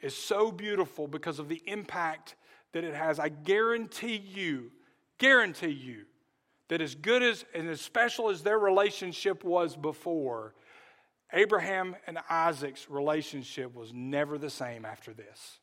is 0.00 0.16
so 0.16 0.50
beautiful 0.50 1.06
because 1.06 1.38
of 1.38 1.48
the 1.48 1.62
impact 1.66 2.34
that 2.72 2.84
it 2.84 2.94
has. 2.94 3.18
I 3.18 3.28
guarantee 3.28 4.16
you, 4.16 4.72
guarantee 5.18 5.68
you, 5.68 6.04
that 6.68 6.80
as 6.80 6.94
good 6.94 7.22
as 7.22 7.44
and 7.54 7.68
as 7.68 7.80
special 7.80 8.30
as 8.30 8.42
their 8.42 8.58
relationship 8.58 9.44
was 9.44 9.76
before, 9.76 10.54
Abraham 11.32 11.96
and 12.06 12.18
Isaac's 12.28 12.90
relationship 12.90 13.74
was 13.74 13.92
never 13.92 14.38
the 14.38 14.50
same 14.50 14.84
after 14.84 15.14
this. 15.14 15.60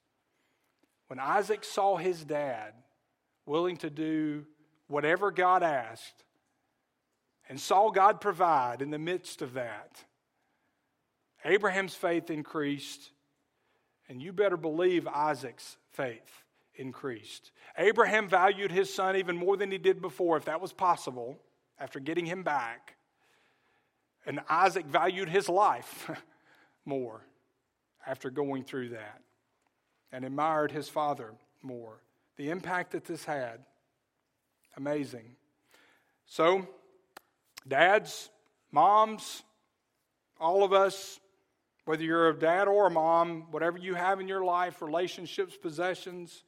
When 1.08 1.20
Isaac 1.20 1.64
saw 1.64 1.98
his 1.98 2.24
dad 2.24 2.74
willing 3.46 3.78
to 3.78 3.90
do 3.90 4.46
whatever 4.88 5.32
God 5.32 5.64
asked 5.64 6.24
and 7.50 7.60
saw 7.60 7.90
God 7.90 8.22
provide 8.22 8.82
in 8.82 8.92
the 8.92 9.00
midst 9.00 9.42
of 9.42 9.54
that, 9.54 10.04
Abraham's 11.44 11.96
faith 11.96 12.30
increased, 12.30 13.12
and 14.08 14.22
you 14.22 14.32
better 14.32 14.58
believe 14.58 15.08
Isaac's 15.08 15.78
faith 15.92 16.44
increased. 16.76 17.52
Abraham 17.78 18.30
valued 18.30 18.72
his 18.72 18.94
son 18.94 19.16
even 19.16 19.36
more 19.36 19.58
than 19.58 19.72
he 19.72 19.78
did 19.78 20.02
before, 20.02 20.38
if 20.38 20.46
that 20.46 20.62
was 20.62 20.72
possible, 20.72 21.40
after 21.80 22.00
getting 22.00 22.26
him 22.26 22.44
back. 22.44 22.96
And 24.26 24.42
Isaac 24.50 24.86
valued 24.86 25.30
his 25.30 25.50
life 25.50 26.10
more 26.86 27.22
after 28.06 28.30
going 28.30 28.64
through 28.64 28.90
that 28.90 29.22
and 30.12 30.26
admired 30.26 30.72
his 30.72 30.90
father 30.90 31.32
more. 31.62 32.02
The 32.38 32.50
impact 32.50 32.92
that 32.92 33.06
this 33.06 33.26
had, 33.26 33.60
amazing. 34.78 35.36
So, 36.26 36.68
dads, 37.68 38.30
moms, 38.72 39.44
all 40.40 40.64
of 40.64 40.74
us, 40.74 41.20
whether 41.86 42.04
you're 42.04 42.30
a 42.30 42.38
dad 42.38 42.68
or 42.68 42.88
a 42.88 42.92
mom, 42.92 43.48
whatever 43.52 43.78
you 43.78 43.96
have 43.96 44.20
in 44.20 44.28
your 44.28 44.44
life, 44.44 44.82
relationships, 44.82 45.58
possessions, 45.58 46.44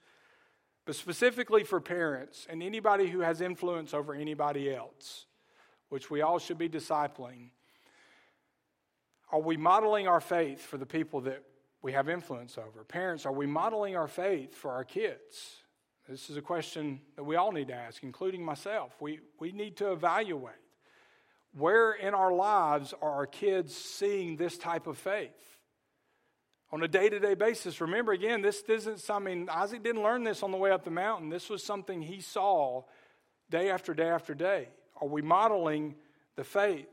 but 0.86 0.96
specifically 0.96 1.64
for 1.64 1.80
parents 1.80 2.48
and 2.50 2.62
anybody 2.62 3.08
who 3.08 3.20
has 3.20 3.42
influence 3.42 3.94
over 3.94 4.14
anybody 4.14 4.74
else, 4.74 5.26
which 5.90 6.10
we 6.10 6.22
all 6.22 6.40
should 6.40 6.58
be 6.58 6.70
discipling. 6.70 7.50
Are 9.32 9.42
we 9.42 9.58
modeling 9.58 10.08
our 10.08 10.22
faith 10.22 10.62
for 10.62 10.78
the 10.78 10.86
people 10.86 11.22
that 11.22 11.44
we 11.82 11.94
have 11.94 12.10
influence 12.10 12.58
over? 12.58 12.84
Parents, 12.84 13.26
are 13.26 13.32
we 13.32 13.46
modeling 13.46 13.96
our 13.96 14.08
faith 14.08 14.56
for 14.56 14.72
our 14.72 14.84
kids? 14.84 15.58
This 16.08 16.30
is 16.30 16.38
a 16.38 16.42
question 16.42 17.00
that 17.16 17.24
we 17.24 17.36
all 17.36 17.52
need 17.52 17.70
to 17.70 17.74
ask, 17.74 18.04
including 18.04 18.44
myself. 18.44 18.94
We, 19.00 19.20
we 19.40 19.52
need 19.52 19.78
to 19.78 19.92
evaluate 19.92 20.56
where 21.54 21.92
in 21.94 22.14
our 22.14 22.34
lives 22.34 22.94
are 23.02 23.12
our 23.12 23.28
kids 23.28 23.76
seeing 23.76 24.38
this 24.38 24.58
type 24.58 24.88
of 24.88 24.98
faith? 24.98 25.32
on 26.72 26.82
a 26.84 26.88
day 26.88 27.10
to 27.10 27.20
day 27.20 27.34
basis. 27.34 27.82
Remember, 27.82 28.12
again, 28.12 28.42
this 28.42 28.62
isn't 28.68 29.00
something, 29.00 29.50
Isaac 29.50 29.84
didn't 29.84 30.04
learn 30.04 30.24
this 30.24 30.42
on 30.42 30.52
the 30.52 30.58
way 30.58 30.72
up 30.72 30.84
the 30.84 30.92
mountain. 30.92 31.30
This 31.30 31.50
was 31.50 31.64
something 31.64 32.02
he 32.02 32.22
saw 32.22 32.84
day 33.50 33.70
after 33.70 33.94
day 33.94 34.08
after 34.08 34.34
day. 34.34 34.70
Are 35.00 35.08
we 35.08 35.22
modeling 35.22 35.96
the 36.36 36.44
faith 36.44 36.88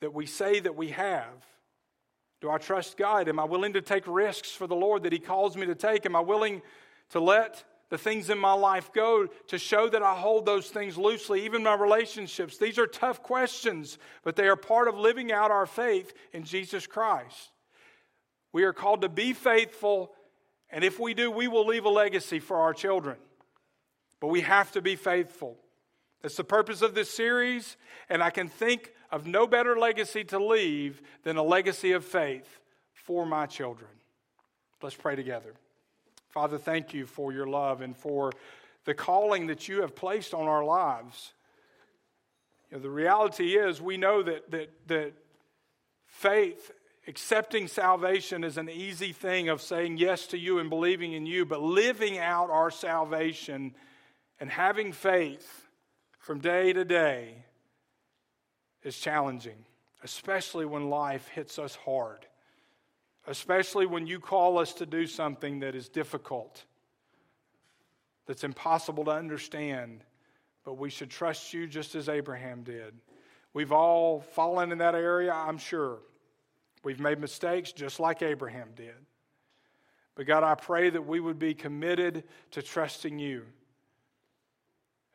that 0.00 0.14
we 0.14 0.26
say 0.26 0.60
that 0.60 0.74
we 0.74 0.88
have? 0.90 1.44
Do 2.40 2.50
I 2.50 2.56
trust 2.56 2.96
God? 2.96 3.28
Am 3.28 3.38
I 3.38 3.44
willing 3.44 3.74
to 3.74 3.82
take 3.82 4.06
risks 4.06 4.50
for 4.50 4.66
the 4.66 4.74
Lord 4.74 5.02
that 5.02 5.12
He 5.12 5.18
calls 5.18 5.56
me 5.56 5.66
to 5.66 5.74
take? 5.74 6.06
Am 6.06 6.16
I 6.16 6.20
willing 6.20 6.62
to 7.10 7.20
let 7.20 7.62
the 7.90 7.98
things 7.98 8.30
in 8.30 8.38
my 8.38 8.52
life 8.52 8.92
go 8.92 9.26
to 9.48 9.58
show 9.58 9.88
that 9.88 10.02
I 10.02 10.14
hold 10.14 10.46
those 10.46 10.70
things 10.70 10.96
loosely, 10.96 11.44
even 11.44 11.62
my 11.62 11.74
relationships? 11.74 12.56
These 12.56 12.78
are 12.78 12.86
tough 12.86 13.22
questions, 13.22 13.98
but 14.22 14.36
they 14.36 14.48
are 14.48 14.56
part 14.56 14.88
of 14.88 14.96
living 14.96 15.30
out 15.30 15.50
our 15.50 15.66
faith 15.66 16.14
in 16.32 16.44
Jesus 16.44 16.86
Christ. 16.86 17.50
We 18.52 18.64
are 18.64 18.72
called 18.72 19.02
to 19.02 19.08
be 19.08 19.32
faithful, 19.32 20.12
and 20.70 20.82
if 20.82 20.98
we 20.98 21.14
do, 21.14 21.30
we 21.30 21.48
will 21.48 21.66
leave 21.66 21.84
a 21.84 21.90
legacy 21.90 22.38
for 22.38 22.56
our 22.56 22.72
children. 22.72 23.16
But 24.20 24.28
we 24.28 24.40
have 24.42 24.72
to 24.72 24.82
be 24.82 24.96
faithful. 24.96 25.56
That's 26.22 26.36
the 26.36 26.44
purpose 26.44 26.82
of 26.82 26.94
this 26.94 27.10
series, 27.10 27.76
and 28.08 28.22
I 28.22 28.30
can 28.30 28.48
think 28.48 28.92
of 29.10 29.26
no 29.26 29.46
better 29.46 29.78
legacy 29.78 30.24
to 30.24 30.38
leave 30.38 31.02
than 31.24 31.36
a 31.36 31.42
legacy 31.42 31.92
of 31.92 32.04
faith 32.04 32.60
for 32.92 33.26
my 33.26 33.46
children. 33.46 33.90
Let's 34.82 34.94
pray 34.94 35.16
together. 35.16 35.54
Father, 36.30 36.58
thank 36.58 36.94
you 36.94 37.06
for 37.06 37.32
your 37.32 37.46
love 37.46 37.80
and 37.80 37.96
for 37.96 38.32
the 38.84 38.94
calling 38.94 39.48
that 39.48 39.68
you 39.68 39.82
have 39.82 39.94
placed 39.94 40.32
on 40.32 40.46
our 40.46 40.64
lives. 40.64 41.32
You 42.70 42.76
know, 42.76 42.82
the 42.82 42.90
reality 42.90 43.56
is, 43.56 43.80
we 43.80 43.96
know 43.96 44.22
that, 44.22 44.50
that, 44.50 44.70
that 44.88 45.12
faith 46.06 46.72
Accepting 47.10 47.66
salvation 47.66 48.44
is 48.44 48.58
an 48.58 48.68
easy 48.68 49.12
thing 49.12 49.48
of 49.48 49.62
saying 49.62 49.96
yes 49.96 50.28
to 50.28 50.38
you 50.38 50.58
and 50.58 50.68
believing 50.68 51.12
in 51.12 51.24
you, 51.26 51.46
but 51.46 51.62
living 51.62 52.18
out 52.18 52.50
our 52.50 52.70
salvation 52.70 53.74
and 54.38 54.50
having 54.50 54.92
faith 54.92 55.66
from 56.18 56.40
day 56.40 56.72
to 56.72 56.84
day 56.84 57.46
is 58.84 58.98
challenging, 58.98 59.64
especially 60.04 60.66
when 60.66 60.90
life 60.90 61.26
hits 61.28 61.58
us 61.58 61.74
hard, 61.74 62.26
especially 63.26 63.86
when 63.86 64.06
you 64.06 64.18
call 64.18 64.58
us 64.58 64.72
to 64.74 64.86
do 64.86 65.06
something 65.06 65.60
that 65.60 65.74
is 65.74 65.88
difficult, 65.88 66.64
that's 68.26 68.44
impossible 68.44 69.04
to 69.04 69.10
understand, 69.10 70.04
but 70.64 70.74
we 70.74 70.90
should 70.90 71.10
trust 71.10 71.52
you 71.52 71.66
just 71.66 71.94
as 71.94 72.08
Abraham 72.08 72.62
did. 72.62 72.94
We've 73.52 73.72
all 73.72 74.20
fallen 74.20 74.72
in 74.72 74.78
that 74.78 74.94
area, 74.94 75.32
I'm 75.32 75.58
sure. 75.58 75.98
We've 76.84 77.00
made 77.00 77.18
mistakes 77.18 77.72
just 77.72 78.00
like 78.00 78.22
Abraham 78.22 78.68
did. 78.74 78.94
But 80.14 80.26
God, 80.26 80.44
I 80.44 80.54
pray 80.54 80.90
that 80.90 81.06
we 81.06 81.20
would 81.20 81.38
be 81.38 81.54
committed 81.54 82.24
to 82.52 82.62
trusting 82.62 83.18
you. 83.18 83.44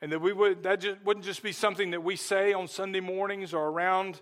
And 0.02 0.12
that 0.12 0.20
we 0.20 0.34
would 0.34 0.64
that 0.64 0.82
just, 0.82 1.02
wouldn't 1.04 1.26
just 1.26 1.42
be 1.42 1.52
something 1.52 1.92
that 1.92 2.04
we 2.04 2.16
say 2.16 2.54
on 2.54 2.68
Sunday 2.68 3.00
mornings 3.00 3.54
or 3.54 3.68
around 3.68 4.20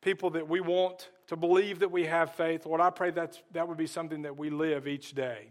people 0.00 0.30
that 0.30 0.48
we 0.48 0.60
want 0.60 1.10
to 1.28 1.36
believe 1.36 1.80
that 1.80 1.90
we 1.90 2.06
have 2.06 2.34
faith. 2.34 2.66
Lord, 2.66 2.80
I 2.80 2.90
pray 2.90 3.10
that 3.12 3.40
that 3.52 3.68
would 3.68 3.78
be 3.78 3.86
something 3.86 4.22
that 4.22 4.36
we 4.36 4.50
live 4.50 4.86
each 4.86 5.14
day. 5.14 5.48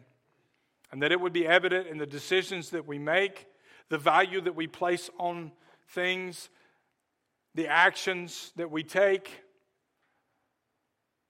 And 0.91 1.01
that 1.01 1.11
it 1.11 1.19
would 1.19 1.33
be 1.33 1.45
evident 1.45 1.87
in 1.87 1.97
the 1.97 2.05
decisions 2.05 2.69
that 2.69 2.87
we 2.87 2.97
make, 2.97 3.47
the 3.89 3.97
value 3.97 4.39
that 4.41 4.55
we 4.55 4.67
place 4.67 5.09
on 5.17 5.51
things, 5.89 6.49
the 7.55 7.67
actions 7.67 8.53
that 8.55 8.71
we 8.71 8.83
take 8.83 9.45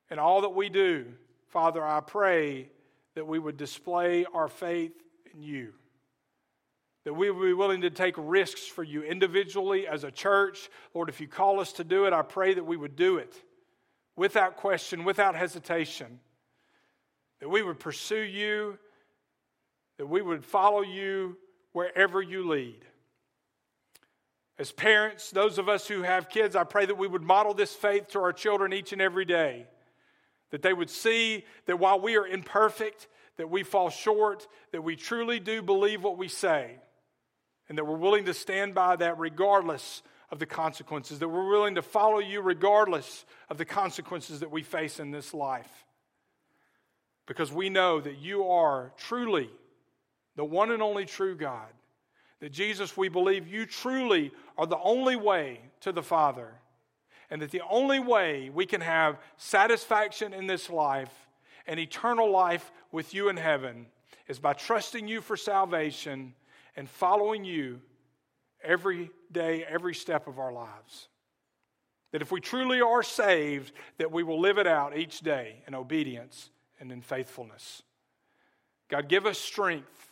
and 0.09 0.19
all 0.19 0.41
that 0.41 0.49
we 0.49 0.69
do, 0.69 1.05
Father, 1.47 1.83
I 1.83 1.99
pray 1.99 2.69
that 3.15 3.25
we 3.25 3.39
would 3.39 3.57
display 3.57 4.25
our 4.33 4.47
faith 4.47 4.93
in 5.33 5.41
you. 5.41 5.73
That 7.05 7.13
we 7.13 7.29
would 7.29 7.45
be 7.45 7.53
willing 7.53 7.81
to 7.81 7.89
take 7.89 8.15
risks 8.17 8.65
for 8.65 8.83
you 8.83 9.03
individually 9.03 9.87
as 9.87 10.03
a 10.03 10.11
church. 10.11 10.69
Lord, 10.93 11.09
if 11.09 11.21
you 11.21 11.27
call 11.27 11.59
us 11.59 11.73
to 11.73 11.83
do 11.83 12.05
it, 12.05 12.13
I 12.13 12.21
pray 12.21 12.53
that 12.53 12.63
we 12.63 12.77
would 12.77 12.95
do 12.95 13.17
it 13.17 13.35
without 14.15 14.57
question, 14.57 15.03
without 15.03 15.35
hesitation. 15.35 16.19
That 17.39 17.49
we 17.49 17.61
would 17.61 17.79
pursue 17.79 18.21
you, 18.21 18.77
that 19.97 20.07
we 20.07 20.21
would 20.21 20.45
follow 20.45 20.81
you 20.81 21.37
wherever 21.73 22.21
you 22.21 22.47
lead. 22.47 22.85
As 24.57 24.71
parents, 24.71 25.31
those 25.31 25.57
of 25.57 25.67
us 25.67 25.87
who 25.87 26.03
have 26.03 26.29
kids, 26.29 26.55
I 26.55 26.63
pray 26.63 26.85
that 26.85 26.97
we 26.97 27.07
would 27.07 27.21
model 27.21 27.53
this 27.53 27.73
faith 27.73 28.07
to 28.09 28.19
our 28.19 28.31
children 28.31 28.71
each 28.71 28.93
and 28.93 29.01
every 29.01 29.25
day. 29.25 29.67
That 30.51 30.61
they 30.61 30.71
would 30.71 30.89
see 30.89 31.43
that 31.65 31.79
while 31.79 31.99
we 31.99 32.15
are 32.15 32.25
imperfect, 32.25 33.07
that 33.35 33.49
we 33.49 33.63
fall 33.63 33.89
short, 33.89 34.47
that 34.71 34.83
we 34.83 34.95
truly 34.95 35.41
do 35.41 35.61
believe 35.61 36.03
what 36.03 36.17
we 36.17 36.29
say, 36.29 36.77
and 37.67 37.77
that 37.77 37.85
we're 37.85 37.97
willing 37.97 38.25
to 38.25 38.33
stand 38.33 38.73
by 38.73 38.95
that 38.95 39.19
regardless 39.19 40.01
of 40.31 40.39
the 40.39 40.45
consequences, 40.45 41.19
that 41.19 41.29
we're 41.29 41.49
willing 41.49 41.75
to 41.75 41.81
follow 41.81 42.19
you 42.19 42.41
regardless 42.41 43.25
of 43.49 43.57
the 43.57 43.65
consequences 43.65 44.39
that 44.39 44.51
we 44.51 44.63
face 44.63 44.99
in 44.99 45.11
this 45.11 45.33
life. 45.33 45.85
Because 47.27 47.51
we 47.51 47.69
know 47.69 47.99
that 47.99 48.17
you 48.17 48.47
are 48.47 48.91
truly 48.97 49.49
the 50.35 50.45
one 50.45 50.71
and 50.71 50.81
only 50.81 51.05
true 51.05 51.35
God. 51.35 51.69
That 52.39 52.51
Jesus, 52.51 52.97
we 52.97 53.07
believe 53.07 53.47
you 53.47 53.65
truly 53.65 54.31
are 54.57 54.67
the 54.67 54.79
only 54.79 55.15
way 55.15 55.59
to 55.81 55.91
the 55.91 56.03
Father 56.03 56.53
and 57.29 57.41
that 57.41 57.51
the 57.51 57.61
only 57.69 57.99
way 57.99 58.49
we 58.53 58.65
can 58.65 58.81
have 58.81 59.17
satisfaction 59.37 60.33
in 60.33 60.47
this 60.47 60.69
life 60.69 61.11
and 61.67 61.79
eternal 61.79 62.29
life 62.29 62.71
with 62.91 63.13
you 63.13 63.29
in 63.29 63.37
heaven 63.37 63.87
is 64.27 64.39
by 64.39 64.53
trusting 64.53 65.07
you 65.07 65.21
for 65.21 65.35
salvation 65.35 66.33
and 66.75 66.89
following 66.89 67.43
you 67.43 67.81
every 68.63 69.09
day, 69.31 69.65
every 69.67 69.93
step 69.93 70.27
of 70.27 70.39
our 70.39 70.51
lives. 70.51 71.07
That 72.11 72.21
if 72.21 72.31
we 72.31 72.39
truly 72.39 72.81
are 72.81 73.03
saved, 73.03 73.73
that 73.97 74.11
we 74.11 74.23
will 74.23 74.39
live 74.39 74.57
it 74.57 74.67
out 74.67 74.97
each 74.97 75.19
day 75.19 75.63
in 75.67 75.75
obedience 75.75 76.49
and 76.79 76.91
in 76.91 77.01
faithfulness. 77.01 77.83
God, 78.89 79.09
give 79.09 79.25
us 79.25 79.37
strength 79.37 80.11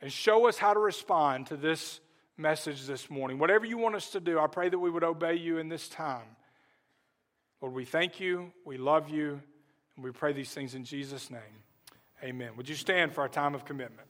and 0.00 0.12
show 0.12 0.46
us 0.46 0.58
how 0.58 0.72
to 0.74 0.80
respond 0.80 1.46
to 1.48 1.56
this 1.56 2.00
message 2.36 2.86
this 2.86 3.10
morning. 3.10 3.38
Whatever 3.38 3.64
you 3.66 3.78
want 3.78 3.94
us 3.94 4.10
to 4.10 4.20
do, 4.20 4.38
I 4.38 4.46
pray 4.46 4.68
that 4.68 4.78
we 4.78 4.90
would 4.90 5.04
obey 5.04 5.34
you 5.34 5.58
in 5.58 5.68
this 5.68 5.88
time. 5.88 6.36
Lord, 7.60 7.74
we 7.74 7.84
thank 7.84 8.20
you, 8.20 8.52
we 8.64 8.76
love 8.76 9.08
you, 9.08 9.40
and 9.96 10.04
we 10.04 10.10
pray 10.10 10.32
these 10.32 10.52
things 10.52 10.74
in 10.74 10.84
Jesus' 10.84 11.30
name. 11.30 11.40
Amen. 12.22 12.50
Would 12.56 12.68
you 12.68 12.74
stand 12.74 13.12
for 13.12 13.22
our 13.22 13.28
time 13.28 13.54
of 13.54 13.64
commitment? 13.64 14.08